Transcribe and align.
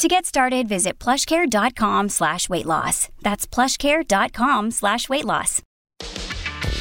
To 0.00 0.08
get 0.08 0.24
started, 0.24 0.66
visit 0.66 0.98
plushcare.com 0.98 2.08
slash 2.08 2.48
weight 2.48 2.64
loss. 2.64 3.10
That's 3.20 3.46
plushcare.com 3.46 4.70
slash 4.70 5.10
weight 5.10 5.26
loss. 5.26 5.60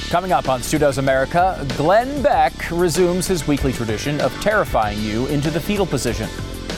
Coming 0.09 0.31
up 0.31 0.47
on 0.47 0.61
Stu 0.61 0.77
Does 0.77 0.99
America, 0.99 1.67
Glenn 1.75 2.23
Beck 2.23 2.53
resumes 2.71 3.27
his 3.27 3.45
weekly 3.45 3.73
tradition 3.73 4.21
of 4.21 4.33
terrifying 4.39 5.01
you 5.01 5.27
into 5.27 5.51
the 5.51 5.59
fetal 5.59 5.85
position. 5.85 6.29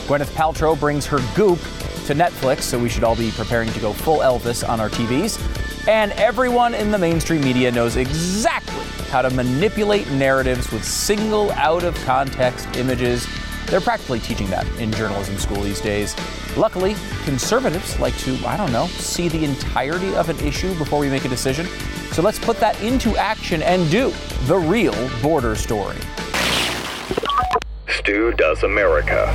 Gwyneth 0.08 0.34
Paltrow 0.34 0.76
brings 0.76 1.06
her 1.06 1.18
goop 1.36 1.60
to 2.06 2.12
Netflix, 2.12 2.62
so 2.62 2.76
we 2.76 2.88
should 2.88 3.04
all 3.04 3.14
be 3.14 3.30
preparing 3.30 3.70
to 3.70 3.78
go 3.78 3.92
full 3.92 4.18
Elvis 4.18 4.68
on 4.68 4.80
our 4.80 4.90
TVs. 4.90 5.38
And 5.86 6.10
everyone 6.14 6.74
in 6.74 6.90
the 6.90 6.98
mainstream 6.98 7.42
media 7.42 7.70
knows 7.70 7.94
exactly 7.94 8.84
how 9.10 9.22
to 9.22 9.30
manipulate 9.30 10.10
narratives 10.10 10.72
with 10.72 10.84
single 10.84 11.52
out 11.52 11.84
of 11.84 11.94
context 12.04 12.66
images. 12.74 13.28
They're 13.66 13.80
practically 13.80 14.20
teaching 14.20 14.48
that 14.50 14.66
in 14.78 14.92
journalism 14.92 15.38
school 15.38 15.62
these 15.62 15.80
days. 15.80 16.14
Luckily, 16.56 16.94
conservatives 17.24 17.98
like 17.98 18.16
to, 18.18 18.36
I 18.46 18.56
don't 18.56 18.72
know, 18.72 18.86
see 18.86 19.28
the 19.28 19.44
entirety 19.44 20.14
of 20.14 20.28
an 20.28 20.38
issue 20.40 20.74
before 20.76 20.98
we 20.98 21.08
make 21.08 21.24
a 21.24 21.28
decision. 21.28 21.66
So 22.12 22.20
let's 22.22 22.38
put 22.38 22.58
that 22.60 22.80
into 22.82 23.16
action 23.16 23.62
and 23.62 23.90
do 23.90 24.12
the 24.42 24.58
real 24.58 24.94
border 25.22 25.54
story. 25.54 25.96
Stu 27.88 28.32
Does 28.32 28.62
America. 28.64 29.26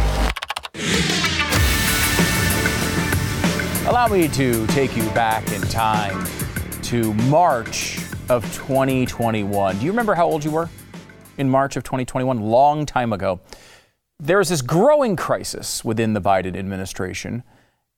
Allow 3.88 4.10
me 4.10 4.28
to 4.28 4.68
take 4.68 4.98
you 4.98 5.10
back 5.12 5.50
in 5.52 5.62
time 5.62 6.28
to 6.84 7.14
March 7.14 8.00
of 8.30 8.44
2021. 8.54 9.78
Do 9.78 9.86
you 9.86 9.92
remember 9.92 10.14
how 10.14 10.26
old 10.26 10.44
you 10.44 10.52
were 10.52 10.70
in 11.38 11.50
March 11.50 11.78
of 11.78 11.84
2021? 11.84 12.42
Long 12.42 12.86
time 12.86 13.14
ago. 13.14 13.40
There 14.20 14.40
was 14.40 14.50
this 14.50 14.62
growing 14.62 15.16
crisis 15.16 15.86
within 15.86 16.14
the 16.14 16.22
Biden 16.22 16.58
administration, 16.58 17.44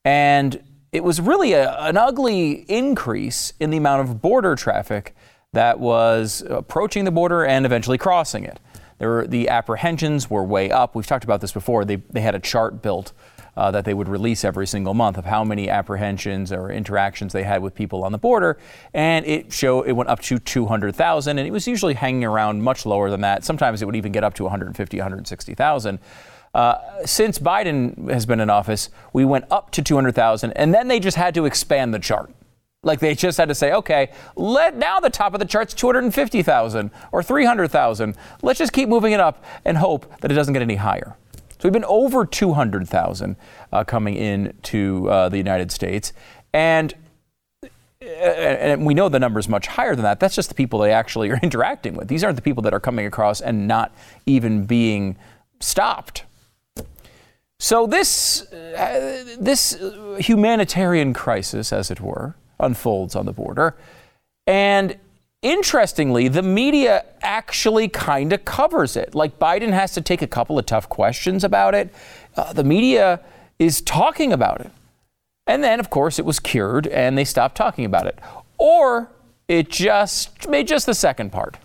and 0.04 0.62
it 0.92 1.04
was 1.04 1.22
really 1.22 1.54
a, 1.54 1.72
an 1.80 1.96
ugly 1.98 2.66
increase 2.68 3.54
in 3.60 3.70
the 3.70 3.78
amount 3.78 4.02
of 4.02 4.22
border 4.22 4.56
traffic 4.56 5.16
that 5.54 5.80
was 5.80 6.44
approaching 6.50 7.06
the 7.06 7.12
border 7.12 7.46
and 7.46 7.66
eventually 7.66 7.98
crossing 7.98 8.44
it. 8.44 8.60
Were, 9.00 9.26
the 9.26 9.48
apprehensions 9.48 10.30
were 10.30 10.44
way 10.44 10.70
up. 10.70 10.94
We've 10.94 11.08
talked 11.08 11.24
about 11.24 11.40
this 11.40 11.54
before. 11.54 11.86
They, 11.86 11.96
they 11.96 12.22
had 12.22 12.36
a 12.36 12.40
chart 12.40 12.82
built 12.82 13.14
uh, 13.58 13.72
that 13.72 13.86
they 13.86 13.94
would 13.94 14.08
release 14.08 14.44
every 14.44 14.68
single 14.68 14.94
month 14.94 15.18
of 15.18 15.26
how 15.26 15.44
many 15.44 15.70
apprehensions 15.70 16.52
or 16.52 16.72
interactions 16.72 17.34
they 17.34 17.44
had 17.44 17.62
with 17.62 17.76
people 17.76 18.04
on 18.04 18.12
the 18.12 18.18
border, 18.18 18.58
and 18.94 19.26
it 19.26 19.52
showed 19.52 19.88
it 19.88 19.94
went 19.94 20.10
up 20.10 20.20
to 20.22 20.40
200,000, 20.40 21.38
and 21.38 21.48
it 21.48 21.52
was 21.52 21.68
usually 21.68 21.94
hanging 21.94 22.24
around 22.24 22.62
much 22.62 22.86
lower 22.86 23.10
than 23.10 23.22
that. 23.22 23.44
Sometimes 23.44 23.82
it 23.82 23.86
would 23.86 23.96
even 23.96 24.12
get 24.12 24.24
up 24.24 24.34
to 24.36 24.44
150, 24.44 24.98
160,000. 24.98 26.00
Uh, 26.54 26.78
since 27.06 27.38
Biden 27.38 28.10
has 28.10 28.26
been 28.26 28.40
in 28.40 28.50
office, 28.50 28.90
we 29.14 29.24
went 29.24 29.46
up 29.52 29.72
to 29.72 29.82
200,000, 29.82 30.52
and 30.54 30.74
then 30.74 30.88
they 30.88 31.00
just 31.00 31.18
had 31.18 31.34
to 31.36 31.46
expand 31.46 31.94
the 31.94 32.00
chart. 32.00 32.32
Like 32.82 33.00
they 33.00 33.14
just 33.14 33.38
had 33.38 33.50
to 33.50 33.56
say, 33.56 33.74
okay, 33.74 34.12
let 34.38 34.78
now 34.78 35.02
the 35.02 35.10
top 35.10 35.34
of 35.34 35.42
the 35.42 35.46
chart's 35.46 35.74
250,000 35.74 36.92
or 37.12 37.22
300,000. 37.22 38.16
Let's 38.42 38.58
just 38.58 38.72
keep 38.72 38.88
moving 38.88 39.12
it 39.12 39.20
up 39.20 39.44
and 39.66 39.78
hope 39.78 40.10
that 40.22 40.32
it 40.32 40.36
doesn't 40.36 40.54
get 40.54 40.62
any 40.62 40.76
higher. 40.76 41.18
So 41.60 41.68
we've 41.68 41.74
been 41.74 41.86
over 41.86 42.26
200,000 42.26 43.36
uh, 43.74 43.84
coming 43.84 44.16
into 44.16 45.10
uh, 45.10 45.28
the 45.28 45.38
United 45.38 45.72
States, 45.72 46.14
and 46.54 46.94
and 48.02 48.86
we 48.86 48.94
know 48.94 49.10
the 49.10 49.20
number 49.20 49.42
is 49.42 49.50
much 49.50 49.68
higher 49.68 49.94
than 49.94 50.04
that. 50.04 50.22
That's 50.22 50.34
just 50.34 50.48
the 50.48 50.56
people 50.56 50.80
they 50.80 50.94
actually 50.94 51.30
are 51.32 51.40
interacting 51.44 51.96
with. 51.96 52.08
These 52.08 52.24
aren't 52.24 52.38
the 52.38 52.42
people 52.42 52.64
that 52.64 52.74
are 52.74 52.80
coming 52.80 53.06
across 53.06 53.42
and 53.42 53.68
not 53.68 53.94
even 54.26 54.66
being 54.66 55.18
stopped. 55.60 56.24
So 57.60 57.86
this 57.86 58.42
uh, 58.54 59.36
this 59.38 59.78
humanitarian 60.18 61.14
crisis, 61.14 61.74
as 61.74 61.92
it 61.92 62.00
were, 62.00 62.36
unfolds 62.58 63.18
on 63.18 63.26
the 63.26 63.34
border, 63.34 63.76
and 64.48 64.98
Interestingly, 65.42 66.28
the 66.28 66.42
media 66.42 67.06
actually 67.22 67.88
kind 67.88 68.34
of 68.34 68.44
covers 68.44 68.98
it. 68.98 69.16
Like 69.16 69.40
Biden 69.40 69.72
has 69.72 69.94
to 69.94 70.02
take 70.02 70.22
a 70.22 70.28
couple 70.28 70.60
of 70.60 70.66
tough 70.66 70.90
questions 70.90 71.46
about 71.46 71.74
it. 71.74 71.94
Uh, 72.36 72.52
the 72.52 72.64
media 72.64 73.22
is 73.58 73.80
talking 73.82 74.34
about 74.34 74.60
it. 74.60 74.72
And 75.48 75.64
then, 75.64 75.80
of 75.80 75.90
course, 75.90 76.20
it 76.20 76.26
was 76.26 76.40
cured 76.40 76.88
and 76.88 77.18
they 77.18 77.24
stopped 77.24 77.56
talking 77.56 77.86
about 77.86 78.06
it. 78.06 78.20
Or 78.58 79.12
it 79.48 79.70
just 79.70 80.48
made 80.50 80.68
just 80.68 80.86
the 80.86 80.94
second 80.94 81.32
part. 81.32 81.58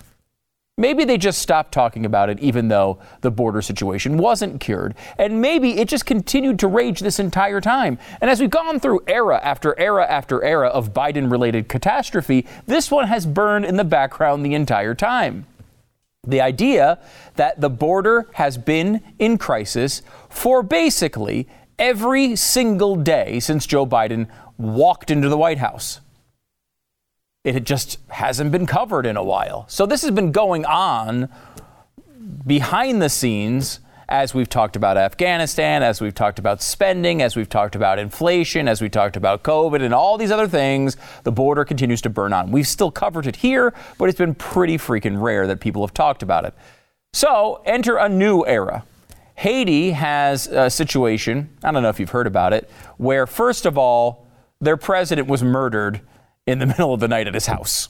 Maybe 0.77 1.05
they 1.05 1.19
just 1.19 1.39
stopped 1.39 1.73
talking 1.73 2.05
about 2.05 2.31
it 2.31 2.41
even 2.41 2.67
though 2.67 2.99
the 3.21 3.31
border 3.31 3.63
situation 3.63 4.17
wasn't 4.17 4.61
cured. 4.61 4.97
And 5.19 5.41
maybe 5.41 5.79
it 5.79 5.87
just 5.87 6.05
continued 6.05 6.59
to 6.59 6.67
rage 6.67 6.99
this 6.99 7.21
entire 7.21 7.61
time. 7.61 7.97
And 8.21 8.29
as 8.29 8.41
we've 8.41 8.51
gone 8.51 8.81
through 8.81 9.03
era 9.07 9.39
after 9.41 9.79
era 9.79 10.05
after 10.05 10.43
era 10.43 10.67
of 10.67 10.93
Biden 10.93 11.31
related 11.31 11.69
catastrophe, 11.69 12.45
this 12.67 12.91
one 12.91 13.07
has 13.07 13.25
burned 13.25 13.65
in 13.65 13.77
the 13.77 13.85
background 13.85 14.45
the 14.45 14.55
entire 14.55 14.97
time. 14.97 15.47
The 16.27 16.41
idea 16.41 16.99
that 17.37 17.61
the 17.61 17.71
border 17.71 18.29
has 18.33 18.59
been 18.59 19.01
in 19.21 19.39
crisis 19.39 20.03
for 20.29 20.65
basically 20.65 21.47
every 21.79 22.35
single 22.35 22.97
day 22.97 23.39
since 23.39 23.65
Joe 23.65 23.87
Biden 23.87 24.27
walked 24.59 25.13
into 25.13 25.29
the 25.29 25.39
White 25.39 25.59
House 25.59 26.01
it 27.45 27.65
just 27.65 27.99
hasn't 28.09 28.51
been 28.51 28.67
covered 28.67 29.05
in 29.05 29.17
a 29.17 29.23
while. 29.23 29.67
So 29.69 29.85
this 29.85 30.01
has 30.03 30.11
been 30.11 30.33
going 30.33 30.65
on 30.65 31.29
behind 32.47 33.03
the 33.03 33.11
scenes 33.11 33.81
as 34.09 34.35
we've 34.35 34.49
talked 34.49 34.77
about 34.77 34.97
Afghanistan, 34.97 35.83
as 35.83 36.01
we've 36.01 36.15
talked 36.15 36.39
about 36.39 36.63
spending, 36.63 37.23
as 37.23 37.37
we've 37.37 37.49
talked 37.49 37.75
about 37.75 37.99
inflation, 37.99 38.69
as 38.69 38.81
we 38.81 38.89
talked 38.89 39.17
about 39.17 39.43
COVID 39.43 39.83
and 39.83 39.95
all 39.95 40.19
these 40.19 40.31
other 40.31 40.49
things, 40.49 40.97
the 41.23 41.33
border 41.33 41.65
continues 41.65 42.03
to 42.03 42.11
burn 42.11 42.33
on. 42.33 42.51
We've 42.51 42.67
still 42.67 42.91
covered 42.91 43.27
it 43.27 43.37
here, 43.37 43.73
but 43.99 44.09
it's 44.09 44.19
been 44.19 44.35
pretty 44.35 44.77
freaking 44.77 45.21
rare 45.21 45.47
that 45.47 45.61
people 45.61 45.83
have 45.87 45.95
talked 45.95 46.23
about 46.23 46.45
it. 46.45 46.55
So 47.13 47.63
enter 47.65 47.97
a 47.97 48.09
new 48.09 48.45
era. 48.47 48.85
Haiti 49.37 49.93
has 49.93 50.47
a 50.47 50.71
situation, 50.71 51.51
I 51.63 51.73
don't 51.73 51.83
know 51.83 51.89
if 51.89 51.99
you've 51.99 52.11
heard 52.11 52.27
about 52.27 52.53
it, 52.53 52.71
where 52.99 53.27
first 53.27 53.67
of 53.67 53.77
all, 53.77 54.27
their 54.61 54.77
president 54.77 55.29
was 55.29 55.43
murdered 55.43 56.01
in 56.47 56.59
the 56.59 56.67
middle 56.75 56.93
of 56.95 57.01
the 57.01 57.09
night 57.09 57.27
at 57.27 57.35
his 57.35 57.47
house. 57.47 57.89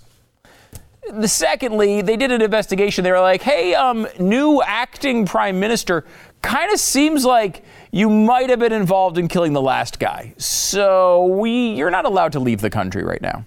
The 1.13 1.29
secondly, 1.29 2.01
they 2.01 2.17
did 2.17 2.33
an 2.33 2.41
investigation. 2.41 3.05
They 3.05 3.13
were 3.13 3.21
like, 3.21 3.43
"Hey, 3.43 3.75
um, 3.75 4.07
new 4.19 4.63
acting 4.63 5.27
prime 5.27 5.61
minister, 5.61 6.05
kind 6.41 6.73
of 6.73 6.81
seems 6.81 7.27
like 7.27 7.63
you 7.91 8.09
might 8.09 8.49
have 8.49 8.59
been 8.59 8.73
involved 8.73 9.19
in 9.19 9.29
killing 9.29 9.53
the 9.53 9.61
last 9.61 9.99
guy. 9.99 10.35
So 10.39 11.27
we, 11.27 11.75
you're 11.75 11.91
not 11.91 12.07
allowed 12.07 12.33
to 12.33 12.41
leave 12.41 12.63
the 12.63 12.71
country 12.71 13.05
right 13.05 13.21
now." 13.21 13.45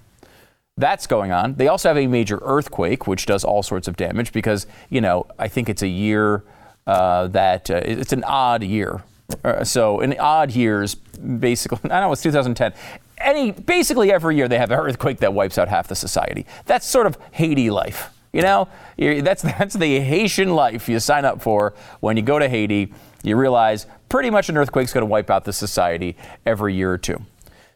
That's 0.79 1.07
going 1.07 1.31
on. 1.31 1.55
They 1.55 1.67
also 1.67 1.89
have 1.89 1.97
a 1.97 2.05
major 2.05 2.37
earthquake, 2.43 3.07
which 3.07 3.25
does 3.25 3.43
all 3.43 3.63
sorts 3.63 3.87
of 3.87 3.97
damage 3.97 4.31
because 4.31 4.67
you 4.91 5.01
know 5.01 5.25
I 5.39 5.47
think 5.47 5.67
it's 5.67 5.81
a 5.81 5.87
year 5.87 6.43
uh, 6.85 7.27
that 7.27 7.71
uh, 7.71 7.81
it's 7.83 8.13
an 8.13 8.23
odd 8.23 8.61
year. 8.61 9.01
Uh, 9.43 9.63
so 9.63 9.99
in 9.99 10.17
odd 10.19 10.51
years, 10.51 10.95
basically, 10.95 11.79
I 11.91 12.01
know, 12.01 12.11
it's 12.11 12.21
2010 12.21 12.73
any 13.19 13.51
basically 13.51 14.11
every 14.11 14.35
year 14.35 14.47
they 14.47 14.57
have 14.57 14.71
an 14.71 14.79
earthquake 14.79 15.19
that 15.19 15.33
wipes 15.33 15.57
out 15.57 15.67
half 15.67 15.87
the 15.87 15.95
society. 15.95 16.45
That's 16.65 16.85
sort 16.85 17.07
of 17.07 17.17
Haiti 17.31 17.69
life. 17.69 18.09
You 18.33 18.41
know, 18.41 18.67
that's 18.97 19.41
that's 19.41 19.75
the 19.75 19.99
Haitian 19.99 20.53
life 20.53 20.87
you 20.87 20.99
sign 20.99 21.25
up 21.25 21.41
for 21.41 21.73
when 21.99 22.17
you 22.17 22.23
go 22.23 22.39
to 22.39 22.47
Haiti. 22.47 22.93
You 23.23 23.35
realize 23.35 23.87
pretty 24.09 24.29
much 24.29 24.49
an 24.49 24.57
earthquake's 24.57 24.93
going 24.93 25.01
to 25.01 25.07
wipe 25.07 25.29
out 25.29 25.43
the 25.43 25.53
society 25.53 26.15
every 26.45 26.75
year 26.75 26.91
or 26.91 26.97
two. 26.97 27.21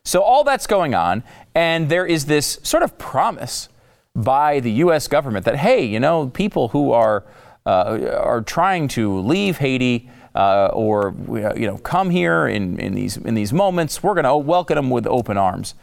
So 0.04 0.22
all 0.22 0.44
that's 0.44 0.68
going 0.68 0.96
on, 0.96 1.24
and 1.54 1.90
there 1.90 2.06
is 2.06 2.26
this 2.26 2.60
sort 2.64 2.84
of 2.84 2.98
promise 2.98 3.70
by 4.16 4.60
the 4.60 4.72
U.S. 4.72 5.08
government 5.08 5.46
that 5.46 5.58
hey, 5.58 5.84
you 5.84 6.00
know, 6.00 6.28
people 6.28 6.70
who 6.70 6.92
are 6.92 7.24
uh, 7.66 8.20
are 8.20 8.42
trying 8.42 8.88
to 8.90 9.20
leave 9.20 9.58
Haiti 9.58 10.10
uh, 10.36 10.68
or 10.68 11.14
you 11.30 11.68
know 11.68 11.78
come 11.78 12.10
here 12.10 12.48
in, 12.48 12.80
in 12.80 12.94
these 12.94 13.18
in 13.18 13.36
these 13.36 13.54
moments. 13.54 14.02
We're 14.02 14.14
going 14.14 14.26
to 14.26 14.38
welcome 14.38 14.76
them 14.76 14.90
with 14.90 15.08
open 15.08 15.38
arms. 15.38 15.76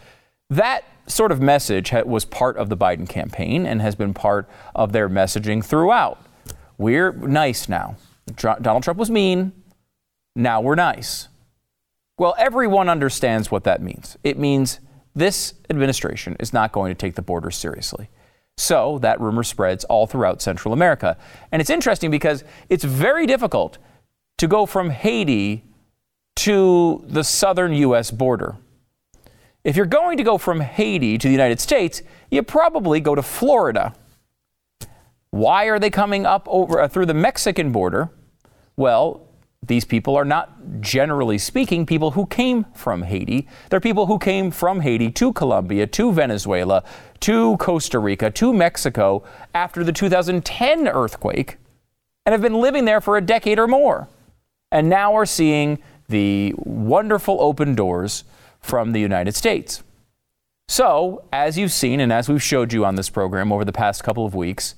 That 0.51 0.85
sort 1.07 1.33
of 1.33 1.41
message 1.41 1.93
was 1.93 2.25
part 2.25 2.57
of 2.57 2.69
the 2.69 2.77
Biden 2.77 3.09
campaign 3.09 3.67
and 3.67 3.81
has 3.83 3.95
been 3.95 4.15
part 4.15 4.49
of 4.75 4.93
their 4.93 5.09
messaging 5.09 5.65
throughout. 5.65 6.19
We're 6.77 7.13
nice 7.13 7.69
now. 7.69 7.97
Donald 8.37 8.83
Trump 8.83 8.99
was 8.99 9.11
mean. 9.11 9.53
Now 10.37 10.61
we're 10.61 10.75
nice. 10.75 11.29
Well, 12.19 12.35
everyone 12.39 12.89
understands 12.89 13.51
what 13.51 13.65
that 13.65 13.83
means. 13.83 14.17
It 14.25 14.39
means 14.39 14.81
this 15.15 15.55
administration 15.71 16.37
is 16.41 16.53
not 16.53 16.73
going 16.73 16.91
to 16.91 16.95
take 16.95 17.15
the 17.15 17.23
border 17.23 17.51
seriously. 17.51 18.09
So 18.57 18.99
that 19.01 19.21
rumor 19.21 19.45
spreads 19.45 19.85
all 19.85 20.07
throughout 20.07 20.43
Central 20.43 20.75
America. 20.75 21.17
And 21.53 21.61
it's 21.61 21.71
interesting 21.71 22.11
because 22.11 22.43
it's 22.69 22.85
very 22.85 23.25
difficult 23.27 23.79
to 24.39 24.49
go 24.49 24.67
from 24.67 24.91
Haiti 24.91 25.65
to 26.37 27.05
the 27.07 27.25
southern 27.25 27.73
U.S. 27.75 28.11
border. 28.11 28.57
If 29.65 29.77
you're 29.77 29.87
going 29.87 30.17
to 30.17 30.25
go 30.25 30.39
from 30.39 30.61
Haiti 30.61 31.19
to 31.19 31.29
the 31.29 31.33
United 31.33 31.61
States, 31.61 32.03
you 32.31 32.43
probably 32.43 33.01
go 33.01 33.15
to 33.15 33.23
Florida. 33.23 33.95
Why 35.31 35.65
are 35.65 35.79
they 35.79 35.91
coming 35.91 36.25
up 36.25 36.47
over 36.49 36.81
uh, 36.81 36.89
through 36.89 37.07
the 37.07 37.15
Mexican 37.15 37.73
border? 37.73 38.11
Well, 38.77 39.27
these 39.67 39.85
people 39.85 40.15
are 40.17 40.25
not 40.25 40.81
generally 40.81 41.37
speaking 41.37 41.85
people 41.85 42.13
who 42.13 42.27
came 42.27 42.65
from 42.75 43.03
Haiti. 43.03 43.49
They're 43.69 43.81
people 43.81 44.07
who 44.07 44.19
came 44.19 44.53
from 44.53 44.81
Haiti 44.81 45.11
to 45.11 45.33
Colombia, 45.33 45.87
to 45.89 46.13
Venezuela, 46.13 46.85
to 47.21 47.57
Costa 47.57 47.99
Rica, 47.99 48.31
to 48.31 48.53
Mexico 48.53 49.25
after 49.53 49.83
the 49.83 49.93
2010 49.93 50.87
earthquake 50.87 51.57
and 52.25 52.33
have 52.33 52.41
been 52.41 52.61
living 52.61 52.85
there 52.85 53.01
for 53.01 53.17
a 53.17 53.21
decade 53.21 53.59
or 53.59 53.67
more. 53.67 54.09
And 54.71 54.89
now 54.89 55.17
are 55.17 55.27
seeing 55.27 55.79
the 56.09 56.55
wonderful 56.59 57.41
open 57.41 57.75
doors 57.75 58.25
from 58.61 58.93
the 58.93 59.01
United 59.01 59.35
States. 59.35 59.83
So, 60.69 61.25
as 61.33 61.57
you've 61.57 61.73
seen 61.73 62.01
and 62.01 62.13
as 62.13 62.29
we've 62.29 62.43
showed 62.43 62.73
you 62.73 62.85
on 62.85 62.97
this 62.97 63.09
program 63.09 63.53
over 63.53 63.65
the 63.65 63.73
past 63.73 64.05
couple 64.05 64.27
of 64.27 64.35
weeks, 64.35 64.75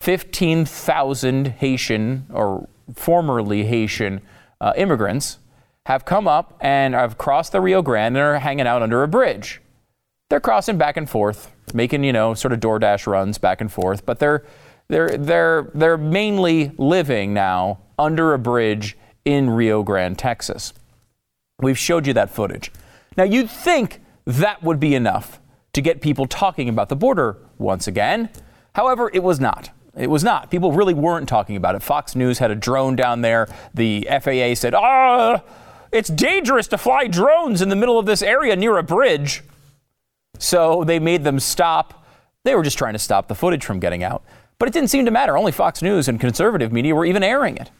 15,000 0.00 1.48
Haitian 1.48 2.26
or 2.30 2.68
formerly 2.94 3.64
Haitian 3.64 4.20
uh, 4.60 4.72
immigrants 4.76 5.38
have 5.86 6.04
come 6.04 6.28
up 6.28 6.56
and 6.60 6.94
have 6.94 7.16
crossed 7.16 7.52
the 7.52 7.60
Rio 7.60 7.80
Grande 7.80 8.16
and 8.16 8.24
are 8.24 8.38
hanging 8.38 8.66
out 8.66 8.82
under 8.82 9.02
a 9.02 9.08
bridge. 9.08 9.62
They're 10.28 10.40
crossing 10.40 10.76
back 10.76 10.96
and 10.96 11.08
forth, 11.08 11.52
making, 11.72 12.04
you 12.04 12.12
know, 12.12 12.34
sort 12.34 12.52
of 12.52 12.60
DoorDash 12.60 13.06
runs 13.06 13.38
back 13.38 13.60
and 13.60 13.72
forth, 13.72 14.04
but 14.04 14.18
they're 14.18 14.44
they're 14.88 15.16
they're 15.16 15.70
they're 15.74 15.96
mainly 15.96 16.72
living 16.76 17.32
now 17.32 17.78
under 17.98 18.34
a 18.34 18.38
bridge 18.38 18.96
in 19.26 19.50
Rio 19.50 19.82
Grande, 19.82 20.16
Texas. 20.16 20.72
We've 21.60 21.76
showed 21.76 22.06
you 22.06 22.14
that 22.14 22.30
footage. 22.30 22.72
Now 23.16 23.24
you'd 23.24 23.50
think 23.50 24.00
that 24.24 24.62
would 24.62 24.80
be 24.80 24.94
enough 24.94 25.40
to 25.74 25.82
get 25.82 26.00
people 26.00 26.26
talking 26.26 26.70
about 26.70 26.88
the 26.88 26.96
border 26.96 27.36
once 27.58 27.86
again. 27.86 28.30
However, 28.74 29.10
it 29.12 29.22
was 29.22 29.40
not. 29.40 29.70
It 29.96 30.10
was 30.10 30.22
not. 30.22 30.50
People 30.50 30.72
really 30.72 30.94
weren't 30.94 31.28
talking 31.28 31.56
about 31.56 31.74
it. 31.74 31.82
Fox 31.82 32.14
News 32.14 32.38
had 32.38 32.50
a 32.50 32.54
drone 32.54 32.96
down 32.96 33.22
there. 33.22 33.48
The 33.74 34.06
FAA 34.08 34.54
said, 34.54 34.74
ah, 34.74 35.42
it's 35.90 36.08
dangerous 36.08 36.68
to 36.68 36.78
fly 36.78 37.06
drones 37.06 37.62
in 37.62 37.68
the 37.68 37.76
middle 37.76 37.98
of 37.98 38.06
this 38.06 38.22
area 38.22 38.54
near 38.54 38.76
a 38.76 38.82
bridge. 38.82 39.42
So 40.38 40.84
they 40.84 40.98
made 40.98 41.24
them 41.24 41.40
stop. 41.40 42.06
They 42.44 42.54
were 42.54 42.62
just 42.62 42.78
trying 42.78 42.92
to 42.92 42.98
stop 42.98 43.28
the 43.28 43.34
footage 43.34 43.64
from 43.64 43.80
getting 43.80 44.04
out. 44.04 44.22
But 44.58 44.68
it 44.68 44.72
didn't 44.72 44.90
seem 44.90 45.06
to 45.06 45.10
matter. 45.10 45.36
Only 45.36 45.52
Fox 45.52 45.80
News 45.82 46.08
and 46.08 46.20
conservative 46.20 46.72
media 46.72 46.94
were 46.94 47.06
even 47.06 47.22
airing 47.22 47.56
it. 47.56 47.70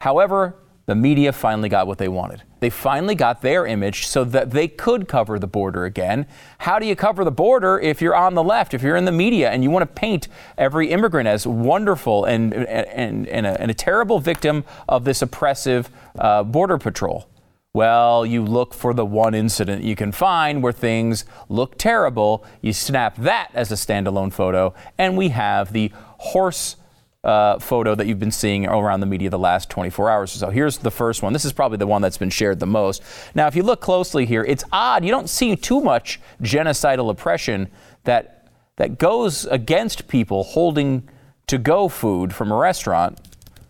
However, 0.00 0.56
the 0.86 0.94
media 0.94 1.32
finally 1.32 1.68
got 1.68 1.86
what 1.86 1.98
they 1.98 2.08
wanted. 2.08 2.42
They 2.60 2.70
finally 2.70 3.14
got 3.14 3.40
their 3.42 3.66
image 3.66 4.06
so 4.06 4.24
that 4.24 4.50
they 4.50 4.68
could 4.68 5.08
cover 5.08 5.38
the 5.38 5.46
border 5.46 5.84
again. 5.84 6.26
How 6.58 6.78
do 6.78 6.86
you 6.86 6.96
cover 6.96 7.24
the 7.24 7.30
border 7.30 7.78
if 7.78 8.02
you're 8.02 8.16
on 8.16 8.34
the 8.34 8.42
left, 8.42 8.74
if 8.74 8.82
you're 8.82 8.96
in 8.96 9.04
the 9.04 9.12
media 9.12 9.50
and 9.50 9.62
you 9.62 9.70
want 9.70 9.82
to 9.82 10.00
paint 10.00 10.28
every 10.58 10.90
immigrant 10.90 11.28
as 11.28 11.46
wonderful 11.46 12.24
and, 12.24 12.52
and, 12.52 13.28
and, 13.28 13.46
a, 13.46 13.60
and 13.60 13.70
a 13.70 13.74
terrible 13.74 14.18
victim 14.18 14.64
of 14.88 15.04
this 15.04 15.22
oppressive 15.22 15.88
uh, 16.18 16.42
border 16.42 16.78
patrol? 16.78 17.28
Well, 17.74 18.26
you 18.26 18.44
look 18.44 18.74
for 18.74 18.92
the 18.92 19.06
one 19.06 19.34
incident 19.34 19.82
you 19.82 19.96
can 19.96 20.12
find 20.12 20.62
where 20.62 20.72
things 20.72 21.24
look 21.48 21.78
terrible. 21.78 22.44
You 22.60 22.74
snap 22.74 23.16
that 23.16 23.50
as 23.54 23.72
a 23.72 23.76
standalone 23.76 24.30
photo, 24.30 24.74
and 24.98 25.16
we 25.16 25.30
have 25.30 25.72
the 25.72 25.90
horse 26.18 26.76
uh, 27.24 27.58
photo 27.58 27.94
that 27.94 28.06
you've 28.06 28.18
been 28.18 28.32
seeing 28.32 28.66
around 28.66 29.00
the 29.00 29.06
media 29.06 29.30
the 29.30 29.38
last 29.38 29.70
24 29.70 30.10
hours 30.10 30.34
or 30.34 30.38
so. 30.38 30.50
Here's 30.50 30.78
the 30.78 30.90
first 30.90 31.22
one. 31.22 31.32
This 31.32 31.44
is 31.44 31.52
probably 31.52 31.78
the 31.78 31.86
one 31.86 32.02
that's 32.02 32.18
been 32.18 32.30
shared 32.30 32.58
the 32.58 32.66
most. 32.66 33.02
Now, 33.34 33.46
if 33.46 33.54
you 33.54 33.62
look 33.62 33.80
closely 33.80 34.26
here, 34.26 34.44
it's 34.44 34.64
odd. 34.72 35.04
You 35.04 35.10
don't 35.10 35.28
see 35.28 35.54
too 35.54 35.80
much 35.80 36.20
genocidal 36.42 37.10
oppression 37.10 37.70
that 38.04 38.50
that 38.76 38.98
goes 38.98 39.44
against 39.46 40.08
people 40.08 40.42
holding 40.42 41.08
to 41.46 41.58
go 41.58 41.88
food 41.88 42.34
from 42.34 42.50
a 42.50 42.56
restaurant. 42.56 43.18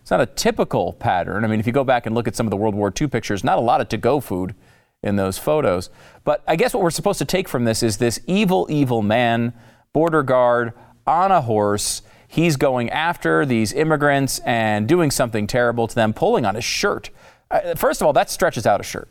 It's 0.00 0.10
not 0.10 0.20
a 0.20 0.26
typical 0.26 0.94
pattern. 0.94 1.44
I 1.44 1.48
mean, 1.48 1.60
if 1.60 1.66
you 1.66 1.72
go 1.72 1.84
back 1.84 2.06
and 2.06 2.14
look 2.14 2.28
at 2.28 2.36
some 2.36 2.46
of 2.46 2.50
the 2.50 2.56
World 2.56 2.74
War 2.74 2.92
II 2.98 3.08
pictures, 3.08 3.44
not 3.44 3.58
a 3.58 3.60
lot 3.60 3.80
of 3.80 3.88
to 3.88 3.96
go 3.96 4.20
food 4.20 4.54
in 5.02 5.16
those 5.16 5.38
photos. 5.38 5.90
But 6.24 6.42
I 6.46 6.56
guess 6.56 6.72
what 6.72 6.82
we're 6.82 6.90
supposed 6.90 7.18
to 7.18 7.24
take 7.24 7.48
from 7.48 7.64
this 7.64 7.82
is 7.82 7.98
this 7.98 8.20
evil, 8.26 8.66
evil 8.70 9.02
man, 9.02 9.52
border 9.92 10.22
guard 10.22 10.72
on 11.06 11.32
a 11.32 11.40
horse 11.40 12.02
he's 12.32 12.56
going 12.56 12.88
after 12.88 13.44
these 13.44 13.74
immigrants 13.74 14.38
and 14.40 14.88
doing 14.88 15.10
something 15.10 15.46
terrible 15.46 15.86
to 15.86 15.94
them, 15.94 16.14
pulling 16.14 16.46
on 16.46 16.54
his 16.54 16.64
shirt. 16.64 17.10
Uh, 17.50 17.74
first 17.74 18.00
of 18.00 18.06
all, 18.06 18.14
that 18.14 18.30
stretches 18.30 18.66
out 18.66 18.80
a 18.80 18.82
shirt. 18.82 19.08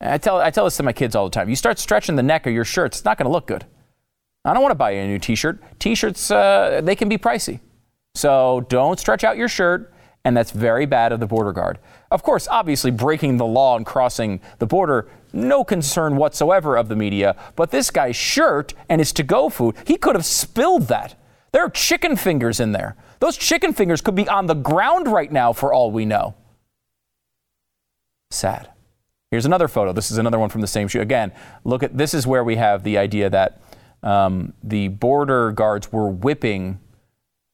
I 0.00 0.18
tell, 0.18 0.38
I 0.40 0.50
tell 0.50 0.64
this 0.64 0.76
to 0.78 0.82
my 0.82 0.92
kids 0.92 1.14
all 1.14 1.24
the 1.24 1.30
time. 1.30 1.48
You 1.48 1.54
start 1.54 1.78
stretching 1.78 2.16
the 2.16 2.24
neck 2.24 2.46
of 2.46 2.52
your 2.52 2.64
shirt, 2.64 2.86
it's 2.86 3.04
not 3.04 3.18
going 3.18 3.26
to 3.26 3.32
look 3.32 3.46
good. 3.46 3.66
I 4.44 4.52
don't 4.52 4.62
want 4.62 4.72
to 4.72 4.76
buy 4.76 4.92
you 4.92 5.00
a 5.00 5.06
new 5.06 5.20
t 5.20 5.36
shirt. 5.36 5.62
T 5.78 5.94
shirts, 5.94 6.30
uh, 6.30 6.80
they 6.82 6.96
can 6.96 7.08
be 7.08 7.18
pricey. 7.18 7.60
So 8.16 8.66
don't 8.68 8.98
stretch 8.98 9.22
out 9.22 9.36
your 9.36 9.48
shirt, 9.48 9.92
and 10.24 10.36
that's 10.36 10.50
very 10.50 10.86
bad 10.86 11.12
of 11.12 11.20
the 11.20 11.26
border 11.26 11.52
guard. 11.52 11.78
Of 12.10 12.24
course, 12.24 12.48
obviously, 12.48 12.90
breaking 12.90 13.36
the 13.36 13.46
law 13.46 13.76
and 13.76 13.86
crossing 13.86 14.40
the 14.58 14.66
border, 14.66 15.08
no 15.32 15.62
concern 15.62 16.16
whatsoever 16.16 16.76
of 16.76 16.88
the 16.88 16.96
media. 16.96 17.36
But 17.54 17.70
this 17.70 17.92
guy's 17.92 18.16
shirt 18.16 18.74
and 18.88 19.00
his 19.00 19.12
to 19.12 19.22
go 19.22 19.50
food, 19.50 19.76
he 19.86 19.96
could 19.96 20.16
have 20.16 20.26
spilled 20.26 20.88
that. 20.88 21.14
There 21.52 21.64
are 21.64 21.70
chicken 21.70 22.16
fingers 22.16 22.60
in 22.60 22.72
there. 22.72 22.96
Those 23.18 23.36
chicken 23.36 23.72
fingers 23.72 24.00
could 24.00 24.14
be 24.14 24.28
on 24.28 24.46
the 24.46 24.54
ground 24.54 25.08
right 25.08 25.30
now 25.30 25.52
for 25.52 25.72
all 25.72 25.90
we 25.90 26.04
know. 26.04 26.34
Sad. 28.30 28.70
Here's 29.30 29.46
another 29.46 29.68
photo. 29.68 29.92
This 29.92 30.10
is 30.10 30.18
another 30.18 30.38
one 30.38 30.48
from 30.48 30.60
the 30.60 30.66
same 30.66 30.88
shoot. 30.88 31.02
Again, 31.02 31.32
look 31.64 31.82
at 31.82 31.96
this 31.96 32.14
is 32.14 32.26
where 32.26 32.42
we 32.42 32.56
have 32.56 32.82
the 32.82 32.98
idea 32.98 33.30
that 33.30 33.60
um, 34.02 34.54
the 34.62 34.88
border 34.88 35.52
guards 35.52 35.92
were 35.92 36.08
whipping 36.08 36.80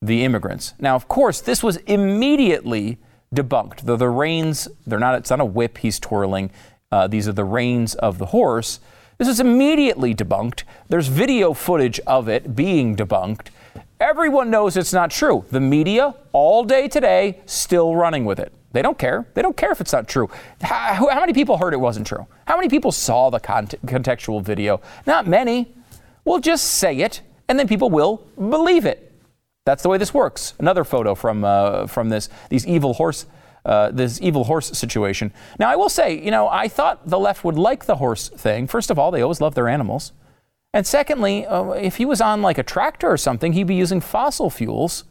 the 0.00 0.24
immigrants. 0.24 0.74
Now, 0.78 0.94
of 0.94 1.08
course, 1.08 1.40
this 1.40 1.62
was 1.62 1.76
immediately 1.78 2.98
debunked. 3.34 3.84
The, 3.84 3.96
the 3.96 4.08
reins, 4.08 4.68
they're 4.86 4.98
not, 4.98 5.16
it's 5.16 5.30
not 5.30 5.40
a 5.40 5.44
whip 5.44 5.78
he's 5.78 5.98
twirling. 5.98 6.50
Uh, 6.92 7.06
these 7.06 7.26
are 7.28 7.32
the 7.32 7.44
reins 7.44 7.94
of 7.96 8.18
the 8.18 8.26
horse. 8.26 8.80
This 9.18 9.28
is 9.28 9.40
immediately 9.40 10.14
debunked. 10.14 10.62
There's 10.88 11.08
video 11.08 11.52
footage 11.52 11.98
of 12.00 12.28
it 12.28 12.54
being 12.54 12.94
debunked. 12.96 13.48
Everyone 13.98 14.50
knows 14.50 14.76
it's 14.76 14.92
not 14.92 15.10
true. 15.10 15.46
The 15.50 15.60
media, 15.60 16.14
all 16.32 16.64
day 16.64 16.86
today, 16.86 17.40
still 17.46 17.96
running 17.96 18.26
with 18.26 18.38
it. 18.38 18.52
They 18.72 18.82
don't 18.82 18.98
care. 18.98 19.26
They 19.32 19.40
don't 19.40 19.56
care 19.56 19.72
if 19.72 19.80
it's 19.80 19.92
not 19.92 20.06
true. 20.06 20.28
How, 20.60 21.08
how 21.08 21.20
many 21.20 21.32
people 21.32 21.56
heard 21.56 21.72
it 21.72 21.80
wasn't 21.80 22.06
true? 22.06 22.26
How 22.46 22.56
many 22.56 22.68
people 22.68 22.92
saw 22.92 23.30
the 23.30 23.40
contextual 23.40 24.42
video? 24.42 24.82
Not 25.06 25.26
many. 25.26 25.74
We'll 26.26 26.40
just 26.40 26.74
say 26.74 26.98
it, 26.98 27.22
and 27.48 27.58
then 27.58 27.68
people 27.68 27.88
will 27.88 28.26
believe 28.36 28.84
it. 28.84 29.14
That's 29.64 29.82
the 29.82 29.88
way 29.88 29.96
this 29.96 30.12
works. 30.12 30.52
Another 30.58 30.84
photo 30.84 31.14
from 31.14 31.44
uh, 31.44 31.86
from 31.86 32.10
this 32.10 32.28
these 32.50 32.66
evil 32.66 32.94
horse 32.94 33.24
uh, 33.64 33.90
this 33.90 34.20
evil 34.20 34.44
horse 34.44 34.70
situation. 34.78 35.32
Now, 35.58 35.70
I 35.70 35.76
will 35.76 35.88
say, 35.88 36.22
you 36.22 36.30
know, 36.30 36.48
I 36.48 36.68
thought 36.68 37.08
the 37.08 37.18
left 37.18 37.44
would 37.44 37.58
like 37.58 37.86
the 37.86 37.96
horse 37.96 38.28
thing. 38.28 38.66
First 38.66 38.90
of 38.90 38.98
all, 38.98 39.10
they 39.10 39.22
always 39.22 39.40
love 39.40 39.54
their 39.54 39.68
animals. 39.68 40.12
And 40.76 40.86
secondly, 40.86 41.46
uh, 41.46 41.70
if 41.70 41.96
he 41.96 42.04
was 42.04 42.20
on 42.20 42.42
like 42.42 42.58
a 42.58 42.62
tractor 42.62 43.10
or 43.10 43.16
something, 43.16 43.54
he'd 43.54 43.66
be 43.66 43.74
using 43.74 44.02
fossil 44.02 44.50
fuels. 44.50 45.04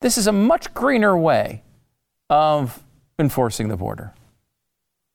This 0.00 0.16
is 0.16 0.28
a 0.28 0.32
much 0.32 0.72
greener 0.74 1.18
way 1.18 1.64
of 2.30 2.84
enforcing 3.18 3.66
the 3.66 3.76
border. 3.76 4.14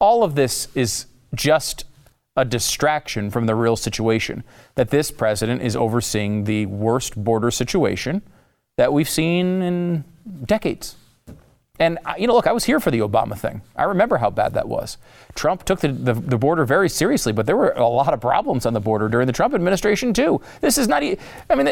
All 0.02 0.26
of 0.26 0.36
this 0.36 0.68
is 0.76 1.06
just 1.34 1.86
a 2.36 2.44
distraction 2.44 3.32
from 3.32 3.46
the 3.46 3.56
real 3.56 3.78
situation 3.78 4.44
that 4.76 4.90
this 4.90 5.10
president 5.10 5.62
is 5.62 5.74
overseeing 5.74 6.44
the 6.44 6.66
worst 6.66 7.16
border 7.16 7.50
situation 7.50 8.22
that 8.76 8.92
we've 8.92 9.08
seen 9.08 9.62
in 9.62 10.04
decades. 10.44 10.98
And, 11.80 12.00
uh, 12.06 12.16
you 12.18 12.28
know, 12.28 12.34
look, 12.34 12.48
I 12.48 12.52
was 12.52 12.66
here 12.66 12.80
for 12.80 12.90
the 12.90 13.00
Obama 13.00 13.38
thing. 13.38 13.62
I 13.76 13.84
remember 13.84 14.18
how 14.18 14.30
bad 14.30 14.54
that 14.56 14.68
was. 14.68 14.98
Trump 15.36 15.64
took 15.64 15.80
the, 15.80 15.90
the, 15.90 16.14
the, 16.14 16.38
border 16.38 16.66
very 16.66 16.90
seriously, 16.90 17.32
but 17.32 17.46
there 17.46 17.56
were 17.56 17.72
a 17.72 17.88
lot 17.88 18.14
of 18.14 18.22
problems 18.22 18.66
on 18.66 18.74
the 18.74 18.80
border 18.80 19.08
during 19.08 19.28
the 19.28 19.34
Trump 19.34 19.54
administration, 19.54 20.14
too. 20.14 20.42
This 20.62 20.78
is 20.78 20.88
not, 20.88 21.04
I 21.04 21.18
mean, 21.56 21.68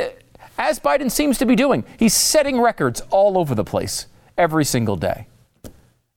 as 0.57 0.79
Biden 0.79 1.09
seems 1.09 1.37
to 1.39 1.45
be 1.45 1.55
doing, 1.55 1.83
he's 1.97 2.13
setting 2.13 2.61
records 2.61 3.01
all 3.09 3.37
over 3.37 3.55
the 3.55 3.63
place 3.63 4.05
every 4.37 4.65
single 4.65 4.95
day. 4.95 5.27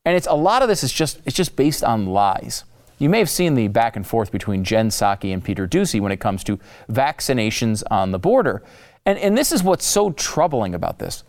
And 0.04 0.16
it's 0.16 0.26
a 0.26 0.35
lot 0.35 0.62
of 0.62 0.68
this 0.68 0.85
is 0.85 0.92
just, 0.92 1.21
it's 1.25 1.37
just 1.37 1.57
based 1.57 1.83
on 1.83 2.07
lies. 2.07 2.64
You 2.99 3.09
may 3.09 3.18
have 3.18 3.30
seen 3.30 3.54
the 3.54 3.68
back 3.68 3.97
and 3.97 4.07
forth 4.07 4.33
between 4.33 4.64
Jen 4.64 4.88
Psaki 4.90 5.33
and 5.33 5.42
Peter 5.42 5.68
Doocy 5.68 6.00
when 6.00 6.12
it 6.12 6.18
comes 6.18 6.42
to 6.45 6.59
vaccinations 6.90 7.83
on 7.90 8.11
the 8.11 8.18
border. 8.18 8.62
And, 9.07 9.18
and 9.18 9.38
this 9.38 9.52
is 9.52 9.62
what's 9.62 9.87
so 9.87 10.11
troubling 10.11 10.75
about 10.75 10.99
this. 10.99 11.23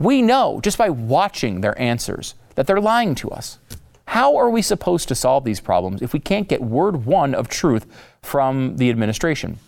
We 0.00 0.22
know 0.22 0.60
just 0.62 0.78
by 0.78 0.90
watching 0.90 1.60
their 1.60 1.78
answers 1.80 2.34
that 2.54 2.66
they're 2.66 2.80
lying 2.80 3.14
to 3.16 3.30
us. 3.30 3.58
How 4.06 4.36
are 4.36 4.50
we 4.50 4.62
supposed 4.62 5.08
to 5.08 5.14
solve 5.14 5.44
these 5.44 5.60
problems 5.60 6.02
if 6.02 6.12
we 6.12 6.20
can't 6.20 6.48
get 6.48 6.62
word 6.62 7.06
one 7.06 7.34
of 7.34 7.48
truth 7.48 7.86
from 8.24 8.76
the 8.78 8.90
administration. 8.90 9.58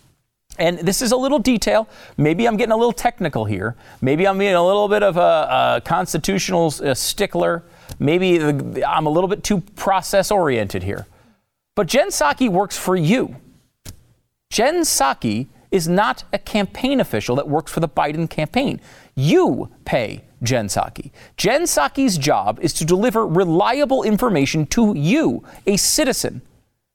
And 0.57 0.79
this 0.79 1.03
is 1.03 1.11
a 1.11 1.15
little 1.15 1.37
detail. 1.37 1.87
Maybe 2.17 2.47
I'm 2.47 2.57
getting 2.57 2.71
a 2.71 2.77
little 2.77 2.91
technical 2.91 3.45
here. 3.45 3.75
Maybe 4.01 4.27
I'm 4.27 4.39
being 4.39 4.55
a 4.55 4.65
little 4.65 4.87
bit 4.87 5.03
of 5.03 5.15
a, 5.15 5.77
a 5.77 5.81
constitutional 5.85 6.71
stickler. 6.71 7.63
Maybe 7.99 8.41
I'm 8.83 9.05
a 9.05 9.09
little 9.09 9.27
bit 9.27 9.43
too 9.43 9.61
process 9.75 10.31
oriented 10.31 10.81
here. 10.81 11.05
But 11.75 11.87
Jen 11.87 12.07
Psaki 12.07 12.49
works 12.49 12.75
for 12.75 12.95
you. 12.95 13.35
Jen 14.49 14.81
Psaki 14.81 15.45
is 15.69 15.87
not 15.87 16.23
a 16.33 16.39
campaign 16.39 16.99
official 16.99 17.35
that 17.35 17.47
works 17.47 17.71
for 17.71 17.79
the 17.79 17.89
Biden 17.89 18.27
campaign. 18.27 18.81
You 19.17 19.71
pay 19.83 20.23
Jen 20.43 20.67
Psaki. 20.67 21.09
Jen 21.37 21.63
Psaki's 21.63 22.19
job 22.19 22.59
is 22.61 22.71
to 22.73 22.85
deliver 22.85 23.25
reliable 23.25 24.03
information 24.03 24.67
to 24.67 24.93
you, 24.95 25.43
a 25.65 25.75
citizen. 25.75 26.43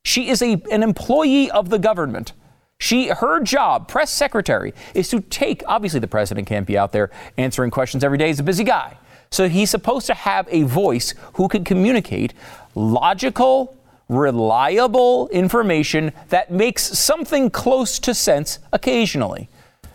She 0.04 0.28
is 0.28 0.40
a, 0.40 0.62
an 0.70 0.84
employee 0.84 1.50
of 1.50 1.68
the 1.68 1.80
government. 1.80 2.32
She, 2.78 3.08
her 3.08 3.40
job, 3.40 3.88
press 3.88 4.10
secretary, 4.12 4.72
is 4.94 5.08
to 5.10 5.20
take, 5.20 5.64
obviously, 5.66 5.98
the 5.98 6.06
president 6.06 6.46
can't 6.46 6.66
be 6.66 6.78
out 6.78 6.92
there 6.92 7.10
answering 7.36 7.72
questions 7.72 8.04
every 8.04 8.18
day. 8.18 8.28
He's 8.28 8.40
a 8.40 8.44
busy 8.44 8.64
guy. 8.64 8.96
So 9.30 9.48
he's 9.48 9.70
supposed 9.70 10.06
to 10.06 10.14
have 10.14 10.46
a 10.48 10.62
voice 10.62 11.14
who 11.34 11.48
can 11.48 11.64
communicate 11.64 12.34
logical, 12.76 13.76
reliable 14.08 15.28
information 15.30 16.12
that 16.28 16.52
makes 16.52 16.82
something 16.82 17.50
close 17.50 17.98
to 17.98 18.14
sense 18.14 18.60
occasionally. 18.72 19.48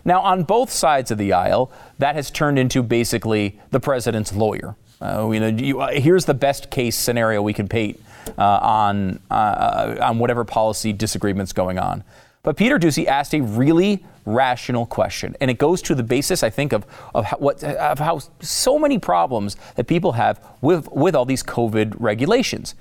Now, 0.07 0.21
on 0.21 0.43
both 0.43 0.71
sides 0.71 1.11
of 1.11 1.17
the 1.17 1.33
aisle, 1.33 1.69
that 1.99 2.15
has 2.15 2.31
turned 2.31 2.57
into 2.57 2.81
basically 2.81 3.59
the 3.71 3.79
president's 3.81 4.33
lawyer. 4.33 4.77
Uh, 5.01 5.29
you 5.31 5.39
know, 5.41 5.47
you, 5.47 5.81
uh, 5.81 5.91
here's 5.91 6.23
the 6.23 6.33
best 6.33 6.71
case 6.71 6.95
scenario 6.95 7.41
we 7.41 7.51
can 7.51 7.67
paint 7.67 8.01
uh, 8.37 8.41
on 8.61 9.19
uh, 9.29 9.97
on 10.01 10.17
whatever 10.17 10.45
policy 10.45 10.93
disagreements 10.93 11.51
going 11.51 11.77
on. 11.77 12.05
But 12.41 12.55
Peter 12.55 12.79
Doocy 12.79 13.05
asked 13.05 13.35
a 13.35 13.41
really 13.41 14.05
rational 14.25 14.85
question, 14.85 15.35
and 15.41 15.51
it 15.51 15.57
goes 15.57 15.81
to 15.83 15.93
the 15.93 16.03
basis, 16.03 16.41
I 16.41 16.49
think, 16.49 16.71
of, 16.71 16.85
of, 17.13 17.25
how, 17.25 17.37
what, 17.37 17.61
of 17.61 17.99
how 17.99 18.21
so 18.39 18.79
many 18.79 18.99
problems 18.99 19.57
that 19.75 19.87
people 19.87 20.13
have 20.13 20.39
with, 20.61 20.89
with 20.93 21.15
all 21.15 21.25
these 21.25 21.43
COVID 21.43 21.95
regulations. 21.99 22.75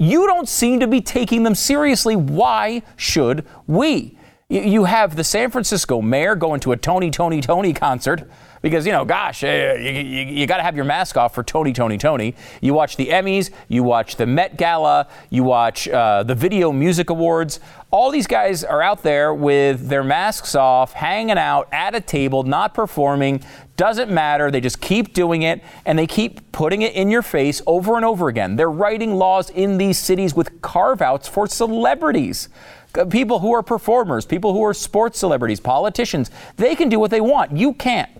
You 0.00 0.26
don't 0.26 0.48
seem 0.48 0.80
to 0.80 0.88
be 0.88 1.00
taking 1.00 1.44
them 1.44 1.54
seriously. 1.54 2.16
Why 2.16 2.82
should 2.96 3.46
we? 3.68 4.18
You 4.52 4.84
have 4.84 5.16
the 5.16 5.24
San 5.24 5.50
Francisco 5.50 6.02
mayor 6.02 6.36
going 6.36 6.60
to 6.60 6.72
a 6.72 6.76
Tony, 6.76 7.10
Tony, 7.10 7.40
Tony 7.40 7.72
concert 7.72 8.28
because, 8.60 8.84
you 8.84 8.92
know, 8.92 9.02
gosh, 9.02 9.42
eh, 9.42 9.76
you, 9.78 9.90
you, 9.90 10.26
you 10.40 10.46
got 10.46 10.58
to 10.58 10.62
have 10.62 10.76
your 10.76 10.84
mask 10.84 11.16
off 11.16 11.34
for 11.34 11.42
Tony, 11.42 11.72
Tony, 11.72 11.96
Tony. 11.96 12.34
You 12.60 12.74
watch 12.74 12.96
the 12.96 13.06
Emmys, 13.06 13.50
you 13.68 13.82
watch 13.82 14.16
the 14.16 14.26
Met 14.26 14.58
Gala, 14.58 15.08
you 15.30 15.42
watch 15.42 15.88
uh, 15.88 16.22
the 16.24 16.34
Video 16.34 16.70
Music 16.70 17.08
Awards. 17.08 17.60
All 17.90 18.10
these 18.10 18.26
guys 18.26 18.62
are 18.62 18.82
out 18.82 19.02
there 19.02 19.32
with 19.32 19.88
their 19.88 20.04
masks 20.04 20.54
off, 20.54 20.92
hanging 20.92 21.38
out 21.38 21.66
at 21.72 21.94
a 21.94 22.00
table, 22.02 22.42
not 22.42 22.74
performing. 22.74 23.42
Doesn't 23.78 24.10
matter. 24.10 24.50
They 24.50 24.60
just 24.60 24.82
keep 24.82 25.14
doing 25.14 25.42
it 25.42 25.64
and 25.86 25.98
they 25.98 26.06
keep 26.06 26.52
putting 26.52 26.82
it 26.82 26.92
in 26.92 27.10
your 27.10 27.22
face 27.22 27.62
over 27.66 27.96
and 27.96 28.04
over 28.04 28.28
again. 28.28 28.56
They're 28.56 28.70
writing 28.70 29.14
laws 29.14 29.48
in 29.48 29.78
these 29.78 29.98
cities 29.98 30.34
with 30.34 30.60
carve 30.60 31.00
outs 31.00 31.26
for 31.26 31.46
celebrities 31.46 32.50
Uh, 32.96 33.04
people 33.04 33.38
who 33.38 33.52
are 33.52 33.62
performers, 33.62 34.26
people 34.26 34.52
who 34.52 34.62
are 34.62 34.74
sports 34.74 35.18
celebrities, 35.18 35.60
politicians, 35.60 36.30
they 36.56 36.74
can 36.74 36.88
do 36.88 36.98
what 36.98 37.10
they 37.10 37.20
want. 37.20 37.56
You 37.56 37.72
can't. 37.72 38.10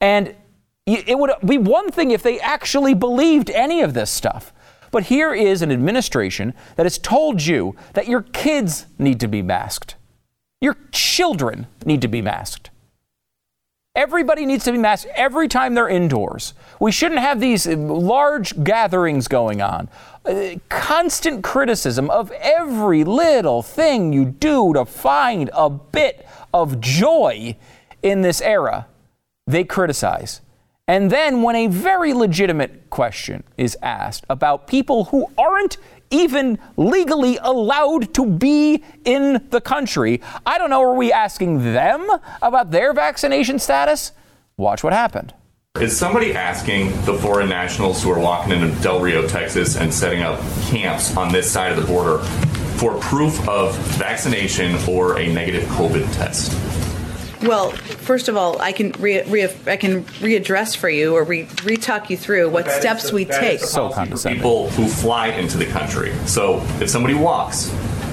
And 0.00 0.34
it 0.84 1.16
would 1.16 1.30
be 1.46 1.58
one 1.58 1.90
thing 1.92 2.10
if 2.10 2.22
they 2.22 2.40
actually 2.40 2.94
believed 2.94 3.50
any 3.50 3.82
of 3.82 3.94
this 3.94 4.10
stuff. 4.10 4.52
But 4.90 5.04
here 5.04 5.32
is 5.32 5.62
an 5.62 5.70
administration 5.70 6.54
that 6.76 6.84
has 6.84 6.98
told 6.98 7.42
you 7.42 7.76
that 7.94 8.08
your 8.08 8.22
kids 8.22 8.86
need 8.98 9.20
to 9.20 9.28
be 9.28 9.40
masked. 9.40 9.94
Your 10.60 10.76
children 10.90 11.66
need 11.86 12.02
to 12.02 12.08
be 12.08 12.20
masked. 12.20 12.70
Everybody 13.94 14.46
needs 14.46 14.64
to 14.64 14.72
be 14.72 14.78
masked 14.78 15.10
every 15.14 15.48
time 15.48 15.74
they're 15.74 15.88
indoors. 15.88 16.54
We 16.80 16.92
shouldn't 16.92 17.20
have 17.20 17.40
these 17.40 17.66
large 17.66 18.64
gatherings 18.64 19.28
going 19.28 19.60
on. 19.60 19.90
Uh, 20.24 20.54
constant 20.70 21.44
criticism 21.44 22.08
of 22.08 22.30
every 22.30 23.04
little 23.04 23.62
thing 23.62 24.14
you 24.14 24.24
do 24.24 24.72
to 24.72 24.86
find 24.86 25.50
a 25.52 25.68
bit 25.68 26.26
of 26.54 26.80
joy 26.80 27.56
in 28.02 28.22
this 28.22 28.40
era 28.40 28.86
they 29.46 29.64
criticize. 29.64 30.40
And 30.88 31.10
then, 31.10 31.42
when 31.42 31.56
a 31.56 31.66
very 31.68 32.12
legitimate 32.12 32.90
question 32.90 33.44
is 33.56 33.76
asked 33.82 34.24
about 34.28 34.66
people 34.66 35.04
who 35.04 35.30
aren't 35.38 35.76
even 36.12 36.58
legally 36.76 37.38
allowed 37.40 38.14
to 38.14 38.26
be 38.26 38.84
in 39.04 39.44
the 39.50 39.60
country, 39.60 40.20
I 40.46 40.58
don't 40.58 40.70
know, 40.70 40.82
are 40.82 40.94
we 40.94 41.12
asking 41.12 41.72
them 41.72 42.08
about 42.40 42.70
their 42.70 42.92
vaccination 42.92 43.58
status? 43.58 44.12
Watch 44.56 44.84
what 44.84 44.92
happened. 44.92 45.34
Is 45.80 45.96
somebody 45.96 46.34
asking 46.34 46.90
the 47.06 47.14
foreign 47.14 47.48
nationals 47.48 48.02
who 48.02 48.10
are 48.10 48.20
walking 48.20 48.52
into 48.52 48.68
Del 48.82 49.00
Rio, 49.00 49.26
Texas, 49.26 49.76
and 49.76 49.92
setting 49.92 50.20
up 50.20 50.38
camps 50.64 51.16
on 51.16 51.32
this 51.32 51.50
side 51.50 51.72
of 51.72 51.80
the 51.80 51.86
border 51.86 52.18
for 52.76 52.98
proof 52.98 53.48
of 53.48 53.74
vaccination 53.96 54.76
or 54.86 55.18
a 55.18 55.32
negative 55.32 55.64
COVID 55.70 56.12
test? 56.14 56.52
Well, 57.42 57.70
first 57.70 58.28
of 58.28 58.36
all, 58.36 58.60
I 58.60 58.72
can 58.72 58.92
re, 58.92 59.22
re, 59.24 59.44
I 59.66 59.76
can 59.76 60.04
readdress 60.04 60.76
for 60.76 60.88
you 60.88 61.14
or 61.16 61.24
re 61.24 61.46
talk 61.76 62.08
you 62.10 62.16
through 62.16 62.50
what 62.50 62.66
That 62.66 62.80
steps 62.80 63.08
the- 63.10 63.14
we 63.16 63.24
that 63.24 63.40
take. 63.40 63.54
is 63.56 63.60
the 63.62 63.66
So 63.66 63.76
policy 63.80 63.92
for 63.94 63.96
condescending. 64.00 64.38
People 64.40 64.70
who 64.70 64.86
fly 64.88 65.26
into 65.28 65.58
the 65.58 65.66
country. 65.66 66.12
So 66.26 66.62
if 66.80 66.88
somebody 66.88 67.14
walks 67.14 67.72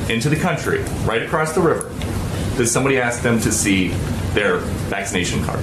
into 0.09 0.29
the 0.29 0.36
country 0.36 0.83
right 1.05 1.21
across 1.21 1.53
the 1.53 1.62
river, 1.62 1.89
does 2.57 2.71
somebody 2.71 3.00
ask 3.00 3.21
them 3.21 3.39
to 3.41 3.51
see 3.51 3.89
their 4.33 4.57
vaccination 4.89 5.43
card? 5.43 5.59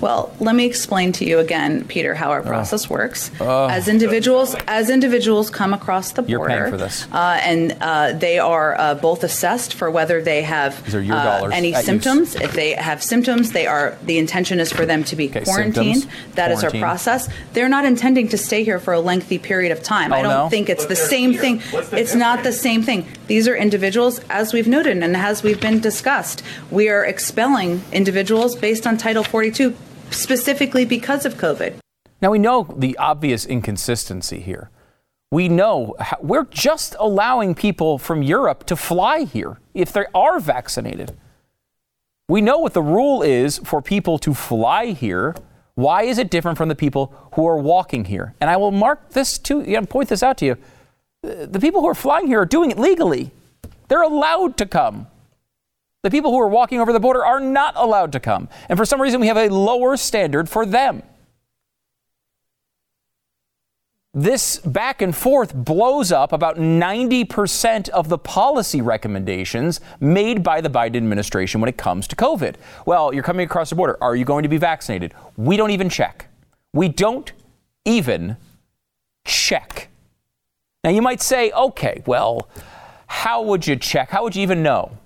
Well, 0.00 0.34
let 0.40 0.54
me 0.54 0.66
explain 0.66 1.12
to 1.12 1.24
you 1.24 1.38
again, 1.38 1.84
Peter, 1.86 2.14
how 2.14 2.30
our 2.30 2.42
process 2.42 2.88
works. 2.90 3.30
as 3.40 3.88
individuals, 3.88 4.54
as 4.66 4.90
individuals 4.90 5.50
come 5.50 5.72
across 5.72 6.12
the 6.12 6.22
border, 6.22 6.30
You're 6.30 6.38
border, 6.40 6.54
paying 6.54 6.70
for 6.70 6.76
this. 6.76 7.06
Uh, 7.12 7.38
and 7.42 7.76
uh, 7.80 8.12
they 8.12 8.38
are 8.38 8.78
uh, 8.78 8.94
both 8.94 9.24
assessed 9.24 9.74
for 9.74 9.90
whether 9.90 10.20
they 10.20 10.42
have 10.42 10.84
These 10.84 10.94
are 10.94 11.02
your 11.02 11.16
uh, 11.16 11.44
any 11.48 11.72
at 11.74 11.78
use. 11.78 11.86
symptoms. 11.86 12.34
If 12.36 12.52
they 12.52 12.72
have 12.74 13.02
symptoms, 13.02 13.52
they 13.52 13.66
are 13.66 13.96
the 14.04 14.18
intention 14.18 14.60
is 14.60 14.72
for 14.72 14.84
them 14.86 15.02
to 15.04 15.16
be 15.16 15.28
Okay, 15.30 15.44
quarantined. 15.44 16.02
symptoms, 16.02 16.34
That 16.34 16.50
is 16.52 16.62
our 16.62 16.70
process. 16.70 17.28
They're 17.54 17.68
not 17.68 17.84
intending 17.84 18.28
to 18.28 18.38
stay 18.38 18.64
here 18.64 18.78
for 18.78 18.92
a 18.94 19.00
lengthy 19.00 19.38
period 19.38 19.72
of 19.72 19.82
time. 19.82 20.12
I 20.12 20.20
Oh, 20.20 20.22
don't 20.24 20.32
no? 20.32 20.48
think 20.48 20.68
it's 20.68 20.84
But 20.84 20.90
the 20.90 20.96
same 20.96 21.32
here. 21.32 21.40
thing. 21.40 21.62
The 21.70 21.98
It's 21.98 22.14
not 22.14 22.42
the 22.42 22.52
same 22.52 22.82
thing. 22.82 23.06
These 23.28 23.48
are 23.48 23.56
individuals, 23.56 24.20
as 24.30 24.52
we've 24.52 24.68
noted 24.68 24.98
and 25.02 25.16
as 25.16 25.42
we've 25.42 25.60
been 25.60 25.80
discussed. 25.80 26.42
We 26.70 26.88
are 26.88 27.04
expelling 27.04 27.82
individuals 27.92 28.54
based 28.56 28.86
on 28.86 28.96
Title 28.98 29.24
42 29.24 29.74
specifically 30.10 30.84
because 30.84 31.26
of 31.26 31.34
COVID. 31.34 31.76
Now 32.20 32.30
we 32.30 32.38
know 32.38 32.74
the 32.76 32.96
obvious 32.98 33.44
inconsistency 33.44 34.40
here. 34.40 34.70
We 35.30 35.48
know 35.48 35.94
how, 35.98 36.18
we're 36.20 36.44
just 36.44 36.96
allowing 36.98 37.54
people 37.54 37.98
from 37.98 38.22
Europe 38.22 38.64
to 38.66 38.76
fly 38.76 39.24
here 39.24 39.58
if 39.74 39.92
they 39.92 40.06
are 40.14 40.38
vaccinated. 40.40 41.16
We 42.28 42.40
know 42.40 42.58
what 42.58 42.74
the 42.74 42.82
rule 42.82 43.22
is 43.22 43.58
for 43.58 43.82
people 43.82 44.18
to 44.18 44.34
fly 44.34 44.86
here. 44.86 45.34
Why 45.74 46.02
is 46.02 46.18
it 46.18 46.30
different 46.30 46.58
from 46.58 46.68
the 46.68 46.74
people 46.74 47.12
who 47.34 47.46
are 47.46 47.58
walking 47.58 48.06
here? 48.06 48.34
And 48.40 48.48
I 48.48 48.56
will 48.56 48.70
mark 48.70 49.10
this 49.10 49.38
to 49.40 49.62
you 49.62 49.80
point 49.82 50.08
this 50.08 50.22
out 50.22 50.38
to 50.38 50.46
you. 50.46 50.56
The 51.22 51.60
people 51.60 51.80
who 51.80 51.88
are 51.88 51.94
flying 51.94 52.28
here 52.28 52.40
are 52.40 52.46
doing 52.46 52.70
it 52.70 52.78
legally. 52.78 53.30
They're 53.88 54.02
allowed 54.02 54.56
to 54.58 54.66
come. 54.66 55.08
The 56.06 56.10
people 56.10 56.30
who 56.30 56.38
are 56.38 56.46
walking 56.46 56.78
over 56.78 56.92
the 56.92 57.00
border 57.00 57.24
are 57.24 57.40
not 57.40 57.74
allowed 57.74 58.12
to 58.12 58.20
come. 58.20 58.48
And 58.68 58.78
for 58.78 58.84
some 58.84 59.02
reason, 59.02 59.20
we 59.20 59.26
have 59.26 59.36
a 59.36 59.48
lower 59.48 59.96
standard 59.96 60.48
for 60.48 60.64
them. 60.64 61.02
This 64.14 64.58
back 64.58 65.02
and 65.02 65.16
forth 65.16 65.52
blows 65.52 66.12
up 66.12 66.32
about 66.32 66.58
90% 66.58 67.88
of 67.88 68.08
the 68.08 68.18
policy 68.18 68.80
recommendations 68.80 69.80
made 69.98 70.44
by 70.44 70.60
the 70.60 70.70
Biden 70.70 70.94
administration 70.94 71.60
when 71.60 71.68
it 71.68 71.76
comes 71.76 72.06
to 72.06 72.14
COVID. 72.14 72.54
Well, 72.86 73.12
you're 73.12 73.24
coming 73.24 73.44
across 73.44 73.70
the 73.70 73.74
border. 73.74 73.98
Are 74.00 74.14
you 74.14 74.24
going 74.24 74.44
to 74.44 74.48
be 74.48 74.58
vaccinated? 74.58 75.12
We 75.36 75.56
don't 75.56 75.72
even 75.72 75.88
check. 75.88 76.28
We 76.72 76.88
don't 76.88 77.32
even 77.84 78.36
check. 79.24 79.88
Now, 80.84 80.90
you 80.90 81.02
might 81.02 81.20
say, 81.20 81.50
okay, 81.50 82.04
well, 82.06 82.48
how 83.08 83.42
would 83.42 83.66
you 83.66 83.74
check? 83.74 84.10
How 84.10 84.22
would 84.22 84.36
you 84.36 84.42
even 84.42 84.62
know? 84.62 84.96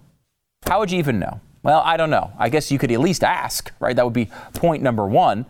How 0.66 0.78
would 0.78 0.90
you 0.90 0.98
even 0.98 1.18
know? 1.18 1.40
Well, 1.62 1.82
I 1.84 1.96
don't 1.96 2.10
know. 2.10 2.32
I 2.38 2.48
guess 2.48 2.70
you 2.70 2.78
could 2.78 2.90
at 2.90 3.00
least 3.00 3.22
ask, 3.22 3.72
right? 3.80 3.94
That 3.94 4.04
would 4.04 4.14
be 4.14 4.30
point 4.54 4.82
number 4.82 5.06
one. 5.06 5.46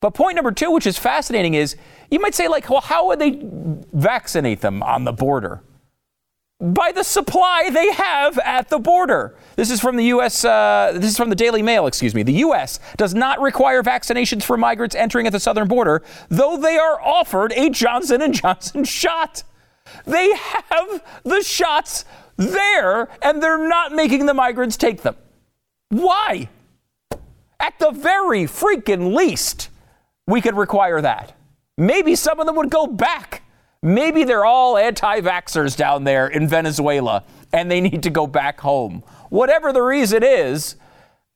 But 0.00 0.14
point 0.14 0.36
number 0.36 0.52
two, 0.52 0.70
which 0.70 0.86
is 0.86 0.96
fascinating, 0.96 1.54
is 1.54 1.76
you 2.10 2.20
might 2.20 2.34
say, 2.34 2.46
like, 2.46 2.70
well, 2.70 2.80
how 2.80 3.08
would 3.08 3.18
they 3.18 3.40
vaccinate 3.92 4.60
them 4.60 4.82
on 4.82 5.04
the 5.04 5.12
border? 5.12 5.62
By 6.60 6.92
the 6.92 7.04
supply 7.04 7.70
they 7.72 7.92
have 7.92 8.38
at 8.38 8.68
the 8.68 8.78
border. 8.78 9.36
This 9.56 9.70
is 9.70 9.80
from 9.80 9.96
the 9.96 10.04
U.S. 10.06 10.44
Uh, 10.44 10.92
this 10.94 11.10
is 11.10 11.16
from 11.16 11.30
the 11.30 11.36
Daily 11.36 11.62
Mail. 11.62 11.86
Excuse 11.86 12.14
me. 12.14 12.22
The 12.22 12.32
U.S. 12.34 12.80
does 12.96 13.14
not 13.14 13.40
require 13.40 13.82
vaccinations 13.82 14.42
for 14.42 14.56
migrants 14.56 14.94
entering 14.96 15.26
at 15.26 15.32
the 15.32 15.40
southern 15.40 15.68
border, 15.68 16.02
though 16.28 16.56
they 16.56 16.76
are 16.76 17.00
offered 17.00 17.52
a 17.52 17.70
Johnson 17.70 18.22
and 18.22 18.34
Johnson 18.34 18.84
shot. 18.84 19.44
They 20.04 20.34
have 20.34 21.02
the 21.24 21.42
shots 21.42 22.04
there 22.38 23.08
and 23.20 23.42
they're 23.42 23.68
not 23.68 23.92
making 23.92 24.24
the 24.24 24.34
migrants 24.34 24.76
take 24.76 25.02
them. 25.02 25.16
Why? 25.90 26.48
At 27.60 27.78
the 27.78 27.90
very 27.90 28.44
freaking 28.44 29.14
least, 29.14 29.68
we 30.26 30.40
could 30.40 30.56
require 30.56 31.00
that. 31.02 31.34
Maybe 31.76 32.14
some 32.14 32.40
of 32.40 32.46
them 32.46 32.56
would 32.56 32.70
go 32.70 32.86
back. 32.86 33.42
Maybe 33.82 34.24
they're 34.24 34.44
all 34.44 34.76
anti 34.76 35.20
vaxxers 35.20 35.76
down 35.76 36.04
there 36.04 36.28
in 36.28 36.48
Venezuela 36.48 37.24
and 37.52 37.70
they 37.70 37.80
need 37.80 38.02
to 38.04 38.10
go 38.10 38.26
back 38.26 38.60
home. 38.60 39.02
Whatever 39.30 39.72
the 39.72 39.82
reason 39.82 40.22
is, 40.22 40.76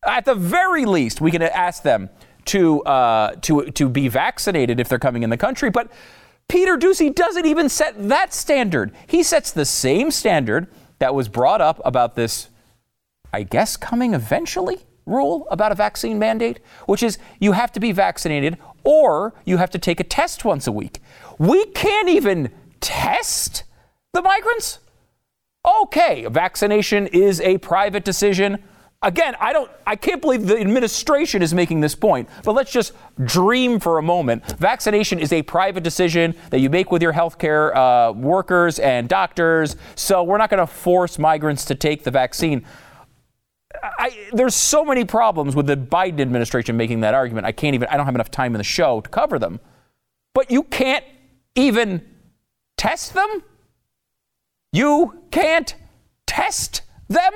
at 0.06 0.24
the 0.24 0.34
very 0.34 0.84
least, 0.84 1.20
we 1.20 1.30
can 1.30 1.42
ask 1.42 1.82
them 1.82 2.10
to, 2.46 2.82
uh, 2.82 3.36
to, 3.42 3.70
to 3.70 3.88
be 3.88 4.08
vaccinated 4.08 4.80
if 4.80 4.88
they're 4.88 4.98
coming 4.98 5.22
in 5.22 5.30
the 5.30 5.36
country. 5.36 5.70
But 5.70 5.90
Peter 6.48 6.76
Doocy 6.76 7.14
doesn't 7.14 7.46
even 7.46 7.68
set 7.68 8.08
that 8.08 8.34
standard. 8.34 8.92
He 9.06 9.22
sets 9.22 9.52
the 9.52 9.64
same 9.64 10.10
standard 10.10 10.66
that 11.02 11.16
was 11.16 11.26
brought 11.28 11.60
up 11.60 11.80
about 11.84 12.14
this, 12.14 12.48
I 13.32 13.42
guess, 13.42 13.76
coming 13.76 14.14
eventually 14.14 14.78
rule 15.04 15.48
about 15.50 15.72
a 15.72 15.74
vaccine 15.74 16.16
mandate, 16.16 16.60
which 16.86 17.02
is 17.02 17.18
you 17.40 17.50
have 17.50 17.72
to 17.72 17.80
be 17.80 17.90
vaccinated 17.90 18.56
or 18.84 19.34
you 19.44 19.56
have 19.56 19.70
to 19.70 19.80
take 19.80 19.98
a 19.98 20.04
test 20.04 20.44
once 20.44 20.68
a 20.68 20.70
week. 20.70 21.00
We 21.40 21.66
can't 21.72 22.08
even 22.08 22.52
test 22.78 23.64
the 24.12 24.22
migrants? 24.22 24.78
Okay, 25.66 26.24
vaccination 26.26 27.08
is 27.08 27.40
a 27.40 27.58
private 27.58 28.04
decision. 28.04 28.62
Again, 29.04 29.34
I 29.40 29.52
don't 29.52 29.70
I 29.86 29.96
can't 29.96 30.20
believe 30.20 30.46
the 30.46 30.60
administration 30.60 31.42
is 31.42 31.52
making 31.52 31.80
this 31.80 31.94
point, 31.94 32.28
but 32.44 32.52
let's 32.52 32.70
just 32.70 32.92
dream 33.24 33.80
for 33.80 33.98
a 33.98 34.02
moment. 34.02 34.44
Vaccination 34.58 35.18
is 35.18 35.32
a 35.32 35.42
private 35.42 35.82
decision 35.82 36.34
that 36.50 36.60
you 36.60 36.70
make 36.70 36.92
with 36.92 37.02
your 37.02 37.12
healthcare 37.12 37.74
uh, 37.74 38.12
workers 38.12 38.78
and 38.78 39.08
doctors, 39.08 39.76
so 39.96 40.22
we're 40.22 40.38
not 40.38 40.50
going 40.50 40.60
to 40.60 40.72
force 40.72 41.18
migrants 41.18 41.64
to 41.64 41.74
take 41.74 42.04
the 42.04 42.12
vaccine. 42.12 42.64
I, 43.82 44.28
there's 44.32 44.54
so 44.54 44.84
many 44.84 45.04
problems 45.04 45.56
with 45.56 45.66
the 45.66 45.76
Biden 45.76 46.20
administration 46.20 46.76
making 46.76 47.00
that 47.00 47.14
argument. 47.14 47.46
I 47.46 47.52
can't 47.52 47.74
even, 47.74 47.88
I 47.88 47.96
don't 47.96 48.06
have 48.06 48.14
enough 48.14 48.30
time 48.30 48.54
in 48.54 48.58
the 48.58 48.64
show 48.64 49.00
to 49.00 49.08
cover 49.10 49.38
them. 49.38 49.60
But 50.34 50.50
you 50.50 50.62
can't 50.62 51.04
even 51.54 52.06
test 52.76 53.14
them? 53.14 53.42
You 54.72 55.22
can't 55.30 55.74
test 56.26 56.82
them? 57.08 57.32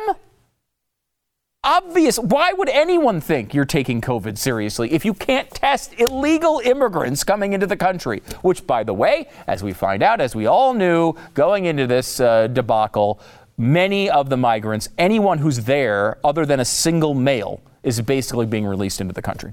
Obvious. 1.67 2.17
Why 2.17 2.53
would 2.53 2.69
anyone 2.69 3.21
think 3.21 3.53
you're 3.53 3.65
taking 3.65 4.01
COVID 4.01 4.39
seriously 4.39 4.93
if 4.93 5.05
you 5.05 5.13
can't 5.13 5.51
test 5.51 5.99
illegal 5.99 6.63
immigrants 6.65 7.25
coming 7.25 7.55
into 7.55 7.67
the 7.67 7.77
country? 7.77 8.23
Which, 8.43 8.65
by 8.69 8.85
the 8.85 8.95
way, 8.95 9.29
as 9.49 9.65
we 9.65 9.73
find 9.73 10.01
out, 10.01 10.21
as 10.21 10.37
we 10.37 10.47
all 10.47 10.75
knew 10.75 11.15
going 11.35 11.65
into 11.65 11.89
this 11.89 12.21
uh, 12.21 12.47
debacle, 12.47 13.19
many 13.59 14.09
of 14.09 14.29
the 14.29 14.37
migrants, 14.37 14.91
anyone 14.97 15.39
who's 15.39 15.65
there 15.65 16.19
other 16.23 16.47
than 16.47 16.61
a 16.61 16.65
single 16.65 17.15
male, 17.15 17.61
is 17.83 18.01
basically 18.01 18.47
being 18.47 18.65
released 18.65 19.01
into 19.01 19.13
the 19.13 19.23
country. 19.23 19.53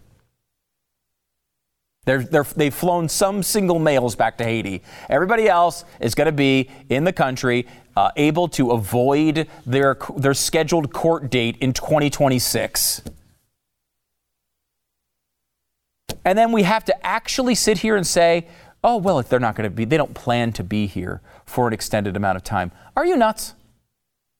They 2.06 2.20
have 2.32 2.74
flown 2.74 3.08
some 3.08 3.42
single 3.42 3.80
males 3.80 4.16
back 4.16 4.38
to 4.40 4.44
Haiti. 4.44 4.84
Everybody 5.10 5.48
else 5.48 5.86
is 6.02 6.14
going 6.14 6.26
to 6.26 6.34
be 6.34 6.70
in 6.90 7.06
the 7.06 7.14
country, 7.14 7.66
uh, 7.96 8.12
able 8.16 8.48
to 8.50 8.72
avoid 8.72 9.48
their, 9.66 9.98
their 10.16 10.34
scheduled 10.34 10.94
court 10.94 11.30
date 11.30 11.58
in 11.60 11.74
2026. 11.74 13.02
And 16.26 16.38
then 16.38 16.52
we 16.52 16.64
have 16.64 16.86
to 16.86 17.06
actually 17.06 17.56
sit 17.56 17.80
here 17.80 17.96
and 17.96 18.08
say, 18.08 18.48
oh, 18.84 18.98
well, 18.98 19.20
if 19.20 19.30
they're 19.30 19.40
not 19.40 19.56
going 19.56 19.70
to 19.70 19.76
be, 19.76 19.86
they 19.86 19.98
don't 19.98 20.14
plan 20.14 20.52
to 20.54 20.64
be 20.64 20.88
here 20.88 21.22
for 21.46 21.68
an 21.68 21.74
extended 21.74 22.16
amount 22.16 22.38
of 22.38 22.44
time. 22.44 22.72
Are 22.96 23.06
you 23.06 23.16
nuts? 23.16 23.54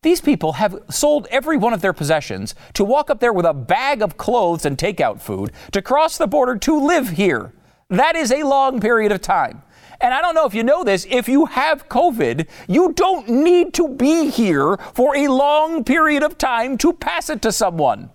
These 0.02 0.20
people 0.20 0.54
have 0.54 0.78
sold 0.90 1.28
every 1.32 1.56
one 1.56 1.74
of 1.74 1.82
their 1.82 1.94
possessions 1.94 2.56
to 2.74 2.84
walk 2.84 3.10
up 3.10 3.22
there 3.22 3.32
with 3.32 3.46
a 3.46 3.54
bag 3.54 4.02
of 4.02 4.18
clothes 4.18 4.66
and 4.66 4.78
takeout 4.78 5.22
food 5.22 5.52
to 5.72 5.82
cross 5.82 6.18
the 6.18 6.28
border 6.28 6.58
to 6.58 6.78
live 6.78 7.10
here. 7.10 7.54
That 7.90 8.16
is 8.16 8.32
a 8.32 8.44
long 8.44 8.82
period 8.82 9.14
of 9.14 9.22
time. 9.22 9.64
And 10.04 10.14
I 10.14 10.22
don't 10.22 10.36
know 10.36 10.46
if 10.46 10.54
you 10.54 10.64
know 10.64 10.84
this, 10.84 11.08
if 11.10 11.30
you 11.30 11.46
have 11.46 11.88
COVID, 11.88 12.50
you 12.68 12.92
don't 12.92 13.30
need 13.30 13.74
to 13.76 13.88
be 13.88 14.30
here 14.30 14.76
for 14.94 15.16
a 15.16 15.30
long 15.30 15.86
period 15.86 16.24
of 16.24 16.38
time 16.38 16.78
to 16.80 16.92
pass 16.92 17.30
it 17.30 17.42
to 17.44 17.54
someone. 17.54 18.10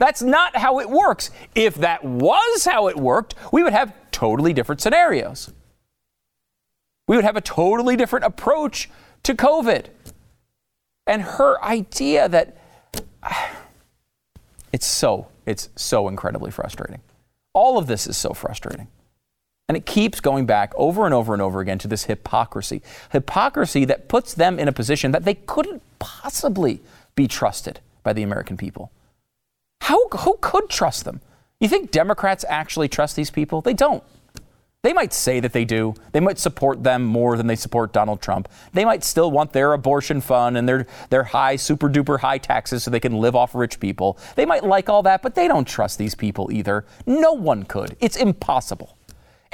That's 0.00 0.22
not 0.22 0.56
how 0.56 0.80
it 0.80 0.90
works. 0.90 1.30
If 1.54 1.76
that 1.76 2.04
was 2.04 2.64
how 2.64 2.88
it 2.88 2.96
worked, 2.96 3.36
we 3.52 3.62
would 3.62 3.72
have 3.72 3.94
totally 4.10 4.52
different 4.52 4.80
scenarios. 4.80 5.52
We 7.06 7.14
would 7.14 7.24
have 7.24 7.36
a 7.36 7.40
totally 7.40 7.94
different 7.94 8.24
approach 8.24 8.90
to 9.22 9.34
COVID. 9.34 9.86
And 11.06 11.22
her 11.22 11.62
idea 11.62 12.28
that 12.28 12.56
it's 14.72 14.86
so, 14.86 15.28
it's 15.46 15.68
so 15.76 16.08
incredibly 16.08 16.50
frustrating. 16.50 17.02
All 17.52 17.78
of 17.78 17.86
this 17.86 18.08
is 18.08 18.16
so 18.16 18.34
frustrating. 18.34 18.88
And 19.68 19.76
it 19.76 19.86
keeps 19.86 20.20
going 20.20 20.44
back 20.44 20.72
over 20.76 21.06
and 21.06 21.14
over 21.14 21.32
and 21.32 21.40
over 21.40 21.60
again 21.60 21.78
to 21.78 21.88
this 21.88 22.04
hypocrisy. 22.04 22.82
Hypocrisy 23.12 23.84
that 23.86 24.08
puts 24.08 24.34
them 24.34 24.58
in 24.58 24.68
a 24.68 24.72
position 24.72 25.12
that 25.12 25.24
they 25.24 25.34
couldn't 25.34 25.82
possibly 25.98 26.80
be 27.14 27.26
trusted 27.26 27.80
by 28.02 28.12
the 28.12 28.22
American 28.22 28.56
people. 28.56 28.90
How, 29.80 30.08
who 30.08 30.38
could 30.40 30.68
trust 30.68 31.04
them? 31.04 31.20
You 31.60 31.68
think 31.68 31.90
Democrats 31.90 32.44
actually 32.48 32.88
trust 32.88 33.16
these 33.16 33.30
people? 33.30 33.62
They 33.62 33.72
don't. 33.72 34.02
They 34.82 34.92
might 34.92 35.14
say 35.14 35.40
that 35.40 35.54
they 35.54 35.64
do. 35.64 35.94
They 36.12 36.20
might 36.20 36.38
support 36.38 36.82
them 36.82 37.04
more 37.04 37.38
than 37.38 37.46
they 37.46 37.56
support 37.56 37.94
Donald 37.94 38.20
Trump. 38.20 38.50
They 38.74 38.84
might 38.84 39.02
still 39.02 39.30
want 39.30 39.54
their 39.54 39.72
abortion 39.72 40.20
fund 40.20 40.58
and 40.58 40.68
their, 40.68 40.86
their 41.08 41.24
high, 41.24 41.56
super 41.56 41.88
duper 41.88 42.20
high 42.20 42.36
taxes 42.36 42.82
so 42.82 42.90
they 42.90 43.00
can 43.00 43.14
live 43.14 43.34
off 43.34 43.54
rich 43.54 43.80
people. 43.80 44.18
They 44.36 44.44
might 44.44 44.62
like 44.62 44.90
all 44.90 45.02
that, 45.04 45.22
but 45.22 45.34
they 45.34 45.48
don't 45.48 45.66
trust 45.66 45.96
these 45.96 46.14
people 46.14 46.52
either. 46.52 46.84
No 47.06 47.32
one 47.32 47.62
could. 47.62 47.96
It's 47.98 48.16
impossible. 48.16 48.98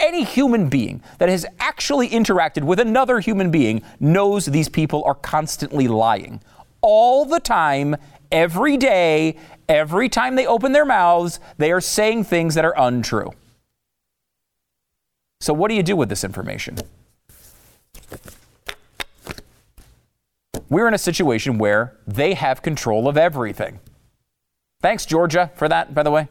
Any 0.00 0.24
human 0.24 0.70
being 0.70 1.02
that 1.18 1.28
has 1.28 1.44
actually 1.58 2.08
interacted 2.08 2.64
with 2.64 2.80
another 2.80 3.20
human 3.20 3.50
being 3.50 3.82
knows 4.00 4.46
these 4.46 4.68
people 4.68 5.04
are 5.04 5.14
constantly 5.14 5.86
lying. 5.86 6.40
All 6.80 7.26
the 7.26 7.38
time, 7.38 7.96
every 8.32 8.78
day, 8.78 9.36
every 9.68 10.08
time 10.08 10.36
they 10.36 10.46
open 10.46 10.72
their 10.72 10.86
mouths, 10.86 11.38
they 11.58 11.70
are 11.70 11.82
saying 11.82 12.24
things 12.24 12.54
that 12.54 12.64
are 12.64 12.74
untrue. 12.78 13.30
So, 15.42 15.52
what 15.52 15.68
do 15.68 15.74
you 15.74 15.82
do 15.82 15.96
with 15.96 16.08
this 16.08 16.24
information? 16.24 16.78
We're 20.70 20.88
in 20.88 20.94
a 20.94 20.98
situation 20.98 21.58
where 21.58 21.96
they 22.06 22.34
have 22.34 22.62
control 22.62 23.06
of 23.06 23.18
everything. 23.18 23.80
Thanks, 24.80 25.04
Georgia, 25.04 25.50
for 25.56 25.68
that, 25.68 25.94
by 25.94 26.02
the 26.02 26.10
way. 26.10 26.28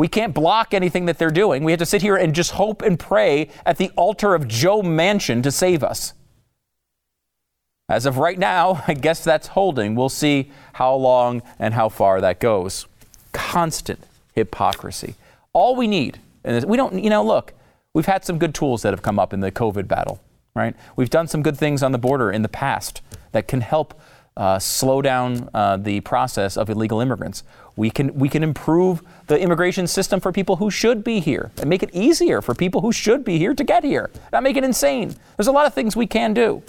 We 0.00 0.08
can't 0.08 0.34
block 0.34 0.74
anything 0.74 1.04
that 1.04 1.18
they're 1.18 1.30
doing. 1.30 1.62
We 1.62 1.72
have 1.72 1.78
to 1.78 1.86
sit 1.86 2.02
here 2.02 2.16
and 2.16 2.34
just 2.34 2.52
hope 2.52 2.80
and 2.82 2.98
pray 2.98 3.50
at 3.66 3.76
the 3.76 3.90
altar 3.96 4.34
of 4.34 4.48
Joe 4.48 4.82
Manchin 4.82 5.42
to 5.42 5.52
save 5.52 5.84
us. 5.84 6.14
As 7.88 8.06
of 8.06 8.18
right 8.18 8.38
now, 8.38 8.82
I 8.88 8.94
guess 8.94 9.22
that's 9.22 9.48
holding. 9.48 9.94
We'll 9.94 10.08
see 10.08 10.50
how 10.72 10.94
long 10.94 11.42
and 11.58 11.74
how 11.74 11.88
far 11.88 12.20
that 12.20 12.40
goes. 12.40 12.86
Constant 13.32 14.00
hypocrisy. 14.32 15.16
All 15.52 15.76
we 15.76 15.86
need, 15.86 16.18
and 16.44 16.64
we 16.64 16.76
don't, 16.76 17.04
you 17.04 17.10
know, 17.10 17.22
look, 17.22 17.52
We've 17.92 18.06
had 18.06 18.24
some 18.24 18.38
good 18.38 18.54
tools 18.54 18.82
that 18.82 18.92
have 18.92 19.02
come 19.02 19.18
up 19.18 19.32
in 19.32 19.40
the 19.40 19.50
COVID 19.50 19.88
battle, 19.88 20.20
right? 20.54 20.76
We've 20.94 21.10
done 21.10 21.26
some 21.26 21.42
good 21.42 21.56
things 21.56 21.82
on 21.82 21.92
the 21.92 21.98
border 21.98 22.30
in 22.30 22.42
the 22.42 22.48
past 22.48 23.02
that 23.32 23.48
can 23.48 23.62
help 23.62 24.00
uh, 24.40 24.58
slow 24.58 25.00
down 25.02 25.48
uh, 25.54 25.76
the 25.76 26.00
process 26.00 26.56
of 26.56 26.68
illegal 26.68 27.00
immigrants. 27.00 27.44
We 27.76 27.90
can, 27.90 28.12
we 28.14 28.28
can 28.28 28.42
improve 28.42 29.02
the 29.26 29.38
immigration 29.38 29.86
system 29.86 30.18
for 30.18 30.32
people 30.32 30.56
who 30.56 30.70
should 30.70 31.04
be 31.04 31.20
here 31.20 31.52
and 31.58 31.70
make 31.70 31.82
it 31.82 31.90
easier 31.92 32.42
for 32.42 32.54
people 32.54 32.80
who 32.80 32.90
should 32.90 33.24
be 33.24 33.38
here 33.38 33.54
to 33.54 33.62
get 33.62 33.84
here, 33.84 34.10
not 34.32 34.42
make 34.42 34.56
it 34.56 34.64
insane. 34.64 35.14
There's 35.36 35.46
a 35.46 35.52
lot 35.52 35.66
of 35.66 35.74
things 35.74 35.94
we 35.94 36.06
can 36.06 36.34
do. 36.34 36.62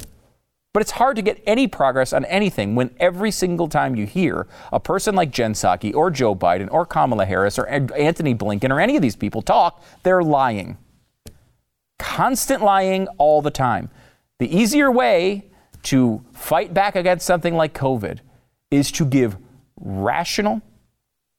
But 0.74 0.82
it's 0.82 0.92
hard 0.92 1.16
to 1.16 1.22
get 1.22 1.42
any 1.48 1.68
progress 1.68 2.14
on 2.14 2.26
anything 2.26 2.76
when 2.76 2.92
every 3.00 3.32
single 3.32 3.68
time 3.68 3.96
you 3.96 4.06
hear 4.06 4.48
a 4.72 4.80
person 4.80 5.16
like 5.16 5.32
Jen 5.32 5.54
Psaki 5.54 5.96
or 5.96 6.12
Joe 6.12 6.36
Biden 6.36 6.70
or 6.72 6.86
Kamala 6.86 7.26
Harris 7.26 7.58
or 7.58 7.68
Antony 7.68 8.36
Blinken 8.36 8.70
or 8.70 8.80
any 8.80 8.96
of 8.96 9.02
these 9.02 9.16
people 9.16 9.42
talk, 9.42 9.84
they're 10.04 10.24
lying 10.24 10.78
constant 12.02 12.64
lying 12.64 13.08
all 13.20 13.42
the 13.42 13.52
time. 13.52 13.90
The 14.40 14.58
easier 14.58 14.92
way 14.92 15.51
to 15.84 16.24
fight 16.34 16.74
back 16.74 16.96
against 16.96 17.26
something 17.26 17.56
like 17.56 17.74
COVID 17.74 18.20
is 18.70 18.92
to 18.94 19.06
give 19.06 19.38
rational, 19.80 20.62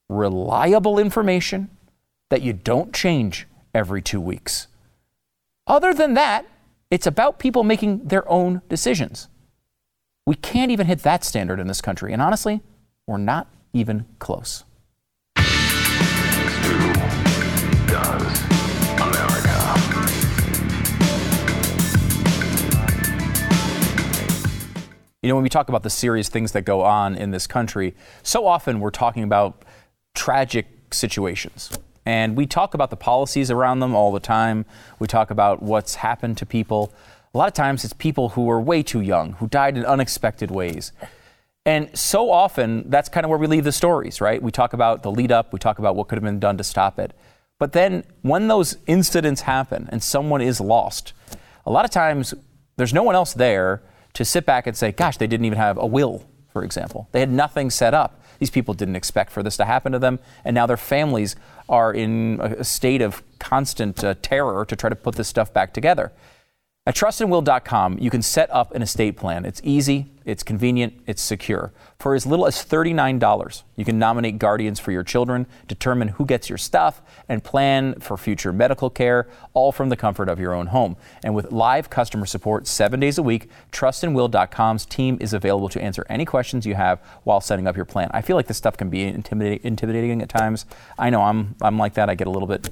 reliable 0.08 0.98
information 0.98 1.70
that 2.30 2.42
you 2.42 2.52
don't 2.52 2.92
change 2.92 3.46
every 3.74 4.02
two 4.02 4.20
weeks. 4.20 4.68
Other 5.66 5.94
than 5.94 6.14
that, 6.14 6.46
it's 6.90 7.06
about 7.06 7.38
people 7.38 7.62
making 7.62 8.08
their 8.08 8.28
own 8.28 8.62
decisions. 8.68 9.28
We 10.26 10.34
can't 10.34 10.70
even 10.70 10.86
hit 10.86 11.00
that 11.00 11.24
standard 11.24 11.58
in 11.58 11.66
this 11.66 11.80
country. 11.80 12.12
And 12.12 12.20
honestly, 12.20 12.60
we're 13.06 13.18
not 13.18 13.48
even 13.72 14.06
close. 14.18 14.64
You 25.22 25.28
know, 25.28 25.36
when 25.36 25.44
we 25.44 25.50
talk 25.50 25.68
about 25.68 25.84
the 25.84 25.90
serious 25.90 26.28
things 26.28 26.50
that 26.50 26.62
go 26.62 26.82
on 26.82 27.14
in 27.14 27.30
this 27.30 27.46
country, 27.46 27.94
so 28.24 28.44
often 28.44 28.80
we're 28.80 28.90
talking 28.90 29.22
about 29.22 29.64
tragic 30.14 30.66
situations. 30.90 31.70
And 32.04 32.36
we 32.36 32.44
talk 32.44 32.74
about 32.74 32.90
the 32.90 32.96
policies 32.96 33.48
around 33.48 33.78
them 33.78 33.94
all 33.94 34.10
the 34.10 34.18
time. 34.18 34.66
We 34.98 35.06
talk 35.06 35.30
about 35.30 35.62
what's 35.62 35.94
happened 35.94 36.38
to 36.38 36.46
people. 36.46 36.92
A 37.34 37.38
lot 37.38 37.46
of 37.46 37.54
times 37.54 37.84
it's 37.84 37.92
people 37.92 38.30
who 38.30 38.42
were 38.46 38.60
way 38.60 38.82
too 38.82 39.00
young, 39.00 39.34
who 39.34 39.46
died 39.46 39.76
in 39.76 39.84
unexpected 39.84 40.50
ways. 40.50 40.90
And 41.64 41.96
so 41.96 42.32
often 42.32 42.90
that's 42.90 43.08
kind 43.08 43.24
of 43.24 43.30
where 43.30 43.38
we 43.38 43.46
leave 43.46 43.62
the 43.62 43.70
stories, 43.70 44.20
right? 44.20 44.42
We 44.42 44.50
talk 44.50 44.72
about 44.72 45.04
the 45.04 45.12
lead 45.12 45.30
up, 45.30 45.52
we 45.52 45.60
talk 45.60 45.78
about 45.78 45.94
what 45.94 46.08
could 46.08 46.16
have 46.16 46.24
been 46.24 46.40
done 46.40 46.56
to 46.56 46.64
stop 46.64 46.98
it. 46.98 47.12
But 47.60 47.72
then 47.72 48.02
when 48.22 48.48
those 48.48 48.76
incidents 48.88 49.42
happen 49.42 49.88
and 49.92 50.02
someone 50.02 50.40
is 50.40 50.60
lost, 50.60 51.12
a 51.64 51.70
lot 51.70 51.84
of 51.84 51.92
times 51.92 52.34
there's 52.76 52.92
no 52.92 53.04
one 53.04 53.14
else 53.14 53.34
there 53.34 53.82
to 54.14 54.24
sit 54.24 54.44
back 54.44 54.66
and 54.66 54.76
say, 54.76 54.92
gosh, 54.92 55.16
they 55.16 55.26
didn't 55.26 55.46
even 55.46 55.58
have 55.58 55.78
a 55.78 55.86
will, 55.86 56.26
for 56.52 56.64
example. 56.64 57.08
They 57.12 57.20
had 57.20 57.30
nothing 57.30 57.70
set 57.70 57.94
up. 57.94 58.20
These 58.38 58.50
people 58.50 58.74
didn't 58.74 58.96
expect 58.96 59.30
for 59.30 59.42
this 59.42 59.56
to 59.58 59.64
happen 59.64 59.92
to 59.92 59.98
them, 59.98 60.18
and 60.44 60.54
now 60.54 60.66
their 60.66 60.76
families 60.76 61.36
are 61.68 61.94
in 61.94 62.40
a 62.40 62.64
state 62.64 63.00
of 63.00 63.22
constant 63.38 64.02
uh, 64.02 64.14
terror 64.20 64.64
to 64.64 64.76
try 64.76 64.90
to 64.90 64.96
put 64.96 65.14
this 65.14 65.28
stuff 65.28 65.52
back 65.52 65.72
together. 65.72 66.12
At 66.84 66.96
trustandwill.com, 66.96 68.00
you 68.00 68.10
can 68.10 68.22
set 68.22 68.52
up 68.52 68.74
an 68.74 68.82
estate 68.82 69.16
plan. 69.16 69.44
It's 69.44 69.60
easy, 69.62 70.10
it's 70.24 70.42
convenient, 70.42 71.00
it's 71.06 71.22
secure. 71.22 71.72
For 72.00 72.16
as 72.16 72.26
little 72.26 72.44
as 72.44 72.56
$39, 72.56 73.62
you 73.76 73.84
can 73.84 74.00
nominate 74.00 74.40
guardians 74.40 74.80
for 74.80 74.90
your 74.90 75.04
children, 75.04 75.46
determine 75.68 76.08
who 76.08 76.26
gets 76.26 76.48
your 76.48 76.58
stuff, 76.58 77.00
and 77.28 77.44
plan 77.44 78.00
for 78.00 78.16
future 78.16 78.52
medical 78.52 78.90
care, 78.90 79.28
all 79.54 79.70
from 79.70 79.90
the 79.90 79.96
comfort 79.96 80.28
of 80.28 80.40
your 80.40 80.54
own 80.54 80.66
home. 80.66 80.96
And 81.22 81.36
with 81.36 81.52
live 81.52 81.88
customer 81.88 82.26
support 82.26 82.66
seven 82.66 82.98
days 82.98 83.16
a 83.16 83.22
week, 83.22 83.48
trustandwill.com's 83.70 84.84
team 84.84 85.18
is 85.20 85.32
available 85.32 85.68
to 85.68 85.80
answer 85.80 86.04
any 86.08 86.24
questions 86.24 86.66
you 86.66 86.74
have 86.74 86.98
while 87.22 87.40
setting 87.40 87.68
up 87.68 87.76
your 87.76 87.84
plan. 87.84 88.10
I 88.12 88.22
feel 88.22 88.34
like 88.34 88.48
this 88.48 88.58
stuff 88.58 88.76
can 88.76 88.90
be 88.90 89.04
intimidating, 89.04 89.60
intimidating 89.62 90.20
at 90.20 90.28
times. 90.28 90.66
I 90.98 91.10
know 91.10 91.22
I'm, 91.22 91.54
I'm 91.62 91.78
like 91.78 91.94
that. 91.94 92.10
I 92.10 92.16
get 92.16 92.26
a 92.26 92.30
little 92.30 92.48
bit, 92.48 92.70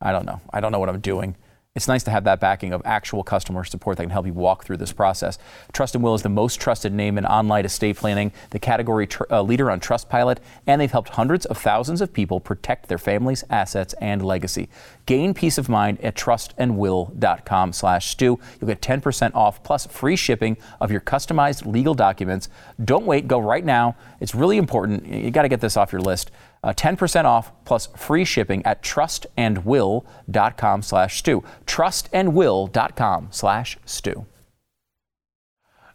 I 0.00 0.10
don't 0.10 0.26
know. 0.26 0.40
I 0.52 0.58
don't 0.58 0.72
know 0.72 0.80
what 0.80 0.88
I'm 0.88 0.98
doing 0.98 1.36
it's 1.74 1.88
nice 1.88 2.02
to 2.02 2.10
have 2.10 2.24
that 2.24 2.38
backing 2.38 2.74
of 2.74 2.82
actual 2.84 3.22
customer 3.22 3.64
support 3.64 3.96
that 3.96 4.02
can 4.02 4.10
help 4.10 4.26
you 4.26 4.34
walk 4.34 4.62
through 4.62 4.76
this 4.76 4.92
process. 4.92 5.38
Trust 5.72 5.94
and 5.94 6.04
Will 6.04 6.14
is 6.14 6.20
the 6.20 6.28
most 6.28 6.60
trusted 6.60 6.92
name 6.92 7.16
in 7.16 7.24
online 7.24 7.64
estate 7.64 7.96
planning, 7.96 8.30
the 8.50 8.58
category 8.58 9.06
tr- 9.06 9.22
uh, 9.30 9.40
leader 9.40 9.70
on 9.70 9.80
Trustpilot, 9.80 10.36
and 10.66 10.78
they've 10.78 10.92
helped 10.92 11.10
hundreds 11.10 11.46
of 11.46 11.56
thousands 11.56 12.02
of 12.02 12.12
people 12.12 12.40
protect 12.40 12.88
their 12.88 12.98
families, 12.98 13.42
assets, 13.48 13.94
and 14.02 14.22
legacy. 14.22 14.68
Gain 15.06 15.32
peace 15.32 15.56
of 15.56 15.70
mind 15.70 15.98
at 16.02 16.14
trustandwill.com 16.14 17.72
slash 17.72 18.10
stu. 18.10 18.38
You'll 18.60 18.68
get 18.68 18.82
10% 18.82 19.34
off 19.34 19.62
plus 19.62 19.86
free 19.86 20.16
shipping 20.16 20.58
of 20.78 20.92
your 20.92 21.00
customized 21.00 21.64
legal 21.64 21.94
documents. 21.94 22.50
Don't 22.84 23.06
wait. 23.06 23.26
Go 23.26 23.38
right 23.38 23.64
now. 23.64 23.96
It's 24.20 24.34
really 24.34 24.58
important. 24.58 25.06
You 25.06 25.30
got 25.30 25.42
to 25.42 25.48
get 25.48 25.62
this 25.62 25.78
off 25.78 25.90
your 25.90 26.02
list 26.02 26.30
uh, 26.62 26.72
10% 26.72 27.24
off 27.24 27.52
plus 27.64 27.86
free 27.96 28.24
shipping 28.24 28.64
at 28.64 28.82
trustandwill.com 28.82 30.82
slash 30.82 31.18
stu. 31.18 31.42
Trustandwill.com 31.66 33.28
slash 33.30 33.78
stu. 33.84 34.26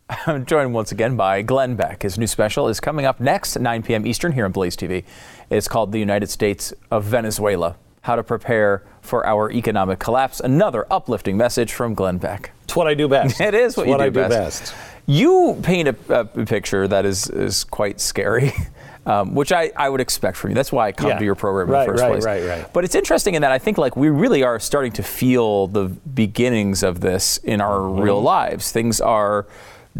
I'm 0.10 0.46
joined 0.46 0.74
once 0.74 0.94
again 0.94 1.18
by 1.18 1.42
Glenn 1.42 1.76
Beck. 1.76 2.04
His 2.04 2.18
new 2.18 2.28
special 2.28 2.70
is 2.70 2.80
coming 2.80 3.06
up 3.06 3.20
next 3.20 3.60
9 3.60 3.84
p.m. 3.84 4.08
Eastern 4.08 4.32
here 4.32 4.46
on 4.46 4.54
Blaze 4.54 4.78
TV. 4.78 5.04
It's 5.50 5.68
called 5.68 5.92
The 5.92 6.00
United 6.00 6.30
States 6.30 6.74
of 6.90 7.04
Venezuela 7.04 7.76
How 8.02 8.16
to 8.16 8.24
Prepare 8.24 8.84
for 9.02 9.26
Our 9.26 9.52
Economic 9.52 10.00
Collapse. 10.00 10.40
Another 10.40 10.88
uplifting 10.90 11.36
message 11.36 11.74
from 11.74 11.94
Glenn 11.94 12.20
Beck. 12.20 12.52
It's 12.64 12.76
what 12.76 12.88
I 12.88 12.94
do 12.94 13.10
best. 13.10 13.42
It 13.42 13.54
is 13.54 13.76
what, 13.76 13.88
what 13.88 14.00
you 14.02 14.10
do, 14.12 14.22
I 14.22 14.28
best. 14.28 14.32
do 14.32 14.38
best. 14.38 14.74
You 15.08 15.60
paint 15.62 15.90
a, 15.90 16.20
a 16.20 16.26
picture 16.46 16.88
that 16.88 17.06
is, 17.06 17.30
is 17.30 17.66
quite 17.66 18.00
scary. 18.00 18.54
um, 19.08 19.34
which 19.34 19.52
I, 19.54 19.72
I 19.76 19.88
would 19.90 20.02
expect 20.02 20.36
from 20.38 20.52
you. 20.52 20.56
That's 20.56 20.72
why 20.72 20.88
I 20.88 20.92
come 20.92 21.10
Yeah. 21.10 21.18
to 21.20 21.24
your 21.26 21.36
program 21.36 21.68
in 21.68 21.74
Right, 21.74 21.86
the 21.88 21.94
first 21.94 22.02
right, 22.04 22.12
place. 22.12 22.24
right, 22.26 22.44
right. 22.64 22.74
But 22.74 22.84
it's 22.84 22.94
interesting 22.94 23.36
in 23.36 23.42
that 23.42 23.52
I 23.54 23.58
think 23.58 23.78
like 23.78 23.96
we 23.96 24.10
really 24.10 24.44
are 24.44 24.60
starting 24.60 24.92
to 24.94 25.04
feel 25.04 25.68
the 25.68 25.86
beginnings 26.14 26.84
of 26.84 27.00
this 27.00 27.38
in 27.38 27.62
our 27.62 27.80
Mm-hmm. 27.80 28.02
real 28.02 28.22
lives. 28.22 28.72
Things 28.72 29.00
are 29.00 29.46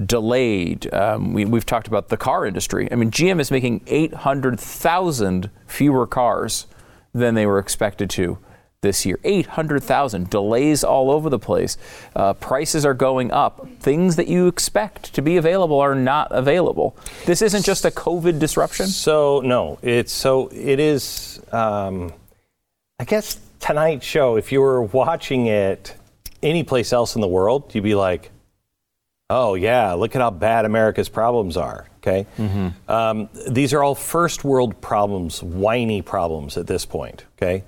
delayed. 0.06 0.94
Um, 0.94 1.34
we, 1.34 1.46
we've 1.46 1.66
talked 1.66 1.88
about 1.88 2.10
the 2.10 2.18
car 2.18 2.46
industry. 2.46 2.88
I 2.92 2.96
mean, 2.96 3.10
GM 3.10 3.40
is 3.40 3.50
making 3.50 3.82
800,000 3.88 5.50
fewer 5.66 6.06
cars 6.08 6.68
than 7.14 7.34
they 7.36 7.46
were 7.46 7.60
expected 7.60 8.10
to 8.12 8.38
this 8.88 9.06
year. 9.06 9.20
800,000 9.26 10.30
delays 10.30 10.84
all 10.84 11.12
over 11.12 11.30
the 11.30 11.38
place. 11.38 11.78
Uh, 12.16 12.34
prices 12.34 12.86
are 12.86 12.94
going 12.94 13.32
up. 13.32 13.68
Things 13.80 14.16
that 14.16 14.28
you 14.28 14.48
expect 14.48 15.14
to 15.14 15.22
be 15.22 15.36
available 15.36 15.80
are 15.80 15.94
not 15.94 16.30
available. 16.32 16.96
This 17.26 17.42
isn't 17.42 17.66
just 17.66 17.84
a 17.84 17.92
COVID 17.92 18.40
disruption. 18.40 18.88
So 18.88 19.42
no, 19.42 19.78
it's 19.82 20.14
so 20.14 20.48
it 20.54 20.80
is. 20.80 21.42
Um, 21.52 22.14
I 23.00 23.04
guess 23.04 23.40
tonight's 23.60 24.06
show. 24.06 24.38
If 24.38 24.52
you 24.52 24.62
were 24.62 24.82
watching 24.82 25.48
it 25.48 25.96
any 26.42 26.64
place 26.64 26.94
else 26.94 27.16
in 27.16 27.22
the 27.22 27.28
world, 27.28 27.76
you'd 27.76 27.84
be 27.84 27.96
like, 27.96 28.32
"Oh 29.30 29.56
yeah, 29.56 29.94
look 29.94 30.16
at 30.16 30.22
how 30.22 30.32
bad 30.32 30.66
America's 30.66 31.10
problems 31.10 31.58
are." 31.58 31.88
Okay, 31.98 32.26
um, 32.88 33.30
these 33.50 33.74
are 33.74 33.84
all 33.84 33.96
first 33.96 34.46
world 34.46 34.80
problems, 34.82 35.44
whiny 35.44 36.02
problems 36.02 36.58
at 36.58 36.66
this 36.68 36.86
point. 36.86 37.26
Okay, 37.38 37.64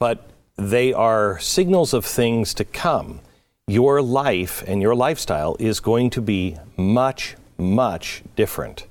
but 0.00 0.26
they 0.56 0.92
are 0.92 1.38
signals 1.38 1.92
of 1.92 2.04
things 2.04 2.54
to 2.54 2.64
come. 2.64 3.20
Your 3.66 4.02
life 4.02 4.62
and 4.66 4.82
your 4.82 4.94
lifestyle 4.94 5.56
is 5.58 5.80
going 5.80 6.10
to 6.10 6.20
be 6.20 6.56
much, 6.76 7.36
much 7.58 8.22
different 8.36 8.86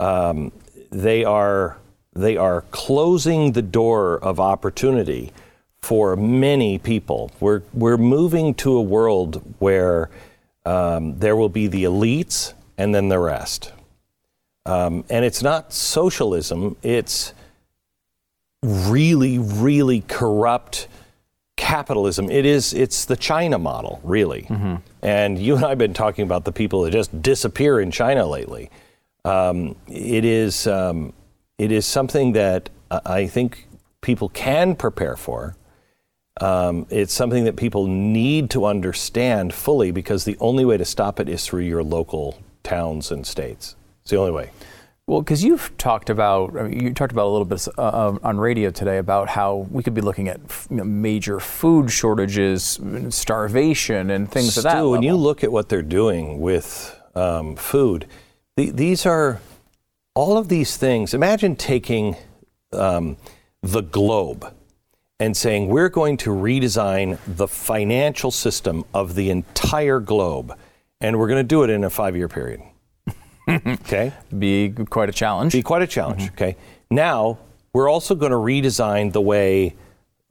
um, 0.00 0.52
they 0.90 1.24
are 1.24 1.78
they 2.12 2.36
are 2.36 2.62
closing 2.70 3.52
the 3.52 3.62
door 3.62 4.18
of 4.18 4.38
opportunity 4.38 5.32
for 5.80 6.16
many 6.16 6.78
people. 6.78 7.30
We're 7.40 7.62
we're 7.72 7.96
moving 7.96 8.54
to 8.54 8.76
a 8.76 8.82
world 8.82 9.42
where 9.58 10.10
um, 10.64 11.18
there 11.18 11.36
will 11.36 11.48
be 11.48 11.66
the 11.66 11.84
elites 11.84 12.54
and 12.78 12.94
then 12.94 13.08
the 13.08 13.18
rest. 13.18 13.72
Um, 14.66 15.04
and 15.10 15.24
it's 15.24 15.42
not 15.42 15.72
socialism. 15.72 16.76
It's 16.82 17.34
really, 18.64 19.38
really 19.38 20.00
corrupt 20.08 20.88
capitalism. 21.56 22.30
It 22.30 22.44
is. 22.46 22.72
It's 22.74 23.04
the 23.04 23.16
China 23.16 23.58
model, 23.58 24.00
really. 24.02 24.46
And 25.02 25.38
you 25.38 25.56
and 25.56 25.64
I 25.64 25.70
have 25.70 25.78
been 25.78 25.94
talking 25.94 26.24
about 26.24 26.44
the 26.44 26.52
people 26.52 26.82
that 26.82 26.90
just 26.90 27.22
disappear 27.22 27.80
in 27.80 27.90
China 27.90 28.26
lately. 28.26 28.70
Um, 29.24 29.76
it 29.88 30.24
is. 30.24 30.66
Um, 30.66 31.12
it 31.58 31.70
is 31.70 31.86
something 31.86 32.32
that 32.32 32.70
I 32.90 33.00
I 33.04 33.26
think 33.26 33.66
people 34.00 34.28
can 34.28 34.76
prepare 34.76 35.16
for. 35.16 35.56
Um, 36.40 36.86
it's 36.90 37.14
something 37.14 37.44
that 37.44 37.56
people 37.56 37.86
need 37.86 38.50
to 38.50 38.66
understand 38.66 39.54
fully 39.54 39.92
because 39.92 40.24
the 40.24 40.36
only 40.40 40.64
way 40.64 40.76
to 40.76 40.84
stop 40.84 41.20
it 41.20 41.28
is 41.28 41.46
through 41.46 41.62
your 41.62 41.82
local 41.82 42.42
towns 42.64 43.10
and 43.12 43.24
states. 43.26 43.76
It's 44.02 44.10
the 44.10 44.16
only 44.18 44.32
way. 44.32 44.50
Well, 45.06 45.20
because 45.20 45.44
you've 45.44 45.76
talked 45.76 46.08
about, 46.08 46.56
I 46.56 46.62
mean, 46.62 46.80
you 46.80 46.94
talked 46.94 47.12
about 47.12 47.26
a 47.26 47.28
little 47.28 47.44
bit 47.44 47.68
uh, 47.76 48.16
on 48.22 48.38
radio 48.38 48.70
today 48.70 48.96
about 48.96 49.28
how 49.28 49.66
we 49.70 49.82
could 49.82 49.92
be 49.92 50.00
looking 50.00 50.28
at 50.28 50.40
you 50.70 50.78
know, 50.78 50.84
major 50.84 51.40
food 51.40 51.90
shortages, 51.90 52.80
starvation, 53.10 54.10
and 54.10 54.30
things 54.30 54.56
of 54.56 54.64
that. 54.64 54.72
Stu, 54.72 54.90
when 54.90 55.02
you 55.02 55.14
look 55.14 55.44
at 55.44 55.52
what 55.52 55.68
they're 55.68 55.82
doing 55.82 56.40
with 56.40 56.98
um, 57.14 57.54
food, 57.54 58.06
the, 58.56 58.70
these 58.70 59.04
are 59.04 59.42
all 60.14 60.38
of 60.38 60.48
these 60.48 60.78
things. 60.78 61.12
Imagine 61.12 61.54
taking 61.54 62.16
um, 62.72 63.18
the 63.62 63.82
globe 63.82 64.54
and 65.20 65.36
saying, 65.36 65.68
we're 65.68 65.90
going 65.90 66.16
to 66.16 66.30
redesign 66.30 67.18
the 67.26 67.46
financial 67.46 68.30
system 68.30 68.84
of 68.94 69.16
the 69.16 69.28
entire 69.28 70.00
globe, 70.00 70.56
and 71.02 71.18
we're 71.18 71.28
going 71.28 71.42
to 71.42 71.46
do 71.46 71.62
it 71.62 71.68
in 71.68 71.84
a 71.84 71.90
five 71.90 72.16
year 72.16 72.28
period. 72.28 72.62
okay? 73.48 74.12
be 74.36 74.70
quite 74.70 75.08
a 75.08 75.12
challenge. 75.12 75.52
be 75.52 75.62
quite 75.62 75.82
a 75.82 75.86
challenge. 75.86 76.28
Okay. 76.30 76.56
Now 76.90 77.38
we're 77.72 77.88
also 77.88 78.14
going 78.14 78.32
to 78.32 78.38
redesign 78.38 79.12
the 79.12 79.20
way 79.20 79.74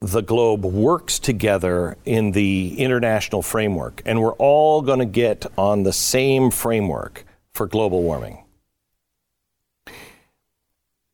the 0.00 0.22
globe 0.22 0.64
works 0.64 1.18
together 1.18 1.96
in 2.04 2.32
the 2.32 2.78
international 2.78 3.42
framework, 3.42 4.02
and 4.04 4.20
we're 4.20 4.34
all 4.34 4.82
going 4.82 4.98
to 4.98 5.06
get 5.06 5.46
on 5.56 5.82
the 5.82 5.92
same 5.92 6.50
framework 6.50 7.24
for 7.52 7.66
global 7.66 8.02
warming. 8.02 8.44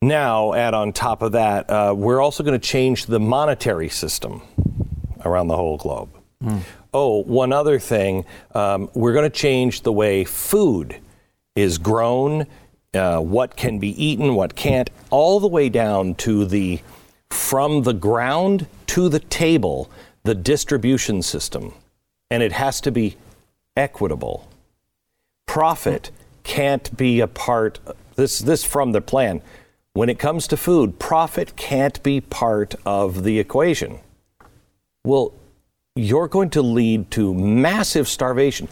Now, 0.01 0.53
add 0.53 0.73
on 0.73 0.93
top 0.93 1.21
of 1.21 1.33
that, 1.33 1.69
uh, 1.69 1.93
we're 1.95 2.19
also 2.19 2.43
going 2.43 2.59
to 2.59 2.67
change 2.67 3.05
the 3.05 3.19
monetary 3.19 3.87
system 3.87 4.41
around 5.23 5.47
the 5.47 5.55
whole 5.55 5.77
globe. 5.77 6.09
Oh, 6.93 7.21
one 7.23 7.53
other 7.53 7.77
thing, 7.77 8.25
um, 8.55 8.89
we're 8.95 9.13
going 9.13 9.29
to 9.29 9.37
change 9.37 9.81
the 9.81 9.93
way 9.93 10.23
food 10.23 10.99
is 11.55 11.77
grown, 11.77 12.45
uh, 12.93 13.19
what 13.19 13.55
can 13.55 13.79
be 13.79 14.03
eaten, 14.03 14.35
what 14.35 14.55
can't, 14.55 14.89
all 15.09 15.39
the 15.39 15.47
way 15.47 15.69
down 15.69 16.15
to 16.15 16.45
the 16.45 16.81
from 17.29 17.83
the 17.83 17.93
ground 17.93 18.67
to 18.87 19.07
the 19.07 19.19
table, 19.19 19.89
the 20.23 20.35
distribution 20.35 21.21
system. 21.21 21.73
And 22.29 22.43
it 22.43 22.51
has 22.51 22.81
to 22.81 22.91
be 22.91 23.15
equitable. 23.77 24.49
Profit 25.45 26.11
can't 26.43 26.95
be 26.97 27.19
a 27.19 27.27
part 27.27 27.79
this 28.15 28.39
this 28.39 28.63
from 28.63 28.91
the 28.91 29.01
plan. 29.01 29.41
When 29.93 30.09
it 30.09 30.19
comes 30.19 30.47
to 30.47 30.57
food, 30.57 30.99
profit 30.99 31.55
can't 31.57 32.01
be 32.03 32.21
part 32.21 32.75
of 32.85 33.23
the 33.23 33.39
equation. 33.39 33.99
Well, 35.03 35.33
you're 35.95 36.29
going 36.29 36.51
to 36.51 36.61
lead 36.61 37.11
to 37.11 37.33
massive 37.33 38.07
starvation. 38.07 38.69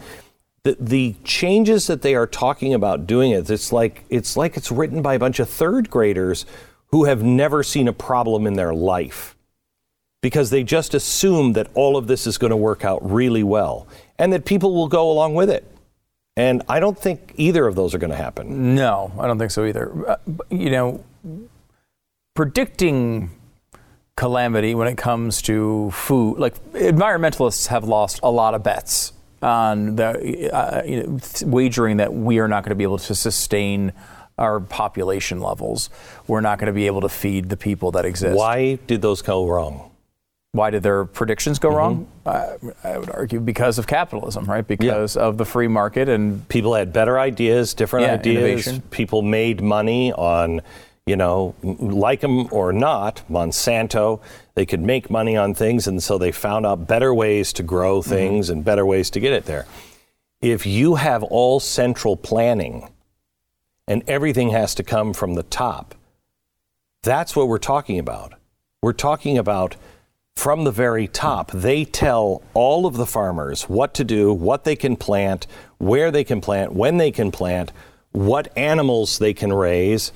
The, 0.62 0.76
the 0.78 1.14
changes 1.24 1.86
that 1.86 2.02
they 2.02 2.14
are 2.14 2.26
talking 2.26 2.74
about 2.74 3.06
doing 3.06 3.30
it, 3.30 3.48
it's 3.48 3.72
like 3.72 4.04
it's 4.10 4.36
like 4.36 4.56
it's 4.56 4.70
written 4.70 5.00
by 5.00 5.14
a 5.14 5.18
bunch 5.18 5.40
of 5.40 5.48
third 5.48 5.88
graders 5.88 6.44
who 6.88 7.04
have 7.04 7.22
never 7.22 7.62
seen 7.62 7.88
a 7.88 7.92
problem 7.92 8.46
in 8.46 8.54
their 8.54 8.74
life 8.74 9.36
because 10.20 10.50
they 10.50 10.62
just 10.62 10.92
assume 10.92 11.54
that 11.54 11.68
all 11.74 11.96
of 11.96 12.06
this 12.06 12.26
is 12.26 12.36
going 12.36 12.50
to 12.50 12.56
work 12.56 12.84
out 12.84 12.98
really 13.10 13.42
well 13.42 13.86
and 14.18 14.32
that 14.32 14.44
people 14.44 14.74
will 14.74 14.88
go 14.88 15.10
along 15.10 15.34
with 15.34 15.48
it. 15.48 15.64
And 16.36 16.62
I 16.68 16.80
don't 16.80 16.98
think 16.98 17.34
either 17.36 17.66
of 17.66 17.74
those 17.74 17.94
are 17.94 17.98
going 17.98 18.10
to 18.10 18.16
happen. 18.16 18.74
No, 18.74 19.12
I 19.18 19.26
don't 19.26 19.38
think 19.38 19.50
so 19.50 19.64
either. 19.64 20.10
Uh, 20.10 20.16
you 20.50 20.70
know, 20.70 21.04
predicting 22.34 23.30
calamity 24.16 24.74
when 24.74 24.88
it 24.88 24.96
comes 24.96 25.42
to 25.42 25.90
food, 25.90 26.38
like 26.38 26.62
environmentalists 26.72 27.68
have 27.68 27.84
lost 27.84 28.20
a 28.22 28.30
lot 28.30 28.54
of 28.54 28.62
bets 28.62 29.12
on 29.42 29.96
the 29.96 30.50
uh, 30.54 30.82
you 30.84 31.02
know, 31.02 31.18
wagering 31.44 31.98
that 31.98 32.12
we 32.12 32.38
are 32.38 32.48
not 32.48 32.64
going 32.64 32.70
to 32.70 32.76
be 32.76 32.84
able 32.84 32.98
to 32.98 33.14
sustain 33.14 33.92
our 34.38 34.60
population 34.60 35.40
levels. 35.40 35.90
We're 36.26 36.40
not 36.40 36.58
going 36.58 36.66
to 36.66 36.72
be 36.72 36.86
able 36.86 37.02
to 37.02 37.08
feed 37.08 37.48
the 37.48 37.56
people 37.56 37.92
that 37.92 38.04
exist. 38.04 38.36
Why 38.36 38.76
did 38.86 39.02
those 39.02 39.22
go 39.22 39.46
wrong? 39.46 39.90
Why 40.52 40.70
did 40.70 40.82
their 40.82 41.04
predictions 41.04 41.60
go 41.60 41.68
mm-hmm. 41.68 41.76
wrong? 41.76 42.08
Uh, 42.26 42.56
I 42.82 42.98
would 42.98 43.10
argue 43.10 43.38
because 43.38 43.78
of 43.78 43.86
capitalism, 43.86 44.46
right? 44.46 44.66
Because 44.66 45.14
yeah. 45.14 45.22
of 45.22 45.38
the 45.38 45.44
free 45.44 45.68
market 45.68 46.08
and 46.08 46.48
people 46.48 46.74
had 46.74 46.92
better 46.92 47.20
ideas, 47.20 47.72
different 47.74 48.06
yeah, 48.06 48.14
ideas. 48.14 48.66
Innovation. 48.66 48.82
People 48.90 49.22
made 49.22 49.60
money 49.60 50.12
on, 50.12 50.60
you 51.06 51.16
know, 51.16 51.54
like 51.62 52.20
them 52.20 52.48
or 52.52 52.72
not, 52.72 53.22
Monsanto. 53.28 54.20
They 54.54 54.66
could 54.66 54.80
make 54.80 55.10
money 55.10 55.36
on 55.36 55.54
things, 55.54 55.86
and 55.86 56.02
so 56.02 56.18
they 56.18 56.32
found 56.32 56.66
out 56.66 56.86
better 56.86 57.12
ways 57.12 57.52
to 57.54 57.62
grow 57.62 58.00
mm-hmm. 58.00 58.10
things 58.10 58.46
mm-hmm. 58.46 58.58
and 58.58 58.64
better 58.64 58.86
ways 58.86 59.10
to 59.10 59.20
get 59.20 59.32
it 59.32 59.46
there. 59.46 59.66
If 60.40 60.66
you 60.66 60.94
have 60.96 61.22
all 61.22 61.60
central 61.60 62.16
planning, 62.16 62.88
and 63.86 64.04
everything 64.06 64.50
has 64.50 64.74
to 64.76 64.84
come 64.84 65.12
from 65.12 65.34
the 65.34 65.42
top, 65.42 65.94
that's 67.02 67.34
what 67.34 67.48
we're 67.48 67.58
talking 67.58 67.98
about. 67.98 68.34
We're 68.82 68.92
talking 68.92 69.36
about 69.36 69.76
from 70.36 70.64
the 70.64 70.70
very 70.70 71.06
top, 71.06 71.50
they 71.50 71.84
tell 71.84 72.42
all 72.54 72.86
of 72.86 72.96
the 72.96 73.04
farmers 73.04 73.64
what 73.64 73.92
to 73.94 74.04
do, 74.04 74.32
what 74.32 74.64
they 74.64 74.76
can 74.76 74.96
plant, 74.96 75.46
where 75.78 76.10
they 76.10 76.24
can 76.24 76.40
plant, 76.40 76.72
when 76.72 76.96
they 76.96 77.10
can 77.10 77.30
plant, 77.30 77.72
what 78.12 78.56
animals 78.56 79.18
they 79.18 79.34
can 79.34 79.52
raise, 79.52 80.12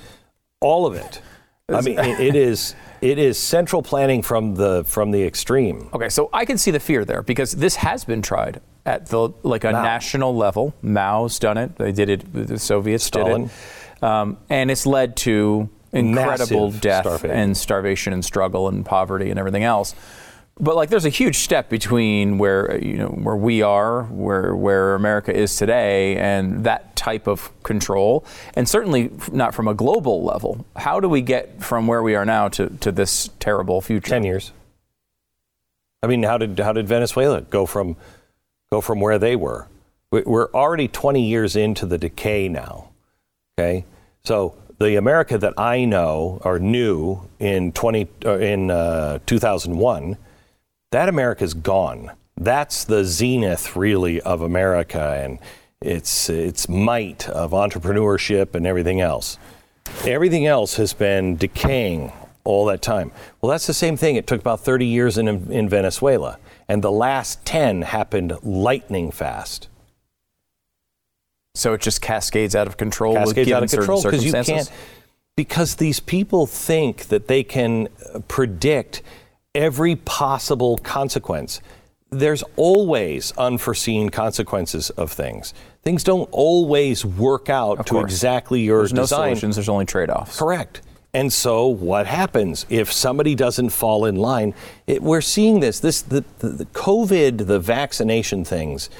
all 0.64 0.86
of 0.86 0.94
it. 0.94 1.20
I 1.68 1.80
mean, 1.80 1.98
it, 1.98 2.20
it 2.20 2.34
is 2.34 2.74
it 3.00 3.18
is 3.18 3.38
central 3.38 3.82
planning 3.82 4.22
from 4.22 4.54
the 4.54 4.84
from 4.84 5.10
the 5.10 5.22
extreme. 5.22 5.88
Okay, 5.92 6.08
so 6.08 6.28
I 6.32 6.44
can 6.44 6.58
see 6.58 6.70
the 6.70 6.80
fear 6.80 7.04
there 7.04 7.22
because 7.22 7.52
this 7.52 7.76
has 7.76 8.04
been 8.04 8.22
tried 8.22 8.60
at 8.84 9.06
the 9.06 9.30
like 9.42 9.64
a 9.64 9.72
Mao. 9.72 9.82
national 9.82 10.36
level. 10.36 10.74
Mao's 10.82 11.38
done 11.38 11.56
it. 11.58 11.76
They 11.76 11.92
did 11.92 12.08
it. 12.08 12.32
The 12.32 12.58
Soviets 12.58 13.04
Stalin. 13.04 13.42
did 13.44 13.50
it, 13.50 14.02
um, 14.02 14.38
and 14.50 14.70
it's 14.70 14.84
led 14.86 15.16
to 15.18 15.68
incredible 15.92 16.66
Massive 16.66 16.80
death 16.80 17.04
starvation. 17.04 17.30
and 17.30 17.56
starvation 17.56 18.12
and 18.12 18.24
struggle 18.24 18.68
and 18.68 18.84
poverty 18.84 19.30
and 19.30 19.38
everything 19.38 19.64
else. 19.64 19.94
But 20.60 20.76
like, 20.76 20.88
there's 20.88 21.04
a 21.04 21.10
huge 21.10 21.38
step 21.38 21.68
between 21.68 22.38
where 22.38 22.78
you 22.78 22.96
know 22.96 23.08
where 23.08 23.36
we 23.36 23.62
are, 23.62 24.04
where 24.04 24.54
where 24.54 24.94
America 24.94 25.34
is 25.34 25.56
today, 25.56 26.16
and 26.16 26.64
that 26.64 26.93
type 27.04 27.26
of 27.26 27.50
control, 27.62 28.24
and 28.54 28.66
certainly 28.66 29.10
not 29.30 29.54
from 29.54 29.68
a 29.68 29.74
global 29.74 30.24
level. 30.24 30.64
How 30.74 31.00
do 31.00 31.08
we 31.08 31.20
get 31.20 31.62
from 31.62 31.86
where 31.86 32.02
we 32.02 32.14
are 32.14 32.24
now 32.24 32.48
to, 32.48 32.70
to 32.80 32.90
this 32.90 33.28
terrible 33.38 33.82
future? 33.82 34.08
Ten 34.08 34.24
years. 34.24 34.52
I 36.02 36.06
mean, 36.06 36.22
how 36.22 36.38
did 36.38 36.58
how 36.58 36.72
did 36.72 36.88
Venezuela 36.88 37.42
go 37.42 37.66
from 37.66 37.96
go 38.70 38.80
from 38.80 39.00
where 39.00 39.18
they 39.18 39.36
were? 39.36 39.68
We're 40.10 40.50
already 40.52 40.88
20 40.88 41.26
years 41.26 41.56
into 41.56 41.86
the 41.86 41.98
decay 41.98 42.48
now. 42.48 42.90
Okay, 43.58 43.84
so 44.24 44.54
the 44.78 44.96
America 44.96 45.36
that 45.36 45.54
I 45.58 45.84
know 45.84 46.40
or 46.42 46.58
knew 46.58 47.20
in 47.38 47.72
20 47.72 48.08
uh, 48.24 48.38
in 48.38 48.70
uh, 48.70 49.18
2001, 49.26 50.16
that 50.90 51.08
America's 51.08 51.52
gone. 51.52 52.12
That's 52.36 52.84
the 52.84 53.04
zenith, 53.04 53.76
really, 53.76 54.20
of 54.22 54.40
America 54.40 55.20
and 55.22 55.38
its 55.84 56.28
its 56.30 56.68
might 56.68 57.28
of 57.28 57.52
entrepreneurship 57.52 58.54
and 58.54 58.66
everything 58.66 59.00
else. 59.00 59.38
Everything 60.06 60.46
else 60.46 60.76
has 60.76 60.92
been 60.92 61.36
decaying 61.36 62.12
all 62.44 62.66
that 62.66 62.82
time. 62.82 63.10
Well, 63.40 63.50
that's 63.50 63.66
the 63.66 63.74
same 63.74 63.96
thing. 63.96 64.16
It 64.16 64.26
took 64.26 64.40
about 64.40 64.60
30 64.60 64.86
years 64.86 65.18
in, 65.18 65.28
in 65.28 65.68
Venezuela, 65.68 66.38
and 66.68 66.82
the 66.82 66.92
last 66.92 67.44
10 67.44 67.82
happened 67.82 68.36
lightning 68.42 69.10
fast. 69.10 69.68
So 71.54 71.72
it 71.72 71.80
just 71.80 72.02
cascades 72.02 72.54
out 72.54 72.66
of 72.66 72.76
control. 72.76 73.14
Cascades 73.14 73.52
out 73.52 73.62
of 73.62 73.70
control 73.70 74.02
because 74.02 74.24
you 74.24 74.32
can't. 74.32 74.70
Because 75.36 75.76
these 75.76 75.98
people 75.98 76.46
think 76.46 77.06
that 77.06 77.26
they 77.26 77.42
can 77.42 77.88
uh, 78.14 78.20
predict 78.28 79.02
every 79.54 79.96
possible 79.96 80.78
consequence. 80.78 81.60
There's 82.18 82.42
always 82.56 83.32
unforeseen 83.36 84.10
consequences 84.10 84.90
of 84.90 85.12
things. 85.12 85.54
Things 85.82 86.04
don't 86.04 86.28
always 86.32 87.04
work 87.04 87.48
out 87.48 87.80
of 87.80 87.86
to 87.86 87.92
course. 87.94 88.04
exactly 88.12 88.62
your 88.62 88.78
there's 88.78 88.92
design. 88.92 89.20
No 89.20 89.34
solutions. 89.34 89.56
There's 89.56 89.68
only 89.68 89.84
trade-offs. 89.84 90.38
Correct. 90.38 90.82
And 91.12 91.32
so, 91.32 91.68
what 91.68 92.06
happens 92.06 92.66
if 92.68 92.92
somebody 92.92 93.34
doesn't 93.36 93.70
fall 93.70 94.04
in 94.04 94.16
line? 94.16 94.52
It, 94.86 95.00
we're 95.00 95.20
seeing 95.20 95.60
this. 95.60 95.78
This 95.78 96.02
the, 96.02 96.24
the, 96.40 96.48
the 96.48 96.64
COVID, 96.66 97.46
the 97.46 97.60
vaccination 97.60 98.44
things 98.44 98.90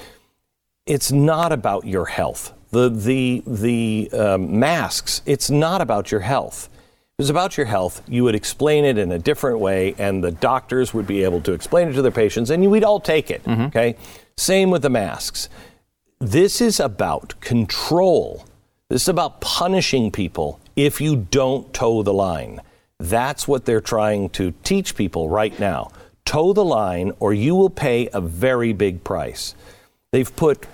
it's 0.87 1.11
not 1.11 1.53
about 1.53 1.87
your 1.87 2.07
health. 2.07 2.53
The, 2.71 2.89
the, 2.91 3.43
the 3.47 4.11
um, 4.13 4.59
masks, 4.59 5.23
it's 5.27 5.51
not 5.51 5.81
about 5.81 6.11
your 6.11 6.21
health. 6.21 6.69
It 7.17 7.23
was 7.23 7.31
about 7.31 7.57
your 7.57 7.67
health, 7.67 8.03
you 8.09 8.25
would 8.25 8.35
explain 8.35 8.85
it 8.85 8.99
in 8.99 9.13
a 9.13 9.21
different 9.21 9.61
way, 9.61 9.95
and 9.99 10.25
the 10.25 10.33
doctors 10.33 10.93
would 10.93 11.07
be 11.07 11.23
able 11.23 11.41
to 11.43 11.53
explain 11.53 11.87
it 11.87 11.93
to 11.93 12.03
their 12.03 12.11
patients, 12.11 12.51
and 12.51 12.69
we'd 12.69 12.83
all 12.83 12.99
take 12.99 13.31
it. 13.31 13.45
Mm-hmm. 13.45 13.67
Okay? 13.67 13.95
Same 14.37 14.71
with 14.71 14.83
the 14.83 14.91
masks. 14.91 15.49
This 16.19 16.61
is 16.61 16.81
about 16.81 17.41
control. 17.41 18.45
This 18.91 19.03
is 19.03 19.09
about 19.09 19.41
punishing 19.41 20.11
people 20.11 20.59
if 20.75 21.01
you 21.01 21.15
don't 21.15 21.73
toe 21.73 22.03
the 22.03 22.13
line. 22.13 22.61
That's 22.99 23.47
what 23.47 23.65
they're 23.65 23.81
trying 23.81 24.31
to 24.31 24.53
teach 24.65 24.97
people 24.97 25.29
right 25.29 25.57
now. 25.61 25.93
Toe 26.25 26.53
the 26.53 26.65
line, 26.65 27.13
or 27.21 27.33
you 27.33 27.55
will 27.55 27.71
pay 27.71 28.09
a 28.13 28.21
very 28.21 28.73
big 28.73 29.05
price. 29.05 29.55
They've 30.11 30.35
put 30.35 30.67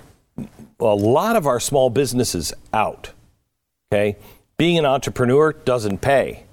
a 0.79 0.95
lot 0.95 1.35
of 1.35 1.45
our 1.45 1.59
small 1.59 1.91
businesses 1.91 2.51
out. 2.73 3.11
Okay? 3.93 4.17
Being 4.61 4.77
an 4.77 4.85
entrepreneur 4.85 5.53
doesn't 5.53 6.01
pay. 6.01 6.43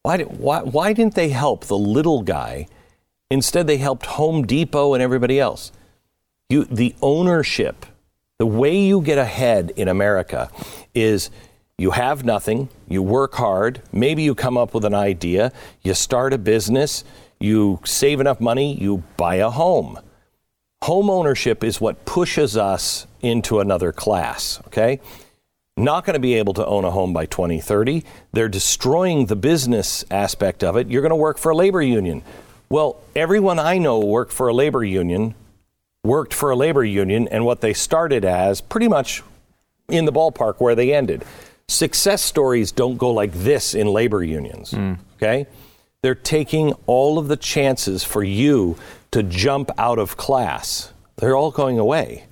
Why, 0.00 0.16
did, 0.16 0.38
why, 0.38 0.62
why 0.62 0.94
didn't 0.94 1.14
they 1.14 1.28
help 1.28 1.66
the 1.66 1.76
little 1.76 2.22
guy? 2.22 2.68
Instead, 3.30 3.66
they 3.66 3.76
helped 3.76 4.06
Home 4.06 4.46
Depot 4.46 4.94
and 4.94 5.02
everybody 5.02 5.38
else. 5.38 5.70
You, 6.48 6.64
the 6.64 6.94
ownership, 7.02 7.84
the 8.38 8.46
way 8.46 8.74
you 8.78 9.02
get 9.02 9.18
ahead 9.18 9.74
in 9.76 9.88
America 9.88 10.50
is 10.94 11.28
you 11.76 11.90
have 11.90 12.24
nothing, 12.24 12.70
you 12.88 13.02
work 13.02 13.34
hard, 13.34 13.82
maybe 13.92 14.22
you 14.22 14.34
come 14.34 14.56
up 14.56 14.72
with 14.72 14.86
an 14.86 14.94
idea, 14.94 15.52
you 15.82 15.92
start 15.92 16.32
a 16.32 16.38
business, 16.38 17.04
you 17.38 17.78
save 17.84 18.20
enough 18.20 18.40
money, 18.40 18.74
you 18.74 19.04
buy 19.18 19.34
a 19.34 19.50
home. 19.50 19.98
Home 20.84 21.10
ownership 21.10 21.62
is 21.62 21.78
what 21.78 22.06
pushes 22.06 22.56
us 22.56 23.06
into 23.20 23.60
another 23.60 23.92
class, 23.92 24.62
okay? 24.68 24.98
Not 25.76 26.04
going 26.04 26.14
to 26.14 26.20
be 26.20 26.34
able 26.34 26.54
to 26.54 26.66
own 26.66 26.84
a 26.84 26.90
home 26.90 27.12
by 27.12 27.26
2030. 27.26 28.04
They're 28.32 28.48
destroying 28.48 29.26
the 29.26 29.34
business 29.34 30.04
aspect 30.08 30.62
of 30.62 30.76
it. 30.76 30.86
You're 30.86 31.02
going 31.02 31.10
to 31.10 31.16
work 31.16 31.36
for 31.36 31.50
a 31.50 31.56
labor 31.56 31.82
union. 31.82 32.22
Well, 32.68 33.00
everyone 33.16 33.58
I 33.58 33.78
know 33.78 33.98
worked 33.98 34.32
for 34.32 34.46
a 34.46 34.54
labor 34.54 34.84
union, 34.84 35.34
worked 36.04 36.32
for 36.32 36.50
a 36.50 36.56
labor 36.56 36.84
union, 36.84 37.26
and 37.28 37.44
what 37.44 37.60
they 37.60 37.72
started 37.72 38.24
as 38.24 38.60
pretty 38.60 38.86
much 38.86 39.22
in 39.88 40.04
the 40.04 40.12
ballpark 40.12 40.60
where 40.60 40.76
they 40.76 40.94
ended. 40.94 41.24
Success 41.66 42.22
stories 42.22 42.70
don't 42.70 42.96
go 42.96 43.10
like 43.10 43.32
this 43.32 43.74
in 43.74 43.88
labor 43.88 44.22
unions, 44.22 44.70
mm. 44.70 44.96
okay? 45.16 45.46
They're 46.02 46.14
taking 46.14 46.72
all 46.86 47.18
of 47.18 47.28
the 47.28 47.36
chances 47.36 48.04
for 48.04 48.22
you 48.22 48.76
to 49.10 49.22
jump 49.22 49.70
out 49.76 49.98
of 49.98 50.16
class. 50.16 50.92
They're 51.16 51.36
all 51.36 51.50
going 51.50 51.78
away. 51.78 52.26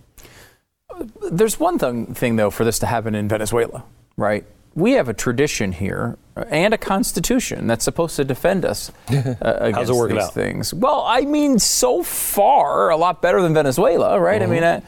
There's 1.31 1.59
one 1.59 1.79
thing, 1.79 2.15
thing 2.15 2.37
though, 2.37 2.51
for 2.51 2.65
this 2.65 2.79
to 2.81 2.87
happen 2.87 3.15
in 3.15 3.29
Venezuela, 3.29 3.85
right? 4.17 4.45
We 4.75 4.93
have 4.93 5.09
a 5.09 5.15
tradition 5.15 5.73
here 5.73 6.17
and 6.37 6.73
a 6.73 6.79
constitution 6.79 7.67
that's 7.67 7.85
supposed 7.85 8.17
to 8.17 8.25
defend 8.25 8.65
us 8.65 8.91
uh, 9.11 9.35
against 9.43 9.93
these 9.93 10.19
out? 10.19 10.35
things. 10.35 10.73
Well, 10.73 11.05
I 11.07 11.23
mean, 11.23 11.59
so 11.59 12.03
far, 12.03 12.91
a 12.91 12.97
lot 12.97 13.21
better 13.21 13.43
than 13.43 13.53
Venezuela, 13.53 14.19
right? 14.19 14.41
Mm-hmm. 14.41 14.51
I 14.51 14.55
mean, 14.55 14.65
uh, 14.65 14.81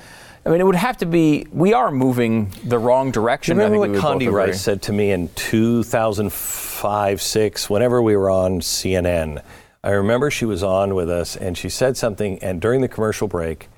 I 0.47 0.51
mean, 0.51 0.61
it 0.61 0.65
would 0.65 0.75
have 0.75 0.99
to 0.99 1.07
be. 1.07 1.47
We 1.53 1.73
are 1.73 1.91
moving 1.91 2.53
the 2.65 2.79
wrong 2.79 3.11
direction. 3.11 3.57
Remember 3.57 3.77
I 3.77 3.89
what 3.89 3.91
Condi. 4.03 4.31
Rice 4.31 4.61
said 4.61 4.83
to 4.83 4.93
me 4.93 5.11
in 5.11 5.29
2005, 5.35 7.23
six, 7.23 7.71
whenever 7.71 8.03
we 8.03 8.17
were 8.17 8.31
on 8.31 8.61
CNN. 8.61 9.43
I 9.83 9.91
remember 9.91 10.31
she 10.31 10.47
was 10.47 10.63
on 10.63 10.95
with 10.95 11.11
us 11.11 11.37
and 11.37 11.59
she 11.59 11.69
said 11.69 11.99
something, 11.99 12.39
and 12.43 12.61
during 12.61 12.81
the 12.81 12.89
commercial 12.89 13.29
break, 13.29 13.69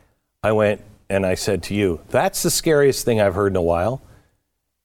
I 0.43 0.53
went 0.53 0.81
and 1.09 1.25
I 1.27 1.35
said 1.35 1.62
to 1.64 1.75
you, 1.75 2.01
"That's 2.09 2.42
the 2.42 2.51
scariest 2.51 3.05
thing 3.05 3.21
I've 3.21 3.35
heard 3.35 3.53
in 3.53 3.57
a 3.57 3.62
while." 3.62 4.03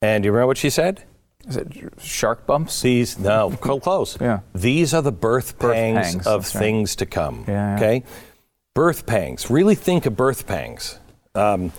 And 0.01 0.23
do 0.23 0.27
you 0.27 0.31
remember 0.31 0.47
what 0.47 0.57
she 0.57 0.69
said? 0.69 1.03
Is 1.47 1.57
it 1.57 1.67
shark 1.99 2.45
bumps? 2.45 2.81
These 2.81 3.17
no, 3.17 3.51
close. 3.51 4.17
Yeah. 4.19 4.41
These 4.53 4.93
are 4.93 5.01
the 5.01 5.12
birth 5.12 5.57
Birth 5.57 5.73
pangs, 5.73 6.12
pangs, 6.12 6.27
of 6.27 6.43
that's 6.43 6.55
right. 6.55 6.62
things 6.62 6.95
to 6.97 7.05
come. 7.05 7.45
Yeah, 7.47 7.69
yeah. 7.69 7.75
Okay, 7.75 8.03
birth 8.73 9.05
pangs. 9.05 9.49
Really 9.49 9.75
think 9.75 10.05
of 10.05 10.15
birth 10.15 10.45
pangs. 10.47 10.99
Um, 11.34 11.71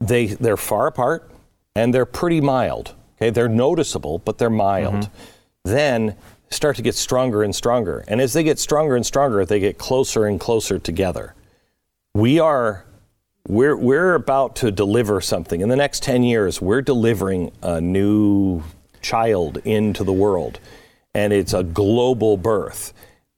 they 0.00 0.26
they're 0.26 0.56
far 0.56 0.86
apart 0.86 1.30
and 1.74 1.92
they're 1.92 2.06
pretty 2.06 2.40
mild. 2.40 2.94
Okay, 3.16 3.30
they're 3.30 3.48
noticeable, 3.48 4.18
but 4.18 4.38
they're 4.38 4.50
mild. 4.50 4.94
Mm-hmm. 4.94 5.12
Then 5.64 6.16
start 6.50 6.76
to 6.76 6.82
get 6.82 6.94
stronger 6.94 7.42
and 7.42 7.54
stronger, 7.54 8.04
and 8.08 8.20
as 8.20 8.32
they 8.32 8.42
get 8.42 8.58
stronger 8.58 8.96
and 8.96 9.04
stronger, 9.06 9.44
they 9.44 9.60
get 9.60 9.78
closer 9.78 10.26
and 10.26 10.40
closer 10.40 10.78
together. 10.78 11.34
We 12.14 12.38
are 12.40 12.84
we're 13.48 13.76
we're 13.76 14.14
about 14.14 14.56
to 14.56 14.70
deliver 14.70 15.20
something. 15.20 15.60
In 15.60 15.68
the 15.68 15.76
next 15.76 16.02
10 16.02 16.22
years 16.22 16.60
we're 16.60 16.82
delivering 16.82 17.52
a 17.62 17.80
new 17.80 18.62
child 19.00 19.58
into 19.64 20.04
the 20.04 20.12
world 20.12 20.60
and 21.14 21.32
it's 21.32 21.52
a 21.52 21.62
global 21.62 22.36
birth. 22.36 22.92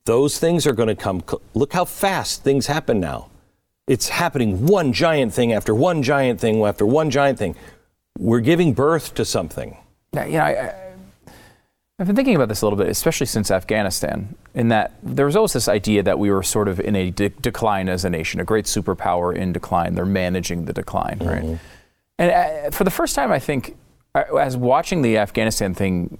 Those 0.04 0.38
things 0.38 0.66
are 0.66 0.74
going 0.74 0.88
to 0.88 0.94
come 0.94 1.22
look 1.54 1.72
how 1.72 1.84
fast 1.84 2.42
things 2.42 2.66
happen 2.66 3.00
now. 3.00 3.30
It's 3.86 4.08
happening 4.08 4.66
one 4.66 4.92
giant 4.92 5.32
thing 5.32 5.52
after 5.52 5.74
one 5.74 6.02
giant 6.02 6.40
thing 6.40 6.62
after 6.64 6.86
one 6.86 7.10
giant 7.10 7.38
thing. 7.38 7.56
We're 8.18 8.40
giving 8.40 8.74
birth 8.74 9.14
to 9.14 9.24
something. 9.24 9.76
You 10.14 10.32
know, 10.32 10.40
I, 10.40 10.83
I've 11.98 12.08
been 12.08 12.16
thinking 12.16 12.34
about 12.34 12.48
this 12.48 12.60
a 12.62 12.66
little 12.66 12.76
bit, 12.76 12.88
especially 12.88 13.26
since 13.26 13.52
Afghanistan, 13.52 14.34
in 14.52 14.66
that 14.68 14.94
there 15.00 15.26
was 15.26 15.36
always 15.36 15.52
this 15.52 15.68
idea 15.68 16.02
that 16.02 16.18
we 16.18 16.28
were 16.28 16.42
sort 16.42 16.66
of 16.66 16.80
in 16.80 16.96
a 16.96 17.10
de- 17.12 17.28
decline 17.28 17.88
as 17.88 18.04
a 18.04 18.10
nation, 18.10 18.40
a 18.40 18.44
great 18.44 18.64
superpower 18.64 19.34
in 19.34 19.52
decline. 19.52 19.94
They're 19.94 20.04
managing 20.04 20.64
the 20.64 20.72
decline, 20.72 21.20
right? 21.22 21.58
And 22.18 22.30
uh, 22.32 22.70
for 22.72 22.82
the 22.82 22.90
first 22.90 23.14
time, 23.14 23.30
I 23.30 23.38
think, 23.38 23.76
uh, 24.16 24.24
as 24.34 24.56
watching 24.56 25.02
the 25.02 25.18
Afghanistan 25.18 25.72
thing 25.72 26.18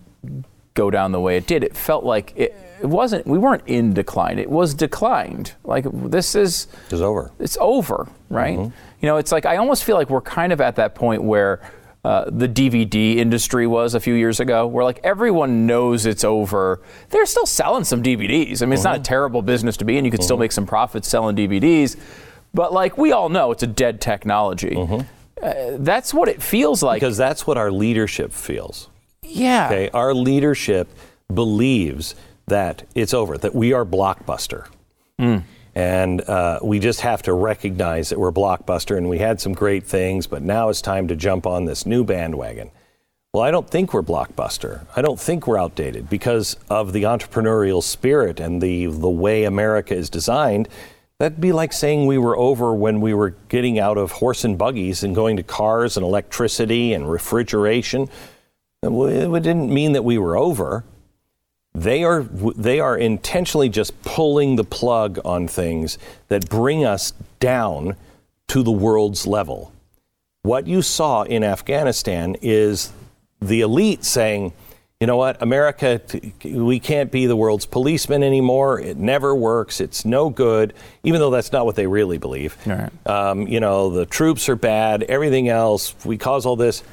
go 0.75 0.93
down 0.93 1.11
the 1.11 1.21
way 1.21 1.37
it 1.37 1.47
did, 1.49 1.65
it 1.65 1.77
felt 1.77 2.05
like 2.05 2.33
it, 2.37 2.55
it 2.81 2.87
wasn't. 2.87 3.27
We 3.27 3.39
weren't 3.39 3.67
in 3.67 3.95
decline; 3.95 4.39
it 4.39 4.51
was 4.51 4.75
declined. 4.75 5.55
Like 5.65 5.87
this 5.93 6.37
is 6.37 6.69
is 6.93 7.03
over 7.03 7.33
it's 7.41 7.59
over, 7.61 8.07
right? 8.31 8.57
You 8.57 8.73
know, 9.03 9.17
it's 9.17 9.33
like 9.33 9.45
I 9.45 9.57
almost 9.57 9.83
feel 9.83 9.97
like 9.97 10.09
we're 10.09 10.21
kind 10.21 10.53
of 10.53 10.61
at 10.61 10.77
that 10.77 10.95
point 10.95 11.25
where 11.25 11.61
uh, 12.05 12.25
the 12.31 12.49
DVD 12.49 13.17
industry 13.17 13.67
was 13.67 13.95
a 13.95 14.01
few 14.01 14.15
years 14.15 14.39
ago, 14.41 14.67
where 14.67 14.85
like 14.85 15.01
everyone 15.03 15.67
knows 15.67 16.05
it's 16.07 16.23
over. 16.25 16.83
They're 17.11 17.27
still 17.27 17.47
selling 17.47 17.85
some 17.85 18.03
DVDs. 18.03 18.63
I 18.63 18.67
mean, 18.67 18.75
it's 18.75 18.85
not 18.85 18.97
a 18.97 19.03
terrible 19.03 19.41
business 19.43 19.77
to 19.79 19.85
be 19.85 19.97
in. 19.97 20.05
You 20.05 20.11
could 20.11 20.23
still 20.23 20.37
make 20.37 20.53
some 20.53 20.67
profits 20.67 21.09
selling 21.09 21.35
DVDs, 21.35 21.97
but 22.53 22.73
like 22.73 22.99
we 22.99 23.13
all 23.13 23.29
know, 23.31 23.53
it's 23.53 23.63
a 23.63 23.67
dead 23.67 24.01
technology. 24.01 24.77
Uh, 25.43 25.53
that's 25.79 26.13
what 26.15 26.29
it 26.29 26.43
feels 26.43 26.83
like. 26.83 27.01
because 27.01 27.17
that's 27.17 27.47
what 27.47 27.57
our 27.59 27.71
leadership 27.71 28.33
feels 28.33 28.89
yeah, 29.23 29.67
Okay, 29.67 29.91
our 29.91 30.15
leadership 30.15 30.89
believes 31.33 32.15
that 32.47 32.85
it's 32.95 33.15
over, 33.15 33.37
that 33.39 33.55
we 33.55 33.73
are 33.73 33.85
blockbuster. 33.85 34.67
And 35.75 36.21
uh, 36.23 36.61
we 36.63 36.79
just 36.79 37.01
have 37.01 37.23
to 37.23 37.33
recognize 37.33 38.11
that 38.11 38.19
we're 38.19 38.33
blockbuster 38.33 38.97
and 38.97 39.09
we 39.09 39.19
had 39.19 39.41
some 39.41 39.55
great 39.55 39.85
things, 39.85 40.27
but 40.27 40.43
now 40.43 40.69
it's 40.69 40.81
time 40.81 41.09
to 41.09 41.17
jump 41.17 41.47
on 41.47 41.65
this 41.65 41.85
new 41.85 42.05
bandwagon. 42.05 42.71
Well, 43.33 43.43
I 43.43 43.51
don't 43.51 43.69
think 43.69 43.93
we're 43.93 44.03
blockbuster. 44.03 44.87
I 44.95 45.03
don't 45.03 45.19
think 45.19 45.49
we're 45.49 45.59
outdated 45.59 46.09
because 46.09 46.57
of 46.71 46.93
the 46.93 47.03
entrepreneurial 47.03 47.83
spirit 47.83 48.39
and 48.39 48.63
the, 48.63 48.87
the 48.87 49.11
way 49.11 49.43
America 49.43 49.97
is 49.97 50.09
designed. 50.09 50.69
That'd 51.19 51.41
be 51.41 51.51
like 51.51 51.73
saying 51.73 52.07
we 52.07 52.19
were 52.19 52.37
over 52.37 52.73
when 52.75 53.01
we 53.01 53.13
were 53.13 53.31
getting 53.49 53.81
out 53.81 53.99
of 53.99 54.13
horse 54.13 54.45
and 54.45 54.57
buggies 54.57 55.03
and 55.03 55.17
going 55.17 55.37
to 55.39 55.43
cars 55.43 55.97
and 55.97 56.07
electricity 56.07 56.93
and 56.93 57.11
refrigeration. 57.11 58.09
It 58.85 59.43
didn't 59.43 59.73
mean 59.73 59.93
that 59.93 60.05
we 60.05 60.19
were 60.19 60.37
over. 60.37 60.85
They 61.75 62.05
are 62.05 62.23
they 62.23 62.79
are 62.79 62.97
intentionally 62.97 63.69
just 63.69 64.01
pulling 64.03 64.57
the 64.57 64.65
plug 64.65 65.19
on 65.25 65.49
things 65.49 65.99
that 66.29 66.49
bring 66.49 66.85
us 66.85 67.13
down 67.41 67.97
to 68.49 68.63
the 68.63 68.71
world's 68.71 69.27
level. 69.27 69.73
What 70.43 70.67
you 70.67 70.83
saw 70.83 71.23
in 71.23 71.43
Afghanistan 71.43 72.37
is 72.43 72.93
the 73.41 73.63
elite 73.63 74.05
saying, 74.05 74.53
you 75.01 75.07
know 75.07 75.17
what, 75.17 75.43
America, 75.43 76.01
we 76.45 76.79
can't 76.79 77.11
be 77.11 77.27
the 77.27 77.35
world's 77.35 77.67
policeman 77.67 78.23
anymore. 78.23 78.79
It 78.79 78.97
never 78.97 79.35
works. 79.35 79.81
It's 79.81 80.05
no 80.05 80.31
good, 80.31 80.73
even 81.03 81.19
though 81.21 81.31
that's 81.31 81.51
not 81.51 81.67
what 81.67 81.75
they 81.75 81.87
really 81.87 82.19
believe. 82.19 82.57
Right. 82.65 82.91
Um, 83.07 83.49
you 83.49 83.59
know, 83.59 83.91
the 83.91 84.07
troops 84.07 84.49
are 84.49 84.57
bad. 84.57 85.03
Everything 85.03 85.49
else, 85.49 85.95
we 86.05 86.17
cause 86.17 86.47
all 86.47 86.57
this 86.57 86.85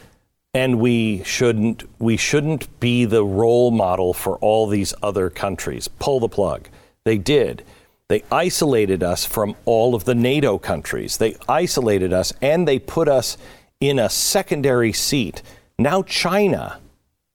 and 0.54 0.80
we 0.80 1.24
shouldn't 1.24 1.84
we 2.00 2.18
shouldn't 2.18 2.80
be 2.80 3.06
the 3.06 3.24
role 3.24 3.72
model 3.72 4.14
for 4.14 4.38
all 4.38 4.68
these 4.68 4.94
other 5.02 5.30
countries. 5.30 5.88
Pull 5.88 6.20
the 6.20 6.30
plug. 6.30 6.68
They 7.06 7.18
did. 7.18 7.64
They 8.10 8.24
isolated 8.30 9.02
us 9.02 9.26
from 9.26 9.56
all 9.64 9.96
of 9.96 10.04
the 10.04 10.16
NATO 10.16 10.58
countries. 10.58 11.18
They 11.18 11.38
isolated 11.48 12.12
us 12.12 12.34
and 12.42 12.68
they 12.68 12.80
put 12.80 13.08
us 13.08 13.38
in 13.80 13.98
a 13.98 14.10
secondary 14.10 14.92
seat. 14.92 15.42
Now 15.80 16.04
China 16.04 16.80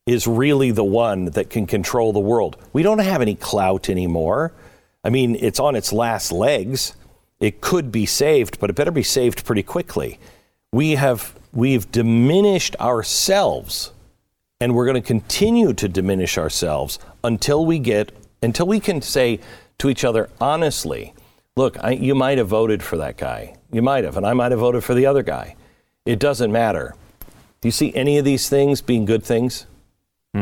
is 0.04 0.26
really 0.26 0.70
the 0.70 0.84
one 0.84 1.26
that 1.26 1.48
can 1.48 1.66
control 1.66 2.12
the 2.12 2.20
world. 2.20 2.58
We 2.72 2.82
don't 2.82 2.98
have 2.98 3.22
any 3.22 3.34
clout 3.34 3.88
anymore. 3.88 4.52
I 5.02 5.08
mean 5.08 5.36
it's 5.36 5.58
on 5.58 5.74
its 5.74 5.92
last 5.92 6.32
legs. 6.32 6.94
It 7.40 7.62
could 7.62 7.90
be 7.90 8.04
saved 8.04 8.60
but 8.60 8.68
it 8.68 8.76
better 8.76 8.90
be 8.90 9.02
saved 9.02 9.46
pretty 9.46 9.62
quickly. 9.62 10.18
We 10.70 10.96
have 10.96 11.34
we've 11.56 11.90
diminished 11.90 12.76
ourselves 12.78 13.90
and 14.60 14.74
we're 14.74 14.84
going 14.84 15.02
to 15.02 15.06
continue 15.06 15.72
to 15.72 15.88
diminish 15.88 16.38
ourselves 16.38 16.98
until 17.24 17.64
we 17.64 17.78
get 17.78 18.12
until 18.42 18.66
we 18.66 18.78
can 18.78 19.00
say 19.00 19.40
to 19.78 19.88
each 19.88 20.04
other 20.04 20.28
honestly 20.40 21.14
look 21.56 21.82
I, 21.82 21.92
you 21.92 22.14
might 22.14 22.38
have 22.38 22.48
voted 22.48 22.82
for 22.82 22.98
that 22.98 23.16
guy. 23.16 23.56
You 23.72 23.82
might 23.82 24.04
have 24.04 24.16
and 24.16 24.26
i 24.26 24.34
might 24.34 24.52
have 24.52 24.60
voted 24.60 24.84
for 24.84 24.94
the 24.94 25.06
other 25.06 25.22
guy. 25.22 25.56
It 26.04 26.18
doesn't 26.18 26.52
matter. 26.52 26.94
Do 27.60 27.68
you 27.68 27.72
see 27.72 27.92
any 27.94 28.18
of 28.18 28.24
these 28.24 28.48
things 28.48 28.82
being 28.82 29.06
good 29.06 29.24
things? 29.24 29.66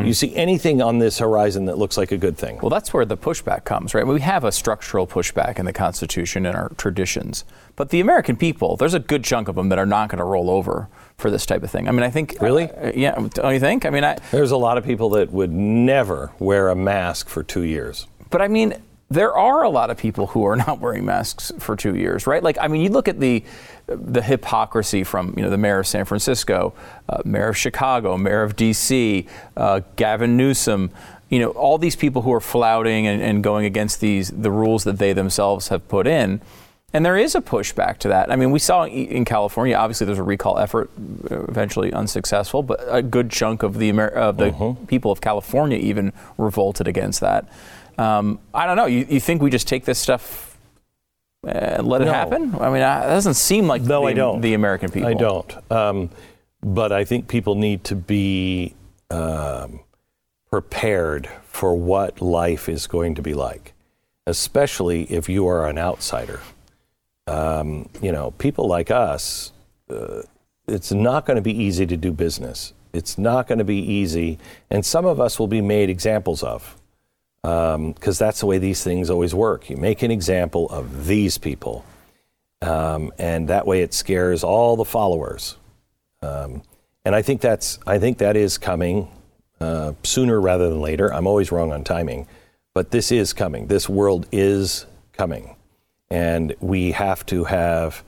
Do 0.02 0.08
you 0.08 0.14
see 0.14 0.34
anything 0.34 0.82
on 0.82 0.98
this 0.98 1.18
horizon 1.18 1.66
that 1.66 1.78
looks 1.78 1.96
like 1.96 2.10
a 2.10 2.16
good 2.16 2.36
thing? 2.36 2.58
Well, 2.60 2.70
that's 2.70 2.92
where 2.92 3.04
the 3.04 3.16
pushback 3.16 3.64
comes, 3.64 3.94
right? 3.94 4.04
We 4.04 4.20
have 4.22 4.42
a 4.42 4.50
structural 4.50 5.06
pushback 5.06 5.60
in 5.60 5.66
the 5.66 5.72
Constitution 5.72 6.46
and 6.46 6.56
our 6.56 6.70
traditions. 6.70 7.44
But 7.76 7.90
the 7.90 8.00
American 8.00 8.36
people, 8.36 8.76
there's 8.76 8.94
a 8.94 8.98
good 8.98 9.22
chunk 9.22 9.46
of 9.46 9.54
them 9.54 9.68
that 9.68 9.78
are 9.78 9.86
not 9.86 10.08
going 10.08 10.18
to 10.18 10.24
roll 10.24 10.50
over 10.50 10.88
for 11.18 11.30
this 11.30 11.46
type 11.46 11.62
of 11.62 11.70
thing. 11.70 11.88
I 11.88 11.92
mean, 11.92 12.02
I 12.02 12.10
think. 12.10 12.36
Really? 12.40 12.70
uh, 12.70 12.92
yeah. 12.94 13.14
Don't 13.32 13.54
you 13.54 13.60
think? 13.60 13.86
I 13.86 13.90
mean, 13.90 14.04
I. 14.04 14.18
there's 14.30 14.50
a 14.50 14.56
lot 14.56 14.78
of 14.78 14.84
people 14.84 15.10
that 15.10 15.32
would 15.32 15.52
never 15.52 16.32
wear 16.38 16.68
a 16.68 16.74
mask 16.74 17.28
for 17.28 17.42
two 17.42 17.62
years 17.62 18.06
But 18.30 18.42
I 18.42 18.48
mean, 18.48 18.74
there 19.10 19.36
are 19.36 19.62
a 19.62 19.70
lot 19.70 19.90
of 19.90 19.96
people 19.96 20.28
who 20.28 20.44
are 20.46 20.56
not 20.66 20.80
wearing 20.80 21.04
masks 21.04 21.52
for 21.58 21.76
two 21.76 21.94
years, 21.96 22.26
right? 22.26 22.42
Like, 22.42 22.58
I 22.60 22.68
mean, 22.68 22.82
you 22.82 22.90
look 22.90 23.08
at 23.08 23.20
the 23.20 23.44
the 23.86 24.22
hypocrisy 24.22 25.04
from 25.04 25.34
you 25.36 25.42
know 25.42 25.50
the 25.50 25.58
mayor 25.58 25.80
of 25.80 25.86
San 25.86 26.04
Francisco, 26.04 26.72
uh, 27.08 27.20
mayor 27.24 27.48
of 27.48 27.56
Chicago, 27.56 28.16
mayor 28.16 28.42
of 28.42 28.56
D.C., 28.56 29.26
uh, 29.56 29.80
Gavin 29.96 30.36
Newsom. 30.36 30.90
You 31.28 31.40
know, 31.40 31.50
all 31.50 31.78
these 31.78 31.96
people 31.96 32.22
who 32.22 32.32
are 32.32 32.40
flouting 32.40 33.06
and, 33.06 33.20
and 33.20 33.42
going 33.42 33.66
against 33.66 34.00
these 34.00 34.30
the 34.30 34.50
rules 34.50 34.84
that 34.84 34.98
they 34.98 35.12
themselves 35.12 35.68
have 35.68 35.86
put 35.88 36.06
in. 36.06 36.40
And 36.94 37.04
there 37.04 37.16
is 37.16 37.34
a 37.34 37.40
pushback 37.40 37.98
to 37.98 38.08
that. 38.08 38.30
I 38.30 38.36
mean, 38.36 38.52
we 38.52 38.60
saw 38.60 38.86
in 38.86 39.24
California. 39.24 39.74
Obviously, 39.74 40.06
there's 40.06 40.20
a 40.20 40.22
recall 40.22 40.58
effort, 40.60 40.90
uh, 41.28 41.42
eventually 41.42 41.92
unsuccessful, 41.92 42.62
but 42.62 42.80
a 42.88 43.02
good 43.02 43.30
chunk 43.30 43.64
of 43.64 43.78
the 43.78 43.88
Amer- 43.88 44.06
of 44.08 44.36
the 44.36 44.76
people 44.86 45.10
of 45.10 45.20
California 45.20 45.76
even 45.76 46.12
revolted 46.38 46.86
against 46.86 47.18
that. 47.20 47.46
Um, 47.98 48.38
I 48.54 48.66
don't 48.66 48.76
know. 48.76 48.86
You, 48.86 49.04
you 49.08 49.18
think 49.18 49.42
we 49.42 49.50
just 49.50 49.66
take 49.66 49.84
this 49.84 49.98
stuff 49.98 50.56
and 51.44 51.86
let 51.88 52.00
it 52.00 52.04
No. 52.06 52.12
happen? 52.12 52.54
I 52.54 52.70
mean, 52.70 52.82
I, 52.82 53.00
that 53.00 53.06
doesn't 53.08 53.34
seem 53.34 53.66
like 53.66 53.82
No, 53.82 54.02
the, 54.02 54.06
I 54.06 54.12
don't. 54.12 54.40
the 54.40 54.54
American 54.54 54.90
people. 54.92 55.08
I 55.08 55.14
don't. 55.14 55.72
Um, 55.72 56.10
but 56.62 56.92
I 56.92 57.04
think 57.04 57.26
people 57.26 57.56
need 57.56 57.82
to 57.84 57.96
be 57.96 58.74
um, 59.10 59.80
prepared 60.48 61.28
for 61.48 61.74
what 61.76 62.22
life 62.22 62.68
is 62.68 62.86
going 62.86 63.16
to 63.16 63.22
be 63.22 63.34
like, 63.34 63.72
especially 64.28 65.04
if 65.04 65.28
you 65.28 65.46
are 65.48 65.68
an 65.68 65.76
outsider. 65.76 66.38
Um, 67.26 67.88
you 68.02 68.12
know, 68.12 68.32
people 68.32 68.68
like 68.68 68.90
us, 68.90 69.52
uh, 69.90 70.22
it's 70.66 70.92
not 70.92 71.26
going 71.26 71.36
to 71.36 71.42
be 71.42 71.56
easy 71.62 71.86
to 71.86 71.96
do 71.96 72.12
business. 72.12 72.72
It's 72.92 73.18
not 73.18 73.48
going 73.48 73.58
to 73.58 73.64
be 73.64 73.78
easy, 73.78 74.38
and 74.70 74.84
some 74.84 75.04
of 75.04 75.20
us 75.20 75.38
will 75.38 75.48
be 75.48 75.60
made 75.60 75.90
examples 75.90 76.42
of 76.42 76.76
because 77.44 78.18
that's 78.18 78.40
the 78.40 78.46
way 78.46 78.56
these 78.56 78.82
things 78.82 79.10
always 79.10 79.34
work. 79.34 79.68
You 79.68 79.76
make 79.76 80.02
an 80.02 80.10
example 80.10 80.66
of 80.70 81.06
these 81.06 81.36
people, 81.36 81.84
um, 82.62 83.12
and 83.18 83.48
that 83.48 83.66
way 83.66 83.82
it 83.82 83.92
scares 83.92 84.42
all 84.42 84.76
the 84.76 84.84
followers. 84.84 85.58
Um, 86.22 86.62
and 87.04 87.14
I 87.14 87.20
think 87.20 87.42
that's 87.42 87.78
I 87.86 87.98
think 87.98 88.16
that 88.18 88.36
is 88.36 88.56
coming 88.56 89.08
uh, 89.60 89.92
sooner 90.04 90.40
rather 90.40 90.70
than 90.70 90.80
later. 90.80 91.12
I'm 91.12 91.26
always 91.26 91.52
wrong 91.52 91.70
on 91.70 91.84
timing, 91.84 92.26
but 92.72 92.90
this 92.90 93.12
is 93.12 93.34
coming. 93.34 93.66
This 93.66 93.90
world 93.90 94.26
is 94.32 94.86
coming, 95.12 95.54
and 96.14 96.54
we 96.60 96.92
have 96.92 97.26
to 97.26 97.42
have 97.42 98.04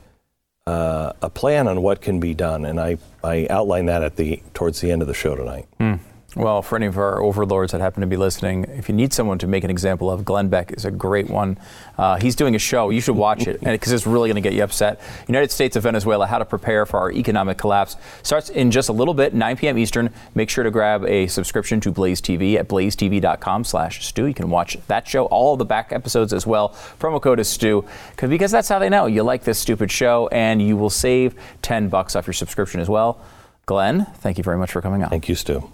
uh, 0.65 1.11
a 1.21 1.29
plan 1.29 1.67
on 1.67 1.81
what 1.81 2.01
can 2.01 2.21
be 2.21 2.33
done. 2.33 2.63
And 2.63 2.79
I 2.79 2.97
I 3.21 3.47
outline 3.49 3.87
that 3.87 4.01
at 4.01 4.15
the 4.15 4.41
towards 4.53 4.79
the 4.79 4.91
end 4.91 5.01
of 5.01 5.09
the 5.09 5.13
show 5.13 5.35
tonight. 5.35 5.67
Mm. 5.79 5.99
Well, 6.35 6.61
for 6.61 6.75
any 6.75 6.87
of 6.87 6.97
our 6.97 7.21
overlords 7.21 7.71
that 7.71 7.79
happen 7.79 8.01
to 8.01 8.07
be 8.07 8.17
listening, 8.17 8.65
if 8.65 8.89
you 8.89 8.95
need 8.95 9.13
someone 9.13 9.37
to 9.39 9.47
make 9.47 9.63
an 9.63 9.69
example 9.69 10.11
of, 10.11 10.25
Glenn 10.25 10.49
Beck 10.49 10.73
is 10.73 10.83
a 10.83 10.91
great 10.91 11.29
one. 11.29 11.57
Uh, 11.97 12.17
he's 12.17 12.35
doing 12.35 12.53
a 12.53 12.59
show. 12.59 12.89
You 12.89 12.99
should 12.99 13.15
watch 13.15 13.47
it 13.47 13.61
because 13.61 13.93
it's 13.93 14.05
really 14.05 14.27
going 14.27 14.35
to 14.35 14.41
get 14.41 14.53
you 14.53 14.61
upset. 14.61 14.99
United 15.27 15.51
States 15.51 15.77
of 15.77 15.83
Venezuela: 15.83 16.27
How 16.27 16.37
to 16.37 16.43
Prepare 16.43 16.85
for 16.85 16.99
Our 16.99 17.11
Economic 17.13 17.57
Collapse 17.57 17.95
starts 18.23 18.49
in 18.49 18.71
just 18.71 18.89
a 18.89 18.93
little 18.93 19.13
bit, 19.13 19.33
9 19.33 19.55
p.m. 19.55 19.77
Eastern. 19.77 20.13
Make 20.35 20.49
sure 20.49 20.65
to 20.65 20.69
grab 20.69 21.05
a 21.05 21.27
subscription 21.27 21.79
to 21.79 21.91
Blaze 21.91 22.19
TV 22.19 22.55
at 22.55 22.67
blazetv.com 22.67 23.63
slash 23.63 24.05
Stu. 24.05 24.25
You 24.25 24.33
can 24.33 24.49
watch 24.49 24.77
that 24.87 25.07
show, 25.07 25.25
all 25.27 25.55
the 25.55 25.65
back 25.65 25.93
episodes 25.93 26.33
as 26.33 26.45
well. 26.45 26.69
Promo 26.99 27.21
code 27.21 27.39
is 27.39 27.47
Stu 27.47 27.85
because 28.17 28.51
that's 28.51 28.67
how 28.67 28.79
they 28.79 28.89
know 28.89 29.05
you 29.05 29.23
like 29.23 29.43
this 29.43 29.59
stupid 29.59 29.89
show, 29.89 30.27
and 30.33 30.61
you 30.61 30.75
will 30.75 30.89
save 30.89 31.35
10 31.61 31.87
bucks 31.87 32.17
off 32.17 32.27
your 32.27 32.33
subscription 32.33 32.81
as 32.81 32.89
well. 32.89 33.21
Glenn, 33.65 34.07
thank 34.15 34.37
you 34.37 34.43
very 34.43 34.57
much 34.57 34.71
for 34.71 34.81
coming 34.81 35.03
on. 35.03 35.09
Thank 35.09 35.29
you, 35.29 35.35
Stu. 35.35 35.71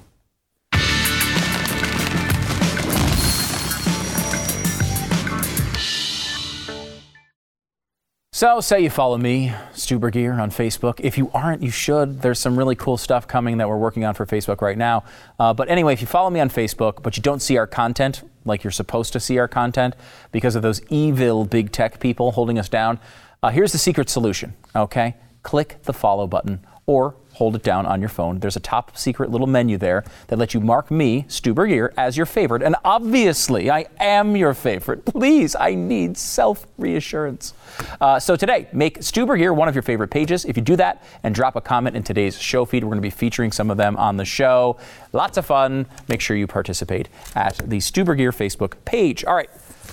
So, 8.36 8.62
say 8.62 8.82
you 8.82 8.90
follow 8.90 9.20
me, 9.20 9.54
Stu 9.74 10.00
Burguiere, 10.00 10.42
on 10.42 10.50
Facebook. 10.50 11.00
If 11.00 11.20
you 11.20 11.30
aren't, 11.36 11.62
you 11.62 11.70
should. 11.70 12.24
There's 12.24 12.40
some 12.40 12.58
really 12.58 12.74
cool 12.74 12.98
stuff 12.98 13.28
coming 13.28 13.60
that 13.60 13.70
we're 13.70 13.78
working 13.78 14.06
on 14.06 14.16
for 14.16 14.26
Facebook 14.26 14.60
right 14.60 14.76
now. 14.76 15.04
Uh, 15.38 15.54
but 15.54 15.70
anyway, 15.70 15.94
if 15.94 16.02
you 16.02 16.08
follow 16.08 16.32
me 16.32 16.40
on 16.40 16.50
Facebook, 16.50 17.04
but 17.04 17.16
you 17.16 17.22
don't 17.22 17.44
see 17.44 17.58
our 17.58 17.68
content 17.68 18.24
like 18.44 18.64
you're 18.64 18.72
supposed 18.72 19.14
to 19.14 19.20
see 19.20 19.38
our 19.38 19.48
content 19.48 19.96
because 20.32 20.56
of 20.56 20.64
those 20.64 20.82
evil 20.90 21.46
big 21.46 21.72
tech 21.72 22.00
people 22.00 22.32
holding 22.32 22.58
us 22.58 22.68
down, 22.68 23.00
uh, 23.44 23.52
here's 23.52 23.72
the 23.72 23.78
secret 23.78 24.10
solution, 24.10 24.56
okay? 24.76 25.14
Click 25.44 25.78
the 25.84 25.94
follow 25.94 26.26
button 26.26 26.66
or 26.88 27.14
hold 27.34 27.56
it 27.56 27.64
down 27.64 27.86
on 27.86 28.00
your 28.00 28.10
phone. 28.10 28.40
There's 28.40 28.56
a 28.56 28.62
top 28.62 28.98
secret 28.98 29.32
little 29.32 29.48
menu 29.48 29.78
there 29.78 30.04
that 30.28 30.38
lets 30.38 30.54
you 30.54 30.60
mark 30.60 30.92
me, 30.92 31.26
Stu 31.28 31.54
Burguiere, 31.54 31.94
as 31.98 32.16
your 32.16 32.26
favorite. 32.26 32.62
And 32.62 32.76
obviously, 32.86 33.70
I 33.70 33.88
am 34.00 34.36
your 34.36 34.54
favorite. 34.54 35.06
Please, 35.14 35.56
I 35.60 35.76
need 35.76 36.18
self 36.18 36.66
reassurance. 36.78 37.54
Uh, 38.00 38.20
so 38.20 38.36
today, 38.36 38.68
make 38.72 39.02
Stu 39.02 39.26
Burguiere 39.26 39.56
one 39.56 39.68
of 39.68 39.76
your 39.76 39.82
favorite 39.82 40.10
pages. 40.10 40.46
If 40.46 40.58
you 40.58 40.64
do 40.64 40.76
that 40.76 41.04
and 41.24 41.34
drop 41.34 41.56
a 41.56 41.62
comment 41.62 41.96
in 41.96 42.04
today's 42.04 42.40
show 42.40 42.66
feed, 42.66 42.84
we're 42.84 42.90
going 42.90 42.98
to 42.98 43.02
be 43.02 43.10
featuring 43.10 43.52
some 43.52 43.70
of 43.72 43.78
them 43.78 43.98
on 43.98 44.18
the 44.18 44.26
show. 44.26 44.78
Lots 45.12 45.38
of 45.38 45.46
fun. 45.46 45.88
Make 46.08 46.22
sure 46.22 46.38
you 46.38 46.48
participate 46.48 47.10
at 47.36 47.58
the 47.58 47.80
Stu 47.80 48.06
Burguiere 48.06 48.36
Facebook 48.36 48.74
page. 48.86 49.26
All 49.26 49.36
right. 49.36 49.50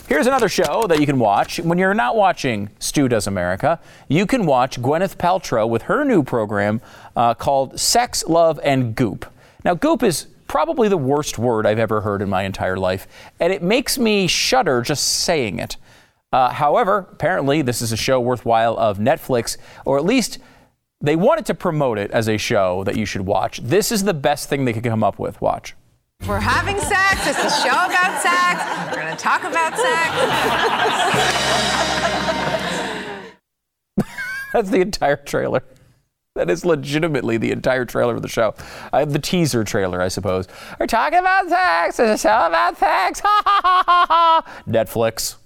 Here's 0.09 0.27
another 0.27 0.49
show 0.49 0.87
that 0.89 0.99
you 0.99 1.07
can 1.07 1.19
watch. 1.19 1.61
When 1.61 1.79
you're 1.79 1.95
not 1.95 2.17
watching 2.17 2.71
Stu 2.81 3.09
Does 3.09 3.27
America, 3.27 3.79
you 4.09 4.27
can 4.27 4.45
watch 4.45 4.81
Gwyneth 4.81 5.17
Paltrow 5.17 5.69
with 5.69 5.83
her 5.83 6.05
new 6.05 6.25
program 6.25 6.81
uh, 7.15 7.35
called 7.35 7.79
Sex, 7.79 8.25
Love, 8.27 8.59
and 8.65 8.97
Goop. 8.97 9.25
Now, 9.65 9.75
Goop 9.75 10.03
is 10.03 10.27
probably 10.49 10.89
the 10.89 10.99
worst 10.99 11.39
word 11.39 11.65
I've 11.65 11.79
ever 11.79 12.01
heard 12.01 12.23
in 12.23 12.29
my 12.29 12.43
entire 12.43 12.77
life, 12.77 13.07
and 13.39 13.53
it 13.53 13.63
makes 13.63 13.99
me 13.99 14.27
shudder 14.27 14.83
just 14.83 15.21
saying 15.21 15.61
it. 15.61 15.77
Uh, 16.33 16.51
however, 16.51 17.07
apparently, 17.13 17.63
this 17.63 17.81
is 17.81 17.93
a 17.93 17.97
show 17.97 18.19
worthwhile 18.21 18.77
of 18.79 18.99
Netflix, 18.99 19.59
or 19.85 19.97
at 19.97 20.05
least 20.05 20.39
they 21.01 21.17
wanted 21.17 21.47
to 21.47 21.55
promote 21.55 21.99
it 21.99 22.11
as 22.11 22.29
a 22.29 22.37
show 22.37 22.85
that 22.85 22.97
you 22.97 23.07
should 23.07 23.23
watch. 23.23 23.61
This 23.63 23.93
is 23.93 24.05
the 24.05 24.15
best 24.15 24.49
thing 24.49 24.65
they 24.65 24.73
could 24.73 24.83
come 24.83 25.05
up 25.05 25.19
with. 25.19 25.41
Watch. 25.41 25.75
We're 26.29 26.39
having 26.39 26.79
sex. 26.79 27.27
It's 27.27 27.39
a 27.39 27.51
show 27.63 27.71
about 27.71 28.21
sex. 28.23 28.61
We're 28.91 29.03
going 29.03 29.17
to 29.17 29.23
talk 29.23 29.43
about 29.45 29.77
sex. 29.77 30.17
That's 34.53 34.71
the 34.71 34.81
entire 34.81 35.17
trailer. 35.17 35.63
That 36.37 36.51
is 36.51 36.65
legitimately 36.65 37.39
the 37.39 37.51
entire 37.51 37.85
trailer 37.85 38.15
of 38.15 38.23
the 38.23 38.29
show. 38.29 38.55
Uh, 38.93 39.05
the 39.05 39.19
teaser 39.19 39.65
trailer, 39.65 40.01
I 40.01 40.09
suppose. 40.09 40.47
We're 40.79 40.87
talking 40.87 41.19
about 41.19 41.49
sex. 41.49 41.99
It's 41.99 42.23
a 42.23 42.29
show 42.29 42.47
about 42.47 42.79
sex. 42.79 43.21
Ha 43.21 43.43
ha 43.45 43.61
ha 43.65 43.85
ha 43.87 44.07
ha. 44.09 44.63
Netflix 44.69 45.37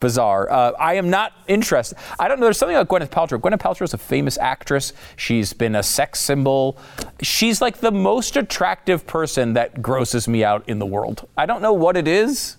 bizarre. 0.00 0.50
Uh, 0.50 0.72
I 0.72 0.94
am 0.94 1.10
not 1.10 1.32
interested. 1.46 1.98
I 2.18 2.26
don't 2.26 2.40
know. 2.40 2.46
There's 2.46 2.58
something 2.58 2.76
about 2.76 2.88
Gwyneth 2.88 3.10
Paltrow. 3.10 3.38
Gwyneth 3.38 3.60
Paltrow 3.60 3.82
is 3.82 3.94
a 3.94 3.98
famous 3.98 4.38
actress. 4.38 4.92
She's 5.16 5.52
been 5.52 5.76
a 5.76 5.82
sex 5.82 6.18
symbol. 6.20 6.78
She's 7.22 7.60
like 7.60 7.78
the 7.78 7.92
most 7.92 8.36
attractive 8.36 9.06
person 9.06 9.52
that 9.54 9.82
grosses 9.82 10.26
me 10.26 10.42
out 10.42 10.68
in 10.68 10.78
the 10.78 10.86
world. 10.86 11.28
I 11.36 11.46
don't 11.46 11.62
know 11.62 11.74
what 11.74 11.96
it 11.96 12.08
is. 12.08 12.56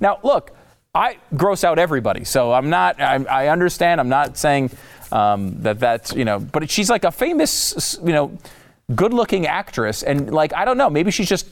Now, 0.00 0.20
look, 0.22 0.54
I 0.94 1.16
gross 1.34 1.64
out 1.64 1.78
everybody, 1.78 2.24
so 2.24 2.52
I'm 2.52 2.68
not. 2.68 3.00
I, 3.00 3.14
I 3.24 3.48
understand. 3.48 3.98
I'm 3.98 4.10
not 4.10 4.36
saying 4.36 4.70
um, 5.10 5.62
that 5.62 5.80
that's 5.80 6.12
you 6.12 6.26
know. 6.26 6.38
But 6.38 6.70
she's 6.70 6.90
like 6.90 7.04
a 7.04 7.10
famous 7.10 7.98
you 8.04 8.12
know, 8.12 8.36
good-looking 8.94 9.46
actress, 9.46 10.02
and 10.02 10.32
like 10.32 10.52
I 10.52 10.66
don't 10.66 10.76
know. 10.76 10.90
Maybe 10.90 11.10
she's 11.10 11.28
just. 11.28 11.48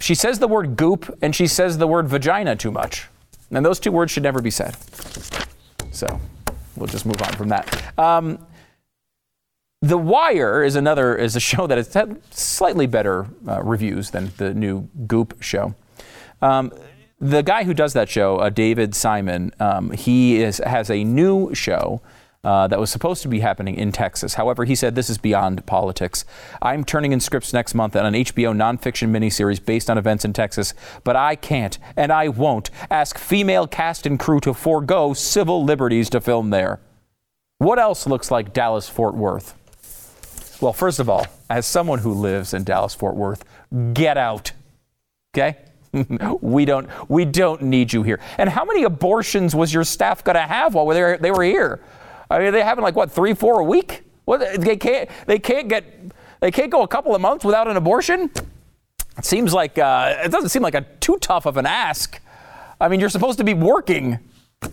She 0.00 0.14
says 0.14 0.38
the 0.38 0.48
word 0.48 0.76
goop 0.76 1.16
and 1.22 1.34
she 1.34 1.46
says 1.46 1.78
the 1.78 1.86
word 1.86 2.06
vagina 2.06 2.56
too 2.56 2.70
much. 2.70 3.08
And 3.52 3.64
those 3.64 3.78
two 3.78 3.92
words 3.92 4.10
should 4.12 4.22
never 4.22 4.40
be 4.40 4.50
said. 4.50 4.76
So 5.92 6.20
we'll 6.76 6.88
just 6.88 7.06
move 7.06 7.20
on 7.22 7.32
from 7.34 7.48
that. 7.50 7.98
Um, 7.98 8.44
the 9.82 9.98
Wire 9.98 10.62
is 10.62 10.76
another 10.76 11.16
is 11.16 11.36
a 11.36 11.40
show 11.40 11.66
that 11.66 11.76
has 11.76 11.92
had 11.92 12.20
slightly 12.32 12.86
better 12.86 13.26
uh, 13.46 13.62
reviews 13.62 14.10
than 14.10 14.32
the 14.36 14.54
new 14.54 14.88
Goop 15.06 15.42
show. 15.42 15.74
Um, 16.40 16.72
the 17.20 17.42
guy 17.42 17.64
who 17.64 17.74
does 17.74 17.92
that 17.92 18.08
show, 18.08 18.38
uh, 18.38 18.48
David 18.48 18.94
Simon, 18.94 19.52
um, 19.60 19.92
he 19.92 20.42
is, 20.42 20.58
has 20.58 20.90
a 20.90 21.04
new 21.04 21.54
show 21.54 22.00
uh, 22.44 22.66
that 22.66 22.80
was 22.80 22.90
supposed 22.90 23.22
to 23.22 23.28
be 23.28 23.40
happening 23.40 23.76
in 23.76 23.92
Texas. 23.92 24.34
However, 24.34 24.64
he 24.64 24.74
said 24.74 24.94
this 24.94 25.08
is 25.08 25.18
beyond 25.18 25.64
politics. 25.64 26.24
I'm 26.60 26.84
turning 26.84 27.12
in 27.12 27.20
scripts 27.20 27.52
next 27.52 27.74
month 27.74 27.94
on 27.94 28.04
an 28.04 28.14
HBO 28.14 28.54
nonfiction 28.54 29.10
miniseries 29.10 29.64
based 29.64 29.88
on 29.88 29.96
events 29.96 30.24
in 30.24 30.32
Texas, 30.32 30.74
but 31.04 31.14
I 31.14 31.36
can't 31.36 31.78
and 31.96 32.12
I 32.12 32.28
won't 32.28 32.70
ask 32.90 33.16
female 33.16 33.68
cast 33.68 34.06
and 34.06 34.18
crew 34.18 34.40
to 34.40 34.54
forego 34.54 35.14
civil 35.14 35.64
liberties 35.64 36.10
to 36.10 36.20
film 36.20 36.50
there. 36.50 36.80
What 37.58 37.78
else 37.78 38.08
looks 38.08 38.30
like 38.30 38.52
Dallas 38.52 38.88
Fort 38.88 39.14
Worth? 39.14 39.56
Well, 40.60 40.72
first 40.72 40.98
of 40.98 41.08
all, 41.08 41.26
as 41.48 41.64
someone 41.64 42.00
who 42.00 42.12
lives 42.12 42.54
in 42.54 42.64
Dallas 42.64 42.94
Fort 42.94 43.14
Worth, 43.14 43.44
get 43.92 44.18
out. 44.18 44.50
Okay? 45.32 45.58
we 46.40 46.64
don't 46.64 46.88
we 47.08 47.24
don't 47.24 47.62
need 47.62 47.92
you 47.92 48.02
here. 48.02 48.18
And 48.38 48.48
how 48.48 48.64
many 48.64 48.82
abortions 48.82 49.54
was 49.54 49.72
your 49.72 49.84
staff 49.84 50.24
going 50.24 50.34
to 50.34 50.42
have 50.42 50.74
while 50.74 50.86
they 50.86 51.00
were, 51.00 51.18
they 51.18 51.30
were 51.30 51.44
here? 51.44 51.80
I 52.32 52.38
mean, 52.38 52.52
they 52.52 52.62
having 52.62 52.82
like 52.82 52.96
what 52.96 53.10
three, 53.10 53.34
four 53.34 53.60
a 53.60 53.64
week? 53.64 54.04
What 54.24 54.60
they 54.60 54.76
can't 54.76 55.10
they 55.26 55.38
can't 55.38 55.68
get 55.68 55.84
they 56.40 56.50
can't 56.50 56.70
go 56.70 56.82
a 56.82 56.88
couple 56.88 57.14
of 57.14 57.20
months 57.20 57.44
without 57.44 57.68
an 57.68 57.76
abortion. 57.76 58.30
It 59.18 59.24
seems 59.24 59.52
like 59.52 59.78
uh, 59.78 60.16
it 60.24 60.32
doesn't 60.32 60.48
seem 60.48 60.62
like 60.62 60.74
a 60.74 60.80
too 61.00 61.18
tough 61.18 61.44
of 61.44 61.58
an 61.58 61.66
ask. 61.66 62.20
I 62.80 62.88
mean, 62.88 63.00
you're 63.00 63.10
supposed 63.10 63.36
to 63.38 63.44
be 63.44 63.52
working. 63.52 64.18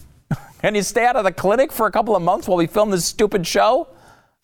Can 0.61 0.73
you 0.73 0.83
stay 0.83 1.05
out 1.05 1.17
of 1.17 1.25
the 1.25 1.33
clinic 1.33 1.73
for 1.73 1.85
a 1.85 1.91
couple 1.91 2.15
of 2.15 2.21
months 2.21 2.47
while 2.47 2.57
we 2.57 2.65
film 2.65 2.91
this 2.91 3.05
stupid 3.05 3.45
show? 3.45 3.89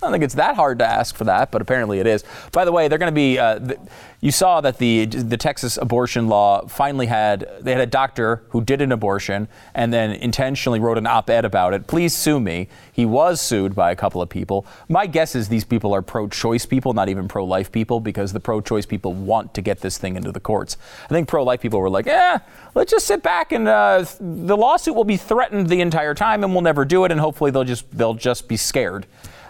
I 0.02 0.08
don't 0.08 0.12
think 0.12 0.26
it's 0.26 0.36
that 0.36 0.58
hard 0.58 0.80
to 0.80 0.86
ask 0.86 1.16
for 1.16 1.24
that, 1.24 1.52
but 1.52 1.62
apparently 1.62 2.00
it 2.00 2.06
is. 2.06 2.26
By 2.52 2.66
the 2.66 2.72
way, 2.74 2.90
they're 2.90 2.98
going 2.98 3.14
to 3.14 3.16
be. 3.16 3.40
Uh, 3.40 3.60
th- 3.60 3.80
you 4.20 4.30
saw 4.30 4.60
that 4.60 4.78
the 4.78 5.06
the 5.06 5.38
Texas 5.38 5.78
abortion 5.78 6.28
law 6.28 6.68
finally 6.68 7.06
had 7.06 7.50
they 7.62 7.72
had 7.72 7.80
a 7.80 7.86
doctor 7.86 8.44
who 8.50 8.62
did 8.62 8.82
an 8.82 8.92
abortion 8.92 9.48
and 9.74 9.94
then 9.94 10.12
intentionally 10.12 10.82
wrote 10.82 10.98
an 10.98 11.08
op-ed 11.08 11.46
about 11.46 11.74
it. 11.74 11.88
Please 11.88 12.14
sue 12.14 12.42
me. 12.42 12.68
He 12.92 13.06
was 13.06 13.40
sued 13.40 13.74
by 13.74 13.92
a 13.92 13.96
couple 13.96 14.22
of 14.22 14.28
people. 14.28 14.66
My 14.90 15.08
guess 15.08 15.34
is 15.34 15.48
these 15.48 15.64
people 15.64 15.94
are 15.94 16.02
pro-choice 16.02 16.66
people, 16.66 16.94
not 16.94 17.08
even 17.08 17.30
pro-life 17.30 17.72
people, 17.72 18.02
because 18.02 18.34
the 18.34 18.42
pro-choice 18.42 18.86
people 18.86 19.14
want 19.14 19.54
to 19.54 19.62
get 19.62 19.80
this 19.80 19.98
thing 19.98 20.18
into 20.18 20.34
the 20.34 20.42
courts. 20.42 20.76
I 21.06 21.08
think 21.08 21.30
pro-life 21.30 21.62
people 21.62 21.80
were 21.80 21.90
like, 21.90 22.06
"Yeah, 22.06 22.40
let's 22.74 22.92
just 22.92 23.08
sit 23.08 23.24
back 23.24 23.54
and 23.54 23.66
uh, 23.66 24.04
the 24.20 24.58
lawsuit 24.58 24.94
will 24.94 25.06
be 25.06 25.16
threatened 25.16 25.70
the 25.70 25.80
entire 25.80 26.14
time, 26.14 26.44
and 26.44 26.52
we'll 26.52 26.64
never 26.64 26.84
do 26.84 27.06
it, 27.06 27.14
and 27.14 27.22
hopefully 27.22 27.50
they'll 27.50 27.64
just 27.64 27.90
they'll 27.98 28.14
just 28.14 28.50
be 28.50 28.58
scared." 28.58 29.06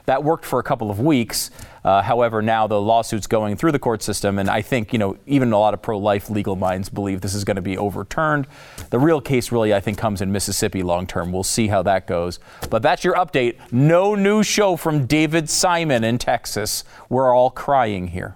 That 0.05 0.23
worked 0.23 0.45
for 0.45 0.59
a 0.59 0.63
couple 0.63 0.91
of 0.91 0.99
weeks. 0.99 1.51
Uh, 1.83 2.01
however, 2.01 2.41
now 2.41 2.67
the 2.67 2.79
lawsuit's 2.81 3.27
going 3.27 3.55
through 3.55 3.71
the 3.71 3.79
court 3.79 4.01
system, 4.01 4.39
and 4.39 4.49
I 4.49 4.61
think 4.61 4.93
you 4.93 4.99
know 4.99 5.17
even 5.25 5.51
a 5.51 5.59
lot 5.59 5.73
of 5.73 5.81
pro-life 5.81 6.29
legal 6.29 6.55
minds 6.55 6.89
believe 6.89 7.21
this 7.21 7.33
is 7.33 7.43
going 7.43 7.55
to 7.55 7.61
be 7.61 7.77
overturned. 7.77 8.47
The 8.89 8.99
real 8.99 9.21
case, 9.21 9.51
really, 9.51 9.73
I 9.73 9.79
think, 9.79 9.97
comes 9.97 10.21
in 10.21 10.31
Mississippi 10.31 10.83
long 10.83 11.07
term. 11.07 11.31
We'll 11.31 11.43
see 11.43 11.67
how 11.67 11.83
that 11.83 12.07
goes. 12.07 12.39
But 12.69 12.81
that's 12.81 13.03
your 13.03 13.15
update. 13.15 13.57
No 13.71 14.15
new 14.15 14.43
show 14.43 14.75
from 14.75 15.05
David 15.05 15.49
Simon 15.49 16.03
in 16.03 16.17
Texas. 16.17 16.83
We're 17.09 17.35
all 17.35 17.49
crying 17.49 18.07
here. 18.07 18.35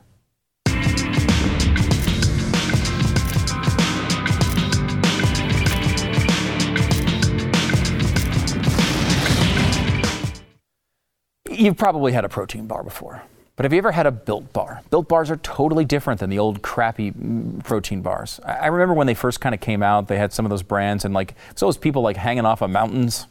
You've 11.60 11.78
probably 11.78 12.14
had 12.14 12.24
a 12.24 12.30
protein 12.30 12.68
bar 12.68 12.84
before. 12.84 13.22
But 13.57 13.66
have 13.66 13.74
you 13.74 13.80
ever 13.80 13.91
had 13.91 14.05
a 14.05 14.12
built 14.12 14.53
bar? 14.53 14.82
Built 14.89 15.10
bars 15.10 15.30
are 15.30 15.36
totally 15.36 15.84
different 15.84 16.22
than 16.22 16.30
the 16.30 16.39
old 16.39 16.62
crappy 16.62 17.12
mm, 17.12 17.62
protein 17.66 18.01
bars. 18.01 18.39
I 18.45 18.68
remember 18.68 18.93
when 18.93 19.07
they 19.07 19.14
first 19.14 19.41
kind 19.41 19.53
of 19.53 19.60
came 19.60 19.84
out, 19.84 20.07
they 20.07 20.18
had 20.18 20.32
some 20.32 20.45
of 20.45 20.49
those 20.49 20.64
brands 20.64 21.03
and 21.03 21.14
like 21.14 21.36
so 21.55 21.68
was 21.68 21.78
people 21.78 22.01
like 22.01 22.16
hanging 22.16 22.45
off 22.45 22.62
of 22.62 22.70
mountains. 22.70 23.28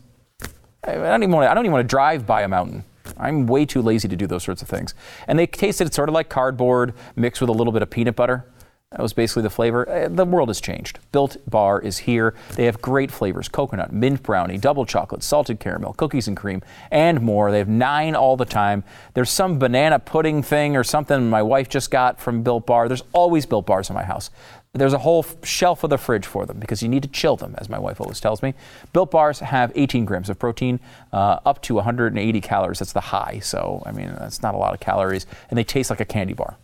I 0.84 0.92
don't 0.92 1.22
even 1.22 1.34
want 1.34 1.46
to, 1.46 1.50
I 1.50 1.54
don't 1.54 1.64
even 1.64 1.72
want 1.72 1.88
to 1.88 1.90
drive 1.90 2.26
by 2.26 2.42
a 2.42 2.48
mountain. 2.48 2.84
I'm 3.16 3.46
way 3.46 3.64
too 3.64 3.80
lazy 3.80 4.08
to 4.08 4.16
do 4.16 4.26
those 4.26 4.42
sorts 4.42 4.60
of 4.60 4.68
things. 4.68 4.94
And 5.26 5.38
they 5.38 5.46
tasted 5.46 5.94
sort 5.94 6.10
of 6.10 6.14
like 6.14 6.28
cardboard 6.28 6.92
mixed 7.16 7.40
with 7.40 7.48
a 7.48 7.54
little 7.54 7.72
bit 7.72 7.80
of 7.80 7.88
peanut 7.88 8.14
butter. 8.14 8.44
That 8.92 9.02
was 9.02 9.12
basically 9.12 9.42
the 9.42 9.50
flavor. 9.50 9.86
Uh, 9.86 10.08
The 10.08 10.24
world 10.24 10.48
has 10.48 10.62
changed. 10.62 10.98
Built 11.12 11.36
Bar 11.48 11.78
is 11.80 11.98
here. 11.98 12.34
They 12.54 12.64
have 12.64 12.80
great 12.80 13.10
flavors 13.10 13.46
coconut, 13.46 13.92
mint 13.92 14.22
brownie, 14.22 14.56
double 14.56 14.86
chocolate, 14.86 15.22
salted 15.22 15.60
caramel, 15.60 15.92
cookies 15.92 16.26
and 16.26 16.34
cream, 16.34 16.62
and 16.90 17.20
more. 17.20 17.50
They 17.50 17.58
have 17.58 17.68
nine 17.68 18.14
all 18.14 18.38
the 18.38 18.46
time. 18.46 18.84
There's 19.12 19.28
some 19.28 19.58
banana 19.58 19.98
pudding 19.98 20.42
thing 20.42 20.74
or 20.74 20.84
something 20.84 21.28
my 21.28 21.42
wife 21.42 21.68
just 21.68 21.90
got 21.90 22.18
from 22.18 22.42
Built 22.42 22.64
Bar. 22.64 22.88
There's 22.88 23.02
always 23.12 23.44
Built 23.44 23.66
Bars 23.66 23.90
in 23.90 23.94
my 23.94 24.04
house. 24.04 24.30
There's 24.72 24.94
a 24.94 24.98
whole 24.98 25.26
shelf 25.42 25.84
of 25.84 25.90
the 25.90 25.98
fridge 25.98 26.24
for 26.24 26.46
them 26.46 26.58
because 26.58 26.82
you 26.82 26.88
need 26.88 27.02
to 27.02 27.08
chill 27.08 27.36
them, 27.36 27.54
as 27.58 27.68
my 27.68 27.78
wife 27.78 28.00
always 28.00 28.20
tells 28.20 28.42
me. 28.42 28.54
Built 28.94 29.10
Bars 29.10 29.40
have 29.40 29.70
18 29.74 30.06
grams 30.06 30.30
of 30.30 30.38
protein, 30.38 30.80
uh, 31.12 31.40
up 31.44 31.60
to 31.62 31.74
180 31.74 32.40
calories. 32.40 32.78
That's 32.78 32.92
the 32.94 33.00
high. 33.00 33.40
So, 33.42 33.82
I 33.84 33.92
mean, 33.92 34.14
that's 34.18 34.42
not 34.42 34.54
a 34.54 34.58
lot 34.58 34.72
of 34.72 34.80
calories. 34.80 35.26
And 35.50 35.58
they 35.58 35.64
taste 35.64 35.90
like 35.90 36.00
a 36.00 36.04
candy 36.06 36.32
bar. 36.32 36.56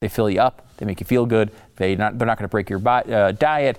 They 0.00 0.08
fill 0.08 0.28
you 0.28 0.40
up. 0.40 0.66
They 0.76 0.84
make 0.84 1.00
you 1.00 1.06
feel 1.06 1.24
good. 1.24 1.50
They 1.76 1.96
not, 1.96 2.18
they're 2.18 2.26
not 2.26 2.38
going 2.38 2.48
to 2.48 2.50
break 2.50 2.70
your 2.70 2.80
uh, 2.86 3.32
diet. 3.32 3.78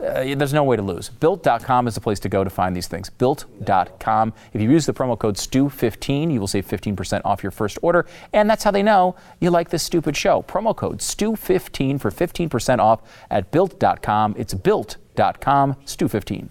Uh, 0.00 0.36
there's 0.36 0.52
no 0.52 0.62
way 0.62 0.76
to 0.76 0.82
lose. 0.82 1.08
Built.com 1.08 1.88
is 1.88 1.96
the 1.96 2.00
place 2.00 2.20
to 2.20 2.28
go 2.28 2.44
to 2.44 2.50
find 2.50 2.76
these 2.76 2.86
things. 2.86 3.10
Built.com. 3.10 4.32
If 4.52 4.60
you 4.60 4.70
use 4.70 4.86
the 4.86 4.94
promo 4.94 5.18
code 5.18 5.34
STU15, 5.34 6.32
you 6.32 6.38
will 6.38 6.46
save 6.46 6.68
15% 6.68 7.22
off 7.24 7.42
your 7.42 7.50
first 7.50 7.78
order. 7.82 8.06
And 8.32 8.48
that's 8.48 8.62
how 8.62 8.70
they 8.70 8.84
know 8.84 9.16
you 9.40 9.50
like 9.50 9.70
this 9.70 9.82
stupid 9.82 10.16
show. 10.16 10.42
Promo 10.42 10.74
code 10.74 10.98
STU15 10.98 12.00
for 12.00 12.12
15% 12.12 12.78
off 12.78 13.00
at 13.28 13.50
Built.com. 13.50 14.36
It's 14.38 14.54
Built.com, 14.54 15.74
STU15. 15.74 16.48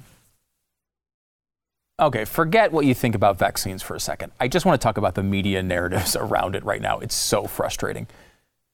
Okay, 2.00 2.26
forget 2.26 2.74
what 2.74 2.86
you 2.86 2.94
think 2.94 3.16
about 3.16 3.40
vaccines 3.40 3.82
for 3.82 3.96
a 3.96 4.00
second. 4.00 4.34
I 4.42 4.50
just 4.50 4.66
want 4.66 4.80
to 4.80 4.84
talk 4.84 4.98
about 4.98 5.16
the 5.16 5.24
media 5.24 5.64
narratives 5.64 6.16
around 6.18 6.56
it 6.58 6.66
right 6.66 6.82
now. 6.82 7.00
It's 7.00 7.16
so 7.16 7.46
frustrating. 7.46 8.08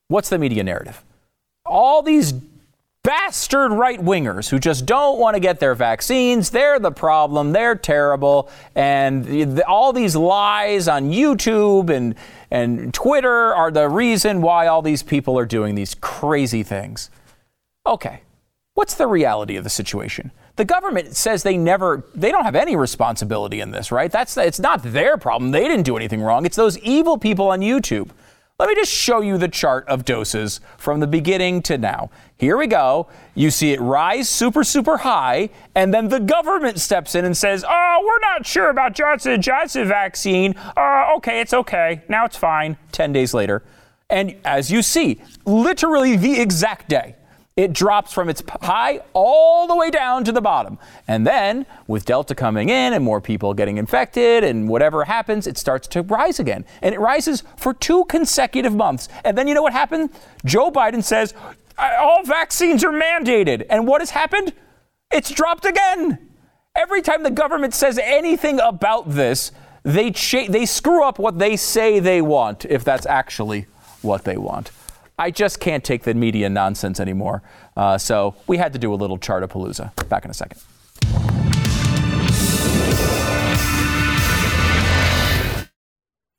What's 0.08 0.30
the 0.30 0.40
media 0.40 0.64
narrative? 0.64 1.04
All 1.74 2.04
these 2.04 2.36
bastard 3.04 3.72
right 3.72 4.00
wingers 4.00 4.48
who 4.50 4.60
just 4.60 4.86
don't 4.86 5.18
want 5.20 5.34
to 5.34 5.40
get 5.40 5.60
their 5.60 5.74
vaccines, 5.74 6.52
they're 6.52 6.78
the 6.78 6.92
problem, 6.92 7.52
they're 7.52 7.76
terrible, 7.76 8.48
and 8.76 9.26
the- 9.26 9.68
all 9.68 9.92
these 9.92 10.16
lies 10.16 10.88
on 10.88 11.12
YouTube 11.12 11.90
and, 11.90 12.14
and 12.52 12.94
Twitter 12.94 13.54
are 13.56 13.72
the 13.72 13.90
reason 13.90 14.42
why 14.42 14.68
all 14.68 14.84
these 14.84 15.02
people 15.02 15.38
are 15.38 15.48
doing 15.48 15.74
these 15.74 15.96
crazy 15.96 16.62
things. 16.62 17.10
Okay, 17.88 18.22
what's 18.76 18.94
the 18.94 19.08
reality 19.08 19.58
of 19.58 19.64
the 19.64 19.70
situation? 19.70 20.30
The 20.58 20.66
government 20.66 21.16
says 21.16 21.42
they 21.42 21.58
never, 21.58 22.06
they 22.14 22.32
don't 22.32 22.46
have 22.46 22.56
any 22.56 22.76
responsibility 22.76 23.60
in 23.60 23.72
this, 23.72 23.92
right? 23.92 24.12
That's 24.12 24.38
it's 24.38 24.60
not 24.60 24.84
their 24.84 25.18
problem. 25.18 25.50
They 25.50 25.68
didn't 25.68 25.84
do 25.86 25.98
anything 25.98 26.22
wrong. 26.22 26.46
It's 26.46 26.56
those 26.56 26.78
evil 26.78 27.18
people 27.18 27.50
on 27.50 27.62
YouTube. 27.62 28.12
Let 28.60 28.70
me 28.70 28.76
just 28.76 28.92
show 28.94 29.22
you 29.22 29.40
the 29.40 29.48
chart 29.48 29.84
of 29.88 30.06
doses 30.06 30.62
from 30.78 31.00
the 31.00 31.08
beginning 31.08 31.64
to 31.64 31.76
now. 31.76 32.12
Here 32.38 32.56
we 32.56 32.68
go. 32.68 33.08
You 33.34 33.50
see 33.50 33.74
it 33.74 33.82
rise 33.82 34.30
super, 34.30 34.64
super 34.64 34.98
high, 34.98 35.50
and 35.74 35.92
then 35.92 36.08
the 36.08 36.20
government 36.20 36.80
steps 36.80 37.16
in 37.16 37.26
and 37.26 37.36
says, 37.36 37.66
"Oh, 37.68 38.04
we're 38.06 38.20
not 38.20 38.46
sure 38.46 38.70
about 38.70 38.94
Johnson 38.94 39.42
Johnson 39.42 39.88
vaccine. 39.88 40.54
Uh, 40.78 41.14
okay, 41.18 41.42
it's 41.42 41.54
okay. 41.54 42.04
Now 42.08 42.26
it's 42.26 42.38
fine." 42.38 42.78
Ten 42.92 43.12
days 43.12 43.34
later, 43.34 43.64
and 44.08 44.36
as 44.46 44.70
you 44.72 44.84
see, 44.84 45.20
literally 45.46 46.16
the 46.16 46.40
exact 46.40 46.88
day, 46.88 47.16
it 47.56 47.72
drops 47.72 48.12
from 48.12 48.30
its 48.30 48.42
high 48.64 49.02
all 49.14 49.68
the 49.68 49.76
way 49.76 49.92
down 49.92 50.24
to 50.24 50.32
the 50.32 50.42
bottom. 50.42 50.80
And 51.08 51.26
then, 51.26 51.68
with 51.88 52.04
Delta 52.04 52.34
coming 52.34 52.70
in 52.70 52.94
and 52.94 53.04
more 53.04 53.22
people 53.22 53.54
getting 53.54 53.78
infected 53.78 54.44
and 54.44 54.68
whatever 54.68 55.04
happens, 55.06 55.46
it 55.46 55.58
starts 55.58 55.88
to 55.90 56.02
rise 56.02 56.40
again. 56.40 56.66
And 56.82 56.96
it 56.96 57.00
rises 57.00 57.44
for 57.56 57.74
two 57.74 58.06
consecutive 58.06 58.76
months. 58.76 59.08
And 59.24 59.38
then 59.38 59.48
you 59.48 59.54
know 59.54 59.62
what 59.62 59.74
happened? 59.74 60.10
Joe 60.44 60.72
Biden 60.72 61.04
says, 61.04 61.36
"Uh, 61.78 61.92
all 62.00 62.24
vaccines 62.24 62.84
are 62.84 62.92
mandated. 62.92 63.66
And 63.70 63.88
what 63.88 64.02
has 64.02 64.10
happened? 64.10 64.54
It's 65.12 65.30
dropped 65.30 65.66
again. 65.66 66.30
Every 66.76 67.04
time 67.04 67.22
the 67.22 67.30
government 67.30 67.76
says 67.76 68.00
anything 68.00 68.60
about 68.60 69.12
this, 69.12 69.52
they, 69.84 70.10
cha- 70.10 70.48
they 70.50 70.66
screw 70.66 71.04
up 71.04 71.20
what 71.20 71.38
they 71.38 71.56
say 71.56 72.00
they 72.00 72.20
want, 72.20 72.66
if 72.66 72.84
that's 72.84 73.06
actually 73.06 73.68
what 74.02 74.24
they 74.24 74.38
want. 74.38 74.72
I 75.18 75.32
just 75.32 75.60
can't 75.60 75.84
take 75.84 76.04
the 76.04 76.14
media 76.14 76.50
nonsense 76.50 77.00
anymore. 77.00 77.44
Uh, 77.78 77.98
so 77.98 78.36
we 78.48 78.58
had 78.58 78.74
to 78.74 78.80
do 78.80 78.94
a 78.94 78.96
little 78.96 79.18
Chartapalooza. 79.18 80.10
Back 80.10 80.26
in 80.26 80.32
a 80.32 80.34
second. 80.34 80.62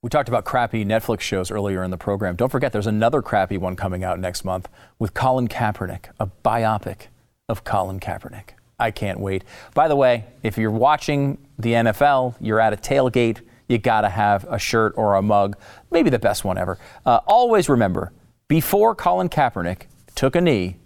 We 0.02 0.10
talked 0.10 0.28
about 0.28 0.44
crappy 0.44 0.84
Netflix 0.84 1.20
shows 1.20 1.50
earlier 1.50 1.82
in 1.82 1.90
the 1.90 1.96
program. 1.96 2.36
Don't 2.36 2.50
forget, 2.50 2.72
there's 2.72 2.86
another 2.86 3.22
crappy 3.22 3.56
one 3.56 3.74
coming 3.74 4.04
out 4.04 4.20
next 4.20 4.44
month 4.44 4.68
with 4.98 5.14
Colin 5.14 5.48
Kaepernick, 5.48 6.10
a 6.20 6.26
biopic 6.26 7.06
of 7.48 7.64
Colin 7.64 8.00
Kaepernick. 8.00 8.50
I 8.78 8.90
can't 8.90 9.18
wait. 9.18 9.44
By 9.72 9.88
the 9.88 9.96
way, 9.96 10.24
if 10.42 10.58
you're 10.58 10.70
watching 10.70 11.38
the 11.58 11.70
NFL, 11.72 12.34
you're 12.38 12.60
at 12.60 12.74
a 12.74 12.76
tailgate, 12.76 13.40
you 13.66 13.78
gotta 13.78 14.10
have 14.10 14.44
a 14.50 14.58
shirt 14.58 14.92
or 14.96 15.14
a 15.14 15.22
mug, 15.22 15.56
maybe 15.90 16.10
the 16.10 16.18
best 16.18 16.44
one 16.44 16.58
ever. 16.58 16.78
Uh, 17.06 17.20
always 17.26 17.70
remember, 17.70 18.12
before 18.54 18.94
Colin 18.94 19.28
Kaepernick 19.28 19.86
took 20.14 20.36
a 20.36 20.40
knee, 20.40 20.76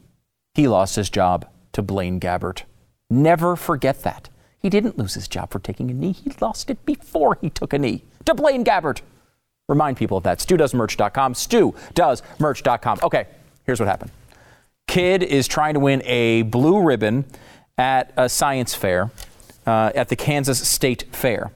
he 0.55 0.67
lost 0.67 0.97
his 0.97 1.11
job 1.11 1.47
to 1.73 1.83
Blaine 1.83 2.19
Gabbert. 2.19 2.63
Never 3.11 3.57
forget 3.57 4.05
that. 4.05 4.31
He 4.59 4.71
didn't 4.71 4.97
lose 4.97 5.13
his 5.13 5.29
job 5.29 5.51
for 5.51 5.59
taking 5.59 5.91
a 5.91 5.93
knee. 5.93 6.13
He 6.13 6.33
lost 6.41 6.71
it 6.71 6.83
before 6.87 7.37
he 7.43 7.51
took 7.51 7.75
a 7.75 7.79
knee 7.79 8.05
to 8.25 8.33
Blaine 8.33 8.65
Gabbert. 8.65 9.03
Remind 9.69 9.99
people 9.99 10.17
of 10.17 10.25
that. 10.25 10.39
StuDoesMerch.com. 10.39 11.35
StuDoesMerch.com. 11.35 13.01
Okay, 13.03 13.27
here's 13.67 13.81
what 13.81 13.87
happened. 13.87 14.13
Kid 14.87 15.23
is 15.23 15.47
trying 15.47 15.75
to 15.75 15.81
win 15.81 16.01
a 16.07 16.45
blue 16.45 16.81
ribbon 16.81 17.27
at 17.77 18.15
a 18.17 18.31
science 18.31 18.75
fair 18.75 19.11
uh, 19.67 19.93
at 19.95 20.09
the 20.09 20.17
Kansas 20.17 20.67
State 20.67 21.05
Fair. 21.13 21.53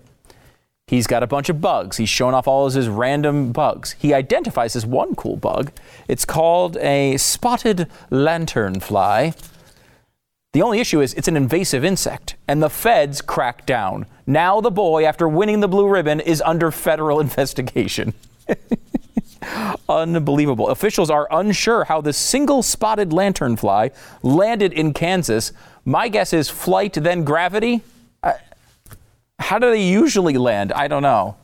He's 0.93 1.07
got 1.07 1.23
a 1.23 1.27
bunch 1.27 1.49
of 1.49 1.59
bugs. 1.63 1.97
He's 1.97 2.11
showing 2.11 2.35
off 2.35 2.47
all 2.47 2.67
of 2.67 2.75
his 2.75 2.87
random 2.87 3.51
bugs. 3.51 3.93
He 3.93 4.13
identifies 4.13 4.77
as 4.77 4.85
one 4.85 5.15
cool 5.15 5.37
bug. 5.37 5.73
It's 6.07 6.27
called 6.27 6.77
a 6.77 7.17
spotted 7.17 7.89
lanternfly. 8.11 9.35
The 10.53 10.61
only 10.61 10.81
issue 10.81 11.01
is 11.01 11.15
it's 11.15 11.29
an 11.29 11.37
invasive 11.39 11.83
insect, 11.83 12.37
and 12.47 12.63
the 12.63 12.69
feds 12.69 13.23
crack 13.23 13.65
down. 13.65 14.05
Now 14.27 14.61
the 14.61 14.71
boy, 14.71 15.07
after 15.07 15.27
winning 15.27 15.61
the 15.61 15.67
blue 15.67 15.89
ribbon, 15.89 16.21
is 16.21 16.43
under 16.43 16.71
federal 16.71 17.21
investigation. 17.27 18.13
Unbelievable. 19.89 20.69
Officials 20.69 21.09
are 21.09 21.27
unsure 21.31 21.85
how 21.85 22.03
the 22.03 22.13
single 22.13 22.63
spotted 22.63 23.13
lanternfly 23.13 23.95
landed 24.23 24.75
in 24.75 24.93
Kansas. 24.93 25.53
My 25.87 26.09
guess 26.09 26.35
is 26.35 26.51
flight, 26.51 26.93
then 26.93 27.25
gravity. 27.25 27.81
How 29.43 29.59
do 29.59 29.71
they 29.71 29.83
usually 29.83 30.39
land? 30.39 30.73
I 30.73 30.89
don't 30.89 31.03
know. 31.03 31.37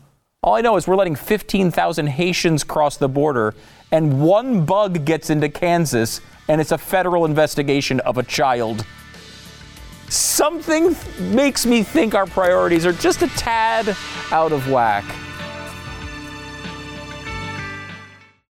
All 0.42 0.54
I 0.54 0.60
know 0.60 0.76
is 0.76 0.86
we're 0.86 0.96
letting 0.96 1.16
15,000 1.16 2.06
Haitians 2.06 2.62
cross 2.64 2.96
the 2.96 3.08
border, 3.08 3.54
and 3.90 4.22
one 4.22 4.64
bug 4.64 5.04
gets 5.04 5.30
into 5.30 5.48
Kansas, 5.48 6.20
and 6.48 6.60
it's 6.60 6.72
a 6.72 6.78
federal 6.78 7.24
investigation 7.24 8.00
of 8.00 8.18
a 8.18 8.22
child. 8.22 8.86
Something 10.08 10.96
makes 11.18 11.66
me 11.66 11.82
think 11.82 12.14
our 12.14 12.26
priorities 12.26 12.86
are 12.86 12.92
just 12.92 13.22
a 13.22 13.28
tad 13.28 13.96
out 14.30 14.52
of 14.52 14.70
whack. 14.70 15.04